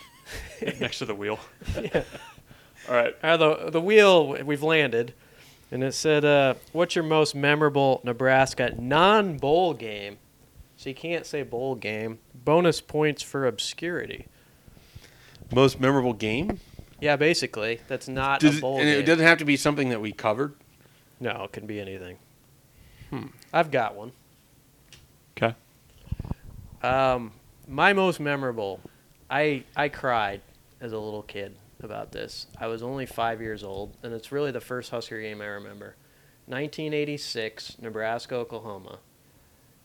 next 0.80 0.98
to 0.98 1.04
the 1.04 1.14
wheel. 1.14 1.38
yeah. 1.80 2.02
All 2.88 2.94
right. 2.94 3.14
Uh, 3.22 3.36
the 3.36 3.70
the 3.70 3.80
wheel 3.80 4.42
we've 4.44 4.62
landed, 4.62 5.14
and 5.72 5.82
it 5.82 5.92
said, 5.94 6.24
uh, 6.24 6.54
"What's 6.70 6.94
your 6.94 7.04
most 7.04 7.34
memorable 7.34 8.00
Nebraska 8.04 8.74
non-bowl 8.78 9.74
game?" 9.74 10.18
So 10.76 10.88
you 10.90 10.94
can't 10.94 11.26
say 11.26 11.42
bowl 11.42 11.74
game. 11.74 12.18
Bonus 12.34 12.80
points 12.80 13.22
for 13.22 13.46
obscurity. 13.46 14.26
Most 15.54 15.80
memorable 15.80 16.12
game? 16.12 16.60
Yeah, 17.00 17.16
basically, 17.16 17.80
that's 17.88 18.06
not 18.08 18.40
Does 18.40 18.54
a 18.54 18.58
it, 18.58 18.60
bowl 18.60 18.76
and 18.78 18.84
game. 18.86 18.98
it 19.00 19.02
doesn't 19.06 19.24
have 19.26 19.38
to 19.38 19.44
be 19.44 19.56
something 19.56 19.88
that 19.88 20.00
we 20.00 20.12
covered. 20.12 20.54
no, 21.20 21.44
it 21.44 21.52
can 21.52 21.66
be 21.66 21.80
anything. 21.80 22.18
Hmm. 23.10 23.26
I've 23.52 23.70
got 23.70 23.94
one. 23.94 24.12
Okay. 25.36 25.54
Um, 26.82 27.32
my 27.68 27.92
most 27.92 28.18
memorable, 28.20 28.80
I 29.30 29.64
I 29.76 29.88
cried 29.88 30.40
as 30.80 30.92
a 30.92 30.98
little 30.98 31.22
kid 31.22 31.54
about 31.82 32.12
this. 32.12 32.46
I 32.58 32.66
was 32.66 32.82
only 32.82 33.06
five 33.06 33.40
years 33.40 33.62
old, 33.64 33.96
and 34.02 34.12
it's 34.12 34.32
really 34.32 34.50
the 34.50 34.60
first 34.60 34.90
Husker 34.90 35.20
game 35.20 35.40
I 35.40 35.46
remember. 35.46 35.96
1986, 36.46 37.76
Nebraska, 37.80 38.34
Oklahoma, 38.34 38.98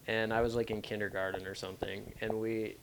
and 0.08 0.34
I 0.34 0.42
was 0.42 0.56
like 0.56 0.72
in 0.72 0.82
kindergarten 0.82 1.46
or 1.46 1.54
something. 1.56 2.14
And 2.22 2.40
we, 2.42 2.78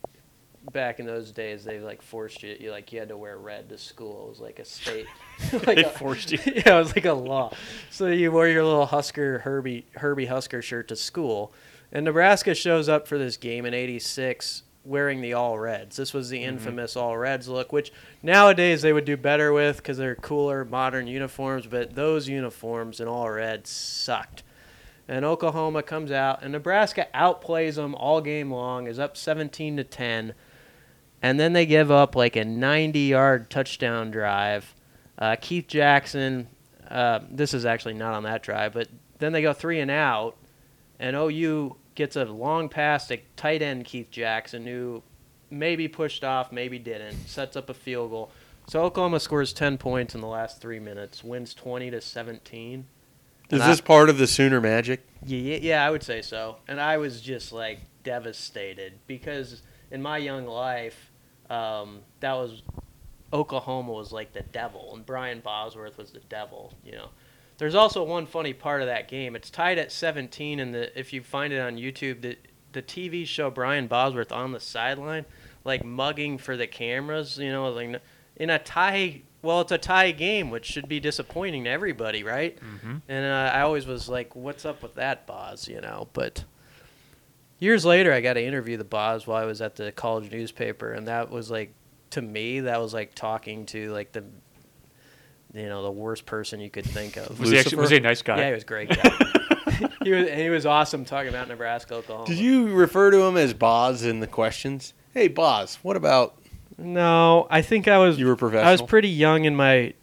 back 0.73 1.01
in 1.01 1.07
those 1.07 1.33
days, 1.33 1.65
they 1.65 1.81
like 1.81 2.01
forced 2.03 2.43
you, 2.43 2.57
you 2.61 2.71
like 2.71 2.93
you 2.93 2.99
had 3.01 3.09
to 3.09 3.17
wear 3.17 3.37
red 3.39 3.69
to 3.71 3.79
school. 3.79 4.27
It 4.27 4.29
was 4.31 4.41
like 4.41 4.59
a 4.59 4.65
state, 4.65 5.07
like 5.53 5.65
They 5.77 5.85
a- 5.85 5.89
forced 5.91 6.33
you. 6.33 6.39
yeah, 6.47 6.77
it 6.77 6.79
was 6.79 6.95
like 6.95 7.05
a 7.07 7.13
law. 7.13 7.53
So 7.91 8.07
you 8.07 8.31
wore 8.33 8.49
your 8.49 8.65
little 8.65 8.87
Husker 8.87 9.41
Herbie 9.41 9.87
Herbie 9.97 10.27
Husker 10.27 10.63
shirt 10.63 10.89
to 10.89 10.97
school, 10.97 11.53
and 11.93 12.05
Nebraska 12.05 12.55
shows 12.55 12.89
up 12.89 13.09
for 13.09 13.19
this 13.19 13.37
game 13.37 13.67
in 13.67 13.75
'86 13.75 14.63
wearing 14.85 15.21
the 15.21 15.33
all 15.33 15.59
reds. 15.59 15.97
This 15.97 16.13
was 16.13 16.29
the 16.29 16.43
infamous 16.43 16.97
all 16.97 17.17
reds 17.17 17.49
look, 17.49 17.73
which 17.73 17.93
nowadays 18.23 18.83
they 18.83 18.93
would 18.93 19.05
do 19.05 19.17
better 19.17 19.53
with 19.53 19.79
because 19.79 19.97
they're 19.97 20.15
cooler, 20.15 20.65
modern 20.65 21.07
uniforms. 21.07 21.67
But 21.67 21.95
those 21.95 22.29
uniforms 22.29 23.01
in 23.01 23.09
all 23.09 23.31
red 23.31 23.67
sucked. 23.67 24.43
And 25.07 25.25
Oklahoma 25.25 25.83
comes 25.83 26.11
out, 26.11 26.43
and 26.43 26.53
Nebraska 26.53 27.09
outplays 27.15 27.75
them 27.75 27.95
all 27.95 28.21
game 28.21 28.51
long, 28.51 28.87
is 28.87 28.99
up 28.99 29.17
17 29.19 29.77
to 29.77 29.85
10, 29.85 30.33
and 31.21 31.39
then 31.39 31.53
they 31.53 31.67
give 31.67 31.91
up 31.91 32.17
like 32.17 32.37
a 32.37 32.45
90-yard 32.45 33.51
touchdown 33.51 34.11
drive. 34.11 34.75
Uh, 35.19 35.37
Keith 35.39 35.67
Jackson, 35.67 36.49
uh, 36.89 37.21
this 37.31 37.53
is 37.53 37.67
actually 37.67 37.95
not 37.95 38.15
on 38.15 38.23
that 38.23 38.43
drive, 38.43 38.73
but 38.73 38.89
then 39.19 39.33
they 39.33 39.43
go 39.43 39.53
three 39.53 39.81
and 39.81 39.91
out, 39.91 40.37
and 40.99 41.15
OU 41.15 41.77
gets 41.95 42.17
a 42.17 42.25
long 42.25 42.69
pass 42.69 43.07
to 43.09 43.19
tight 43.37 43.63
end 43.63 43.85
Keith 43.85 44.11
Jackson, 44.11 44.67
who 44.67 45.03
maybe 45.51 45.89
pushed 45.89 46.25
off, 46.25 46.51
maybe 46.53 46.79
didn't, 46.79 47.29
sets 47.29 47.57
up 47.57 47.69
a 47.71 47.75
field 47.75 48.11
goal. 48.11 48.31
So 48.67 48.83
Oklahoma 48.83 49.21
scores 49.21 49.53
10 49.53 49.79
points 49.79 50.15
in 50.15 50.21
the 50.21 50.27
last 50.27 50.61
three 50.61 50.81
minutes, 50.81 51.23
wins 51.23 51.53
20 51.55 51.91
to 51.91 52.01
17. 52.01 52.87
Is 53.51 53.53
And 53.53 53.63
I- 53.63 53.69
this 53.69 53.81
part 53.81 54.09
of 54.09 54.19
the 54.19 54.27
Sooner 54.27 54.61
magic? 54.61 55.07
Yeah, 55.25 55.59
yeah, 55.61 55.87
I 55.87 55.91
would 55.91 56.03
say 56.03 56.23
so. 56.23 56.57
And 56.67 56.81
I 56.81 56.97
was 56.97 57.21
just 57.21 57.53
like 57.53 57.81
devastated 58.03 58.95
because 59.07 59.63
in 59.91 60.01
my 60.03 60.19
young 60.19 60.47
life, 60.47 61.11
um, 61.51 62.01
that 62.21 62.33
was 62.35 62.63
Oklahoma 63.33 63.93
was 63.93 64.13
like 64.13 64.33
the 64.33 64.43
devil, 64.43 64.93
and 64.95 65.05
Brian 65.05 65.41
Bosworth 65.41 65.99
was 65.99 66.13
the 66.13 66.21
devil. 66.21 66.73
You 66.85 66.93
know, 66.93 67.09
there's 67.59 67.75
also 67.75 68.03
one 68.03 68.27
funny 68.27 68.53
part 68.53 68.81
of 68.81 68.89
that 68.89 69.09
game. 69.09 69.37
It's 69.37 69.51
tied 69.51 69.79
at 69.79 69.93
17, 69.93 70.61
and 70.61 70.75
the 70.75 70.99
if 70.99 71.13
you 71.13 71.23
find 71.23 71.53
it 71.53 71.61
on 71.61 71.77
YouTube, 71.77 72.21
the 72.23 72.37
the 72.73 72.83
TV 72.83 73.27
show 73.27 73.51
Brian 73.51 73.87
Bosworth 73.87 74.33
on 74.33 74.53
the 74.53 74.61
sideline, 74.61 75.25
like 75.65 75.85
mugging 75.85 76.39
for 76.39 76.57
the 76.57 76.67
cameras. 76.67 77.39
You 77.39 77.53
know, 77.53 77.69
like 77.71 78.01
in 78.37 78.51
a 78.51 78.59
tie. 78.59 79.23
Well, 79.43 79.61
it's 79.61 79.73
a 79.73 79.79
tie 79.79 80.11
game, 80.13 80.49
which 80.49 80.65
should 80.65 80.89
be 80.89 81.01
disappointing 81.01 81.65
to 81.65 81.71
everybody, 81.71 82.23
right? 82.23 82.57
Mm-hmm. 82.57 82.97
And 83.09 83.27
uh, 83.27 83.53
I 83.55 83.61
always 83.61 83.87
was 83.87 84.09
like, 84.09 84.35
"What's 84.35 84.65
up 84.65 84.83
with 84.83 84.95
that, 84.95 85.27
Boz?" 85.27 85.69
You 85.69 85.81
know. 85.83 86.09
But 86.15 86.45
years 87.59 87.85
later, 87.85 88.13
I 88.13 88.21
got 88.21 88.35
to 88.35 88.43
interview 88.43 88.77
the 88.77 88.85
Boz 88.85 89.27
while 89.27 89.43
I 89.43 89.45
was 89.45 89.61
at 89.61 89.77
the 89.77 89.93
college 89.93 90.31
newspaper, 90.33 90.93
and 90.93 91.09
that 91.09 91.31
was 91.31 91.51
like, 91.51 91.75
to 92.11 92.23
me, 92.23 92.61
that 92.61 92.81
was 92.81 92.95
like 92.95 93.15
talking 93.15 93.67
to 93.67 93.93
like 93.93 94.13
the, 94.13 94.25
you 95.55 95.69
know, 95.69 95.83
the 95.83 95.91
worst 95.91 96.27
person 96.27 96.61
you 96.61 96.69
could 96.71 96.85
think 96.85 97.17
of. 97.17 97.39
Was 97.41 97.51
he 97.51 97.59
actually 97.59 97.77
was 97.79 97.91
he 97.91 97.97
a 97.97 98.01
nice 98.01 98.23
guy? 98.23 98.39
Yeah, 98.39 98.47
he 98.49 98.55
was 98.55 98.63
a 98.65 98.67
great 98.67 98.89
guy. 98.91 99.89
he 100.05 100.11
was 100.13 100.29
he 100.31 100.51
was 100.51 100.67
awesome 100.67 101.05
talking 101.05 101.29
about 101.29 101.49
Nebraska, 101.49 101.95
Oklahoma. 101.95 102.27
Did 102.27 102.39
you 102.39 102.69
refer 102.75 103.11
to 103.11 103.23
him 103.23 103.37
as 103.37 103.55
Boz 103.55 104.03
in 104.05 104.21
the 104.21 104.27
questions? 104.27 104.95
Hey, 105.13 105.29
Boz, 105.29 105.79
what 105.83 105.97
about 105.97 106.35
No, 106.77 107.47
I 107.51 107.63
think 107.63 107.87
I 107.89 107.99
was. 107.99 108.19
you 108.19 108.27
were 108.27 108.37
professional. 108.37 108.69
I 108.69 108.73
was 108.73 108.83
pretty 108.83 109.09
young 109.09 109.45
in 109.45 109.55
my 109.55 109.95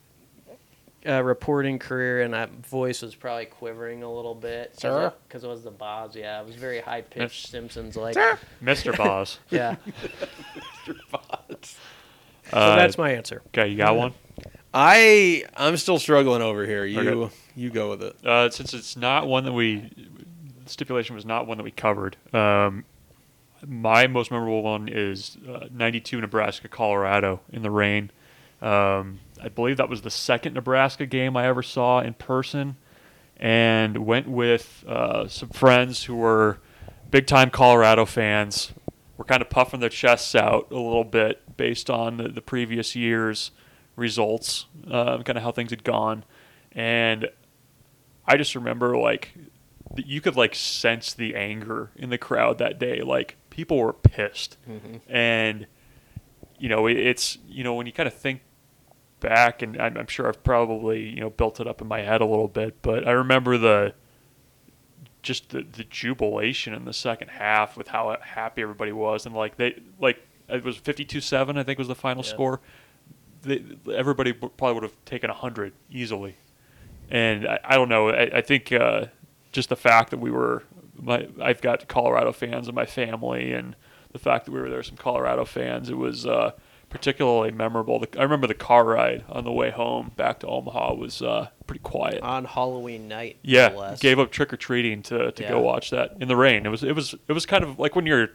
uh, 1.05 1.21
reporting 1.23 1.79
career, 1.79 2.21
and 2.21 2.33
that 2.33 2.49
voice 2.65 3.01
was 3.01 3.13
probably 3.15 3.45
quivering 3.45 4.03
a 4.03 4.11
little 4.13 4.35
bit. 4.35 4.79
Sir? 4.79 5.11
Because 5.27 5.43
it 5.43 5.47
was 5.47 5.63
the 5.63 5.71
Boz. 5.71 6.15
Yeah, 6.15 6.39
it 6.39 6.45
was 6.45 6.55
very 6.55 6.79
high 6.79 7.01
pitched, 7.01 7.47
Simpsons 7.47 7.97
like. 7.97 8.15
Mr. 8.63 8.95
Boz. 8.95 9.39
Yeah. 9.49 9.75
Mr. 10.85 10.95
Boz. 11.11 11.75
So 12.51 12.57
Uh, 12.57 12.75
that's 12.75 12.97
my 12.97 13.11
answer. 13.11 13.41
okay, 13.47 13.67
you 13.67 13.77
got 13.77 13.95
one. 13.97 14.13
I 14.73 15.43
I'm 15.55 15.77
still 15.77 15.99
struggling 15.99 16.41
over 16.41 16.65
here. 16.65 16.85
You 16.85 16.99
Okay. 17.25 17.33
you 17.55 17.69
go 17.69 17.89
with 17.89 18.03
it. 18.03 18.25
Uh, 18.25 18.49
since 18.49 18.73
it's 18.73 18.95
not 18.95 19.27
one 19.27 19.43
that 19.45 19.51
we 19.53 19.91
stipulation 20.65 21.15
was 21.15 21.25
not 21.25 21.47
one 21.47 21.57
that 21.57 21.63
we 21.63 21.71
covered. 21.71 22.15
Um, 22.33 22.85
my 23.67 24.07
most 24.07 24.31
memorable 24.31 24.63
one 24.63 24.87
is 24.87 25.37
uh, 25.47 25.67
92 25.71 26.21
Nebraska 26.21 26.67
Colorado 26.67 27.41
in 27.51 27.61
the 27.61 27.69
rain. 27.69 28.09
Um, 28.61 29.19
I 29.41 29.49
believe 29.49 29.77
that 29.77 29.89
was 29.89 30.01
the 30.01 30.09
second 30.09 30.53
Nebraska 30.53 31.05
game 31.05 31.35
I 31.35 31.47
ever 31.47 31.61
saw 31.61 31.99
in 31.99 32.13
person, 32.13 32.77
and 33.37 34.05
went 34.05 34.27
with 34.27 34.83
uh, 34.87 35.27
some 35.27 35.49
friends 35.49 36.05
who 36.05 36.15
were 36.15 36.59
big 37.09 37.27
time 37.27 37.49
Colorado 37.49 38.05
fans. 38.05 38.71
We're 39.17 39.25
kind 39.25 39.41
of 39.41 39.49
puffing 39.49 39.79
their 39.79 39.89
chests 39.89 40.33
out 40.33 40.67
a 40.71 40.75
little 40.75 41.03
bit 41.03 41.57
based 41.57 41.89
on 41.89 42.17
the, 42.17 42.29
the 42.29 42.41
previous 42.41 42.95
year's 42.95 43.51
results, 44.01 44.65
uh, 44.89 45.21
kind 45.23 45.37
of 45.37 45.43
how 45.43 45.51
things 45.51 45.69
had 45.69 45.83
gone, 45.85 46.25
and 46.73 47.29
I 48.25 48.35
just 48.37 48.55
remember 48.55 48.97
like 48.97 49.31
you 49.95 50.19
could 50.21 50.35
like 50.35 50.55
sense 50.55 51.13
the 51.13 51.35
anger 51.35 51.91
in 51.95 52.09
the 52.09 52.17
crowd 52.17 52.57
that 52.57 52.79
day. 52.79 53.01
Like 53.01 53.37
people 53.49 53.77
were 53.77 53.93
pissed, 53.93 54.57
and 55.07 55.67
you 56.59 56.67
know 56.69 56.87
it, 56.87 56.97
it's 56.97 57.37
you 57.47 57.63
know 57.63 57.73
when 57.73 57.85
you 57.87 57.93
kind 57.93 58.07
of 58.07 58.13
think 58.13 58.41
back, 59.19 59.61
and 59.61 59.79
I'm, 59.81 59.97
I'm 59.97 60.07
sure 60.07 60.27
I've 60.27 60.43
probably 60.43 61.07
you 61.09 61.19
know 61.21 61.29
built 61.29 61.59
it 61.59 61.67
up 61.67 61.81
in 61.81 61.87
my 61.87 62.01
head 62.01 62.21
a 62.21 62.25
little 62.25 62.47
bit, 62.47 62.81
but 62.81 63.07
I 63.07 63.11
remember 63.11 63.57
the 63.57 63.93
just 65.21 65.49
the, 65.49 65.61
the 65.61 65.83
jubilation 65.83 66.73
in 66.73 66.85
the 66.85 66.93
second 66.93 67.27
half 67.29 67.77
with 67.77 67.89
how 67.89 68.17
happy 68.21 68.61
everybody 68.63 68.91
was, 68.91 69.25
and 69.25 69.35
like 69.35 69.57
they 69.57 69.79
like 69.99 70.19
it 70.49 70.63
was 70.65 70.77
52-7 70.77 71.57
I 71.57 71.63
think 71.63 71.79
was 71.79 71.87
the 71.87 71.95
final 71.95 72.23
Yeah. 72.23 72.29
score. 72.29 72.61
They, 73.43 73.63
everybody 73.93 74.33
probably 74.33 74.73
would 74.73 74.83
have 74.83 75.05
taken 75.05 75.29
hundred 75.29 75.73
easily 75.89 76.35
and 77.11 77.45
I, 77.47 77.59
I 77.63 77.75
don't 77.75 77.89
know. 77.89 78.09
I, 78.09 78.37
I 78.37 78.41
think 78.41 78.71
uh, 78.71 79.05
just 79.51 79.69
the 79.69 79.75
fact 79.75 80.09
that 80.11 80.19
we 80.19 80.31
were, 80.31 80.63
my, 80.95 81.27
I've 81.41 81.61
got 81.61 81.87
Colorado 81.87 82.31
fans 82.31 82.67
in 82.69 82.73
my 82.73 82.85
family, 82.85 83.51
and 83.51 83.75
the 84.13 84.19
fact 84.19 84.45
that 84.45 84.51
we 84.51 84.61
were 84.61 84.69
there, 84.69 84.81
some 84.81 84.95
Colorado 84.97 85.43
fans, 85.43 85.89
it 85.89 85.97
was 85.97 86.25
uh, 86.25 86.51
particularly 86.89 87.51
memorable. 87.51 87.99
The, 87.99 88.07
I 88.17 88.23
remember 88.23 88.47
the 88.47 88.53
car 88.53 88.85
ride 88.85 89.25
on 89.27 89.43
the 89.43 89.51
way 89.51 89.71
home 89.71 90.11
back 90.15 90.39
to 90.39 90.47
Omaha 90.47 90.93
was 90.93 91.21
uh, 91.21 91.49
pretty 91.67 91.81
quiet. 91.81 92.21
On 92.23 92.45
Halloween 92.45 93.09
night. 93.09 93.37
yeah, 93.41 93.67
less. 93.69 93.99
gave 93.99 94.17
up 94.17 94.31
trick 94.31 94.53
or 94.53 94.57
treating 94.57 95.01
to, 95.03 95.33
to 95.33 95.43
Yeah. 95.43 95.49
go 95.49 95.59
watch 95.59 95.89
that 95.89 96.15
in 96.21 96.29
the 96.29 96.37
rain. 96.37 96.65
It 96.65 96.69
was 96.69 96.83
it 96.83 96.93
was 96.95 97.13
it 97.27 97.33
was 97.33 97.45
kind 97.45 97.63
of 97.65 97.77
like 97.77 97.95
when 97.95 98.05
you're 98.05 98.29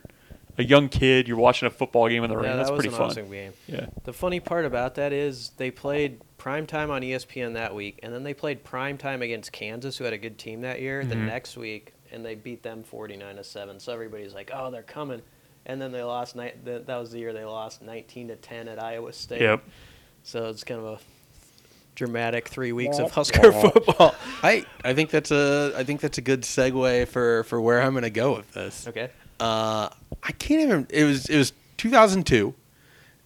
a 0.59 0.65
young 0.65 0.89
kid, 0.89 1.29
you're 1.29 1.37
watching 1.37 1.67
a 1.67 1.71
football 1.71 2.09
game 2.09 2.25
in 2.25 2.31
the 2.31 2.37
rain. 2.37 2.47
Yeah, 2.47 2.57
That's 2.57 2.69
that 2.71 2.73
was 2.75 2.81
pretty 2.85 2.95
an 2.95 2.99
fun. 3.01 3.11
awesome 3.11 3.31
game. 3.31 3.53
Yeah. 3.67 3.87
The 4.05 4.13
funny 4.13 4.41
part 4.41 4.65
about 4.65 4.95
that 4.97 5.13
is 5.13 5.51
they 5.57 5.71
played 5.71 6.21
prime 6.39 6.67
time 6.67 6.91
on 6.91 7.03
ESPN 7.03 7.55
that 7.55 7.75
week, 7.75 7.99
and 8.03 8.13
then 8.13 8.23
they 8.23 8.35
played 8.35 8.65
prime 8.65 8.97
time 8.99 9.23
against 9.23 9.53
Kansas, 9.53 9.99
who 9.99 10.05
had 10.05 10.13
a 10.13 10.19
good 10.19 10.39
team 10.39 10.63
that 10.63 10.81
year, 10.81 11.05
the 11.05 11.15
Mhm. 11.15 11.27
next 11.27 11.57
week, 11.57 11.93
and 12.13 12.25
they 12.25 12.35
beat 12.35 12.63
them 12.63 12.83
forty 12.85 13.17
nine 13.17 13.37
to 13.37 13.45
seven. 13.45 13.81
So 13.81 13.93
everybody's 13.93 14.33
like, 14.35 14.51
"Oh, 14.55 14.71
they're 14.71 14.83
coming," 14.83 15.23
and 15.67 15.81
then 15.83 15.93
they 15.93 16.03
lost. 16.03 16.37
Ni- 16.37 16.53
that 16.65 16.87
that 16.87 16.97
was 16.97 17.11
the 17.11 17.19
year 17.19 17.33
they 17.33 17.45
lost 17.45 17.83
nineteen 17.83 18.29
to 18.29 18.37
ten 18.37 18.69
at 18.69 18.81
Iowa 18.83 19.13
State. 19.13 19.41
Yep. 19.43 19.63
So 20.23 20.47
it's 20.47 20.65
kind 20.65 20.81
of 20.81 20.87
a 20.87 20.99
dramatic 21.95 22.47
three 22.49 22.73
weeks 22.73 22.99
of 22.99 23.11
Husker 23.11 23.53
football. 23.53 24.15
I 24.43 24.65
I 24.85 24.95
think 24.95 25.11
that's 25.11 25.31
a 25.31 25.73
I 25.77 25.83
think 25.85 26.01
that's 26.01 26.19
a 26.19 26.23
good 26.23 26.43
segue 26.43 27.09
for 27.09 27.43
for 27.45 27.61
where 27.61 27.81
I'm 27.83 27.93
going 27.93 28.03
to 28.05 28.11
go 28.11 28.35
with 28.37 28.53
this. 28.53 28.87
Okay. 28.87 29.11
Uh, 29.41 29.89
I 30.23 30.33
can't 30.33 30.63
even. 30.63 30.87
It 30.91 31.05
was 31.05 31.27
it 31.27 31.37
was 31.37 31.53
2002, 31.77 32.55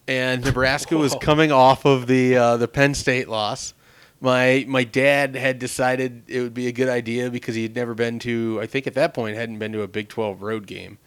and 0.08 0.44
Nebraska 0.44 0.96
was 0.96 1.14
coming 1.20 1.52
off 1.52 1.84
of 1.84 2.06
the 2.06 2.36
uh, 2.36 2.56
the 2.56 2.68
Penn 2.68 2.94
State 2.94 3.28
loss. 3.28 3.74
My 4.20 4.64
my 4.68 4.84
dad 4.84 5.34
had 5.34 5.58
decided 5.58 6.24
it 6.26 6.40
would 6.42 6.54
be 6.54 6.66
a 6.66 6.72
good 6.72 6.88
idea 6.88 7.30
because 7.30 7.54
he 7.54 7.62
had 7.62 7.74
never 7.74 7.94
been 7.94 8.18
to. 8.20 8.58
I 8.60 8.66
think 8.66 8.86
at 8.86 8.94
that 8.94 9.14
point 9.14 9.36
hadn't 9.36 9.58
been 9.58 9.72
to 9.72 9.82
a 9.82 9.88
Big 9.88 10.08
12 10.08 10.42
road 10.42 10.66
game, 10.66 10.98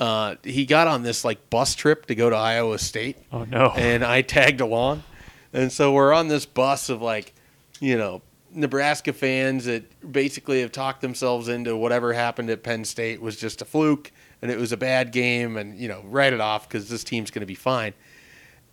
Uh, 0.00 0.34
he 0.42 0.64
got 0.66 0.88
on 0.88 1.02
this 1.02 1.24
like 1.24 1.50
bus 1.50 1.74
trip 1.74 2.06
to 2.06 2.14
go 2.14 2.30
to 2.30 2.36
Iowa 2.36 2.78
State, 2.78 3.16
Oh 3.32 3.44
no. 3.44 3.72
and 3.76 4.04
I 4.04 4.22
tagged 4.22 4.60
along. 4.60 5.04
And 5.52 5.70
so 5.72 5.92
we're 5.92 6.12
on 6.12 6.28
this 6.28 6.46
bus 6.46 6.88
of 6.88 7.00
like, 7.00 7.32
you 7.80 7.96
know, 7.96 8.22
Nebraska 8.52 9.12
fans 9.12 9.66
that 9.66 9.84
basically 10.12 10.60
have 10.62 10.72
talked 10.72 11.00
themselves 11.00 11.48
into 11.48 11.76
whatever 11.76 12.12
happened 12.12 12.50
at 12.50 12.62
Penn 12.64 12.84
State 12.84 13.20
was 13.22 13.36
just 13.36 13.62
a 13.62 13.64
fluke 13.64 14.10
and 14.42 14.50
it 14.50 14.58
was 14.58 14.72
a 14.72 14.76
bad 14.76 15.12
game 15.12 15.56
and, 15.56 15.78
you 15.78 15.88
know, 15.88 16.02
write 16.04 16.32
it 16.32 16.40
off 16.40 16.68
because 16.68 16.88
this 16.88 17.04
team's 17.04 17.30
going 17.30 17.40
to 17.40 17.46
be 17.46 17.54
fine. 17.54 17.94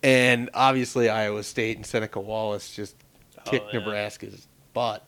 And 0.03 0.49
obviously, 0.53 1.09
Iowa 1.09 1.43
State 1.43 1.77
and 1.77 1.85
Seneca 1.85 2.19
Wallace 2.19 2.73
just 2.73 2.95
kicked 3.45 3.73
yeah. 3.73 3.79
Nebraska's 3.79 4.47
butt. 4.73 5.07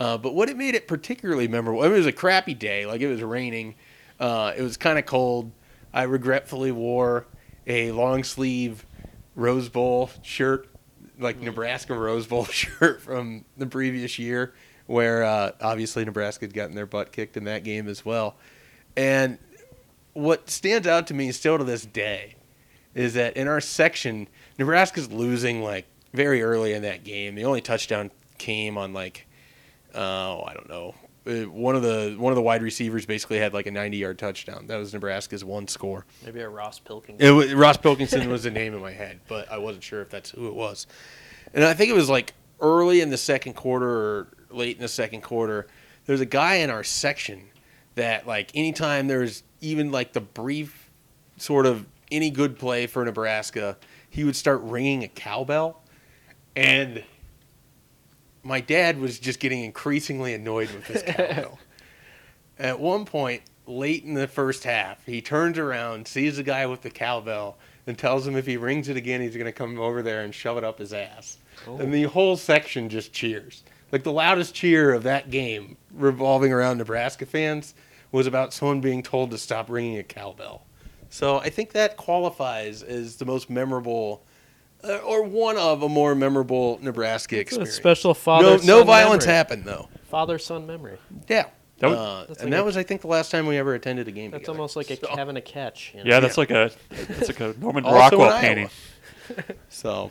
Uh, 0.00 0.16
but 0.16 0.34
what 0.34 0.48
it 0.48 0.56
made 0.56 0.74
it 0.74 0.86
particularly 0.86 1.48
memorable, 1.48 1.82
it 1.82 1.88
was 1.88 2.06
a 2.06 2.12
crappy 2.12 2.54
day. 2.54 2.86
Like 2.86 3.00
it 3.00 3.08
was 3.08 3.22
raining. 3.22 3.74
Uh, 4.18 4.52
it 4.56 4.62
was 4.62 4.76
kind 4.76 4.98
of 4.98 5.06
cold. 5.06 5.50
I 5.92 6.04
regretfully 6.04 6.72
wore 6.72 7.26
a 7.66 7.92
long 7.92 8.24
sleeve 8.24 8.86
Rose 9.34 9.68
Bowl 9.68 10.10
shirt, 10.22 10.68
like 11.18 11.40
Nebraska 11.40 11.94
Rose 11.94 12.26
Bowl 12.26 12.44
shirt 12.46 13.02
from 13.02 13.44
the 13.56 13.66
previous 13.66 14.18
year, 14.18 14.54
where 14.86 15.24
uh, 15.24 15.52
obviously 15.60 16.04
Nebraska 16.04 16.44
had 16.44 16.54
gotten 16.54 16.74
their 16.74 16.86
butt 16.86 17.12
kicked 17.12 17.36
in 17.36 17.44
that 17.44 17.64
game 17.64 17.88
as 17.88 18.04
well. 18.04 18.36
And 18.96 19.38
what 20.18 20.50
stands 20.50 20.86
out 20.86 21.06
to 21.06 21.14
me 21.14 21.30
still 21.32 21.58
to 21.58 21.64
this 21.64 21.86
day 21.86 22.34
is 22.94 23.14
that 23.14 23.36
in 23.36 23.46
our 23.46 23.60
section, 23.60 24.28
Nebraska's 24.58 25.10
losing 25.12 25.62
like 25.62 25.86
very 26.12 26.42
early 26.42 26.72
in 26.72 26.82
that 26.82 27.04
game. 27.04 27.34
The 27.36 27.44
only 27.44 27.60
touchdown 27.60 28.10
came 28.38 28.76
on 28.76 28.92
like, 28.92 29.26
oh, 29.94 30.42
I 30.42 30.54
don't 30.54 30.68
know. 30.68 30.94
Uh, 31.26 31.48
One 31.48 31.76
of 31.76 31.82
the 31.82 32.16
one 32.18 32.32
of 32.32 32.36
the 32.36 32.42
wide 32.42 32.62
receivers 32.62 33.06
basically 33.06 33.38
had 33.38 33.54
like 33.54 33.66
a 33.66 33.70
90 33.70 33.96
yard 33.96 34.18
touchdown. 34.18 34.66
That 34.66 34.78
was 34.78 34.92
Nebraska's 34.92 35.44
one 35.44 35.68
score. 35.68 36.04
Maybe 36.24 36.40
a 36.40 36.48
Ross 36.48 36.78
Pilkington. 36.80 37.24
It 37.24 37.30
was, 37.30 37.54
Ross 37.54 37.76
Pilkington 37.76 38.28
was 38.28 38.42
the 38.42 38.50
name 38.50 38.74
in 38.74 38.80
my 38.80 38.92
head, 38.92 39.20
but 39.28 39.50
I 39.52 39.58
wasn't 39.58 39.84
sure 39.84 40.00
if 40.02 40.10
that's 40.10 40.30
who 40.30 40.48
it 40.48 40.54
was. 40.54 40.86
And 41.54 41.64
I 41.64 41.74
think 41.74 41.90
it 41.90 41.94
was 41.94 42.08
like 42.10 42.34
early 42.60 43.00
in 43.02 43.10
the 43.10 43.16
second 43.16 43.52
quarter 43.54 43.88
or 43.88 44.28
late 44.50 44.76
in 44.76 44.82
the 44.82 44.88
second 44.88 45.20
quarter. 45.22 45.68
There's 46.06 46.20
a 46.20 46.26
guy 46.26 46.56
in 46.56 46.70
our 46.70 46.82
section 46.82 47.50
that 47.94 48.26
like 48.26 48.50
anytime 48.54 49.06
there's 49.08 49.42
even 49.60 49.90
like 49.90 50.12
the 50.12 50.20
brief 50.20 50.90
sort 51.36 51.66
of 51.66 51.86
any 52.10 52.30
good 52.30 52.58
play 52.58 52.86
for 52.86 53.04
Nebraska, 53.04 53.76
he 54.10 54.24
would 54.24 54.36
start 54.36 54.60
ringing 54.62 55.04
a 55.04 55.08
cowbell, 55.08 55.82
and 56.56 57.04
my 58.42 58.60
dad 58.60 58.98
was 58.98 59.18
just 59.18 59.40
getting 59.40 59.64
increasingly 59.64 60.34
annoyed 60.34 60.70
with 60.70 60.86
this 60.86 61.02
cowbell. 61.02 61.58
At 62.58 62.80
one 62.80 63.04
point, 63.04 63.42
late 63.66 64.04
in 64.04 64.14
the 64.14 64.26
first 64.26 64.64
half, 64.64 65.04
he 65.04 65.20
turns 65.20 65.58
around, 65.58 66.08
sees 66.08 66.36
the 66.36 66.42
guy 66.42 66.66
with 66.66 66.82
the 66.82 66.90
cowbell, 66.90 67.58
and 67.86 67.96
tells 67.96 68.26
him 68.26 68.36
if 68.36 68.46
he 68.46 68.56
rings 68.56 68.88
it 68.88 68.96
again, 68.96 69.20
he's 69.20 69.34
going 69.34 69.46
to 69.46 69.52
come 69.52 69.78
over 69.78 70.02
there 70.02 70.22
and 70.22 70.34
shove 70.34 70.58
it 70.58 70.64
up 70.64 70.78
his 70.78 70.92
ass. 70.92 71.38
Oh. 71.66 71.78
And 71.78 71.92
the 71.92 72.04
whole 72.04 72.36
section 72.36 72.88
just 72.88 73.12
cheers. 73.12 73.62
Like 73.92 74.02
the 74.02 74.12
loudest 74.12 74.54
cheer 74.54 74.92
of 74.92 75.04
that 75.04 75.30
game, 75.30 75.76
revolving 75.92 76.52
around 76.52 76.78
Nebraska 76.78 77.24
fans, 77.24 77.74
was 78.12 78.26
about 78.26 78.52
someone 78.54 78.80
being 78.80 79.02
told 79.02 79.30
to 79.30 79.38
stop 79.38 79.68
ringing 79.70 79.98
a 79.98 80.02
cowbell. 80.02 80.64
So 81.10 81.38
I 81.38 81.50
think 81.50 81.72
that 81.72 81.96
qualifies 81.96 82.82
as 82.82 83.16
the 83.16 83.24
most 83.24 83.48
memorable, 83.50 84.22
uh, 84.84 84.96
or 84.98 85.22
one 85.24 85.56
of 85.56 85.82
a 85.82 85.88
more 85.88 86.14
memorable 86.14 86.78
Nebraska 86.82 87.36
It's 87.38 87.52
a 87.52 87.60
experience. 87.62 87.74
special 87.76 88.10
no, 88.10 88.14
father. 88.14 88.58
no 88.64 88.84
violence 88.84 89.24
happened 89.24 89.64
though. 89.64 89.88
Father 90.10 90.38
son 90.38 90.66
memory. 90.66 90.98
Yeah. 91.28 91.46
That 91.78 91.90
was- 91.90 91.98
uh, 91.98 92.26
and 92.28 92.38
like 92.40 92.50
that 92.50 92.60
a- 92.60 92.64
was, 92.64 92.76
I 92.76 92.82
think, 92.82 93.02
the 93.02 93.06
last 93.06 93.30
time 93.30 93.46
we 93.46 93.56
ever 93.56 93.72
attended 93.74 94.08
a 94.08 94.10
game. 94.10 94.32
That's 94.32 94.42
together. 94.42 94.58
almost 94.58 94.74
like 94.76 94.90
a 94.90 94.96
So- 94.96 95.14
having 95.14 95.36
a 95.36 95.40
catch. 95.40 95.92
You 95.94 96.02
know? 96.04 96.10
yeah, 96.10 96.20
that's 96.20 96.36
like 96.36 96.50
a 96.50 96.70
that's 96.90 97.28
like 97.28 97.40
a 97.40 97.54
Norman 97.60 97.84
Rockwell 97.84 98.38
painting. 98.40 98.70
So 99.68 100.10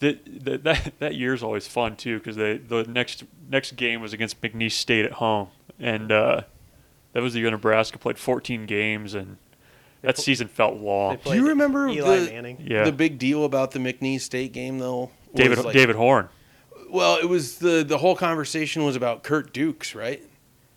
That, 0.00 0.44
that 0.44 0.64
that 0.64 0.92
that 0.98 1.14
year's 1.14 1.42
always 1.42 1.66
fun 1.68 1.96
too 1.96 2.18
because 2.18 2.36
they 2.36 2.56
the 2.58 2.84
next 2.84 3.24
next 3.48 3.76
game 3.76 4.00
was 4.00 4.12
against 4.12 4.40
McNeese 4.40 4.72
State 4.72 5.04
at 5.04 5.12
home 5.12 5.48
and 5.78 6.10
uh, 6.10 6.42
that 7.14 7.22
was 7.22 7.32
the 7.32 7.40
year 7.40 7.50
Nebraska 7.50 7.96
played 7.98 8.18
14 8.18 8.66
games 8.66 9.14
and 9.14 9.38
that 10.02 10.18
season 10.18 10.48
felt 10.48 10.76
long. 10.76 11.16
Do 11.24 11.34
you 11.34 11.48
remember 11.48 11.88
Eli 11.88 12.18
the, 12.18 12.30
Manning. 12.30 12.62
Yeah. 12.66 12.84
the 12.84 12.92
big 12.92 13.18
deal 13.18 13.44
about 13.46 13.70
the 13.70 13.78
McNeese 13.78 14.20
State 14.20 14.52
game 14.52 14.78
though? 14.78 15.10
was 15.32 15.42
David 15.42 15.58
like- 15.64 15.72
David 15.74 15.96
Horn. 15.96 16.28
Well, 16.90 17.16
it 17.16 17.24
was 17.28 17.56
the 17.58 17.82
the 17.82 17.98
whole 17.98 18.14
conversation 18.14 18.84
was 18.84 18.94
about 18.96 19.22
Curt 19.24 19.52
Dukes, 19.54 19.94
right? 19.94 20.22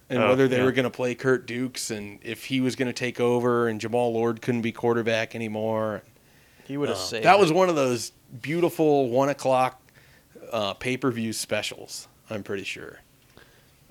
And 0.10 0.24
Oh, 0.24 0.30
whether 0.30 0.48
they 0.48 0.58
yeah. 0.58 0.64
were 0.64 0.72
going 0.72 0.86
to 0.86 0.90
play 0.90 1.14
Curt 1.16 1.46
Dukes 1.46 1.92
and 1.92 2.20
if 2.24 2.46
he 2.46 2.62
was 2.62 2.78
going 2.78 2.88
to 2.88 2.94
take 2.94 3.20
over 3.20 3.68
and 3.68 3.80
Jammal 3.82 4.14
Lord 4.14 4.42
couldn't 4.42 4.62
be 4.62 4.72
quarterback 4.72 5.36
anymore. 5.36 6.02
He 6.66 6.78
would 6.78 6.88
have 6.90 6.98
Uh, 6.98 7.02
saved. 7.02 7.26
that 7.26 7.38
was 7.40 7.52
one 7.52 7.68
of 7.70 7.76
those 7.76 8.14
beautiful 8.42 9.10
one 9.10 9.28
o'clock 9.30 9.82
uh, 10.52 10.74
pay 10.76 10.96
per 10.98 11.12
view 11.12 11.34
specials. 11.34 12.08
I'm 12.30 12.42
pretty 12.44 12.64
sure. 12.64 13.00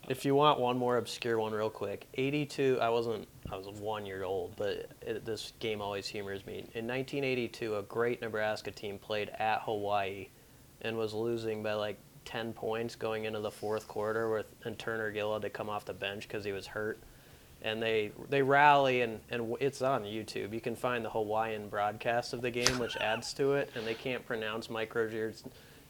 If 0.08 0.24
you 0.24 0.36
want 0.36 0.60
one 0.60 0.78
more 0.78 0.98
obscure 0.98 1.38
one, 1.38 1.52
real 1.52 1.70
quick, 1.70 2.06
82. 2.14 2.78
I 2.80 2.88
wasn't. 2.88 3.26
I 3.50 3.56
was 3.56 3.66
one 3.66 4.06
year 4.06 4.24
old, 4.24 4.54
but 4.56 4.86
it, 5.02 5.24
this 5.24 5.52
game 5.58 5.80
always 5.80 6.06
humors 6.06 6.46
me. 6.46 6.58
In 6.74 6.86
1982, 6.86 7.76
a 7.76 7.82
great 7.82 8.20
Nebraska 8.20 8.70
team 8.70 8.98
played 8.98 9.30
at 9.30 9.62
Hawaii, 9.62 10.28
and 10.82 10.96
was 10.96 11.12
losing 11.12 11.62
by 11.62 11.74
like 11.74 11.98
10 12.24 12.52
points 12.52 12.94
going 12.94 13.24
into 13.24 13.40
the 13.40 13.50
fourth 13.50 13.88
quarter. 13.88 14.30
With 14.30 14.46
and 14.64 14.78
Turner 14.78 15.10
Gill 15.10 15.32
had 15.32 15.42
to 15.42 15.50
come 15.50 15.68
off 15.68 15.84
the 15.84 15.94
bench 15.94 16.28
because 16.28 16.44
he 16.44 16.52
was 16.52 16.66
hurt. 16.66 17.00
And 17.62 17.82
they 17.82 18.12
they 18.28 18.42
rally 18.42 19.00
and, 19.00 19.18
and 19.30 19.56
it's 19.60 19.82
on 19.82 20.02
YouTube. 20.02 20.52
You 20.52 20.60
can 20.60 20.76
find 20.76 21.04
the 21.04 21.10
Hawaiian 21.10 21.68
broadcast 21.68 22.32
of 22.32 22.42
the 22.42 22.50
game, 22.50 22.78
which 22.78 22.96
adds 22.98 23.32
to 23.34 23.54
it. 23.54 23.70
And 23.74 23.84
they 23.84 23.94
can't 23.94 24.24
pronounce 24.24 24.70
Mike 24.70 24.94
Rozier's 24.94 25.42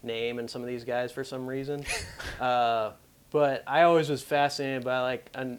name 0.02 0.38
and 0.38 0.48
some 0.48 0.62
of 0.62 0.68
these 0.68 0.84
guys 0.84 1.12
for 1.12 1.24
some 1.24 1.46
reason. 1.46 1.84
Uh, 2.40 2.92
but 3.36 3.62
I 3.66 3.82
always 3.82 4.08
was 4.08 4.22
fascinated 4.22 4.82
by 4.82 5.00
like 5.00 5.28
a 5.34 5.58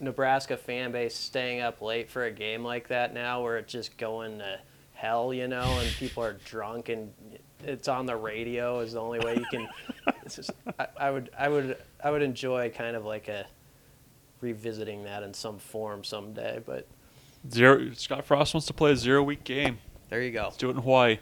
Nebraska 0.00 0.56
fan 0.56 0.90
base 0.90 1.14
staying 1.14 1.60
up 1.60 1.82
late 1.82 2.08
for 2.08 2.24
a 2.24 2.30
game 2.30 2.64
like 2.64 2.88
that 2.88 3.12
now, 3.12 3.42
where 3.42 3.58
it's 3.58 3.70
just 3.70 3.98
going 3.98 4.38
to 4.38 4.58
hell, 4.94 5.34
you 5.34 5.46
know, 5.46 5.78
and 5.80 5.90
people 5.96 6.24
are 6.24 6.38
drunk 6.46 6.88
and 6.88 7.12
it's 7.62 7.88
on 7.88 8.06
the 8.06 8.16
radio 8.16 8.80
is 8.80 8.94
the 8.94 9.02
only 9.02 9.18
way 9.18 9.36
you 9.36 9.44
can. 9.50 9.68
It's 10.24 10.36
just 10.36 10.52
I, 10.78 10.86
I 10.98 11.10
would 11.10 11.28
I 11.38 11.48
would 11.50 11.76
I 12.02 12.10
would 12.10 12.22
enjoy 12.22 12.70
kind 12.70 12.96
of 12.96 13.04
like 13.04 13.28
a 13.28 13.44
revisiting 14.40 15.04
that 15.04 15.22
in 15.22 15.34
some 15.34 15.58
form 15.58 16.04
someday. 16.04 16.62
But 16.64 16.86
Zero 17.52 17.92
Scott 17.92 18.24
Frost 18.24 18.54
wants 18.54 18.66
to 18.68 18.72
play 18.72 18.92
a 18.92 18.96
zero 18.96 19.22
week 19.22 19.44
game. 19.44 19.76
there 20.08 20.22
you 20.22 20.30
go. 20.30 20.44
Let's 20.44 20.56
do 20.56 20.68
it 20.68 20.76
in 20.76 20.82
Hawaii. 20.82 21.18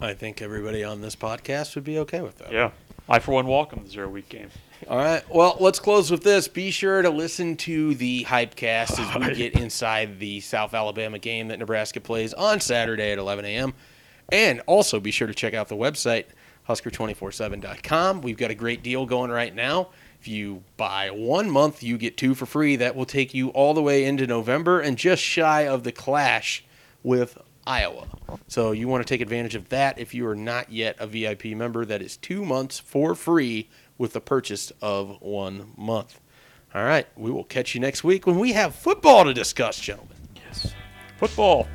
I 0.00 0.14
think 0.14 0.40
everybody 0.40 0.82
on 0.82 1.02
this 1.02 1.14
podcast 1.14 1.74
would 1.74 1.84
be 1.84 1.98
okay 1.98 2.22
with 2.22 2.38
that. 2.38 2.52
Yeah. 2.52 2.70
I 3.08 3.20
for 3.20 3.32
one 3.32 3.46
welcome 3.46 3.84
the 3.84 3.90
zero 3.90 4.08
week 4.08 4.28
game. 4.28 4.48
All 4.88 4.98
right. 4.98 5.22
Well, 5.32 5.56
let's 5.60 5.78
close 5.78 6.10
with 6.10 6.22
this. 6.24 6.48
Be 6.48 6.70
sure 6.72 7.02
to 7.02 7.10
listen 7.10 7.56
to 7.58 7.94
the 7.94 8.24
Hypecast 8.24 8.98
as 8.98 9.28
we 9.28 9.34
get 9.34 9.54
inside 9.54 10.18
the 10.18 10.40
South 10.40 10.74
Alabama 10.74 11.18
game 11.18 11.48
that 11.48 11.58
Nebraska 11.58 12.00
plays 12.00 12.34
on 12.34 12.60
Saturday 12.60 13.12
at 13.12 13.18
11 13.18 13.44
a.m. 13.44 13.74
And 14.30 14.60
also 14.66 14.98
be 14.98 15.12
sure 15.12 15.28
to 15.28 15.34
check 15.34 15.54
out 15.54 15.68
the 15.68 15.76
website, 15.76 16.24
husker247.com. 16.68 18.22
We've 18.22 18.36
got 18.36 18.50
a 18.50 18.54
great 18.56 18.82
deal 18.82 19.06
going 19.06 19.30
right 19.30 19.54
now. 19.54 19.90
If 20.20 20.26
you 20.26 20.64
buy 20.76 21.10
one 21.10 21.48
month, 21.48 21.84
you 21.84 21.96
get 21.98 22.16
two 22.16 22.34
for 22.34 22.46
free. 22.46 22.74
That 22.74 22.96
will 22.96 23.06
take 23.06 23.32
you 23.34 23.50
all 23.50 23.72
the 23.72 23.82
way 23.82 24.04
into 24.04 24.26
November 24.26 24.80
and 24.80 24.98
just 24.98 25.22
shy 25.22 25.68
of 25.68 25.84
the 25.84 25.92
clash 25.92 26.64
with 27.04 27.38
Iowa. 27.66 28.06
So 28.48 28.72
you 28.72 28.88
want 28.88 29.06
to 29.06 29.08
take 29.08 29.20
advantage 29.20 29.54
of 29.54 29.68
that 29.70 29.98
if 29.98 30.14
you 30.14 30.26
are 30.26 30.36
not 30.36 30.70
yet 30.70 30.96
a 30.98 31.06
VIP 31.06 31.46
member. 31.46 31.84
That 31.84 32.02
is 32.02 32.16
two 32.16 32.44
months 32.44 32.78
for 32.78 33.14
free 33.14 33.68
with 33.98 34.12
the 34.12 34.20
purchase 34.20 34.72
of 34.80 35.20
one 35.20 35.72
month. 35.76 36.20
All 36.74 36.84
right, 36.84 37.06
we 37.16 37.30
will 37.30 37.44
catch 37.44 37.74
you 37.74 37.80
next 37.80 38.04
week 38.04 38.26
when 38.26 38.38
we 38.38 38.52
have 38.52 38.74
football 38.74 39.24
to 39.24 39.32
discuss, 39.32 39.78
gentlemen. 39.80 40.16
Yes. 40.34 40.74
Football. 41.18 41.66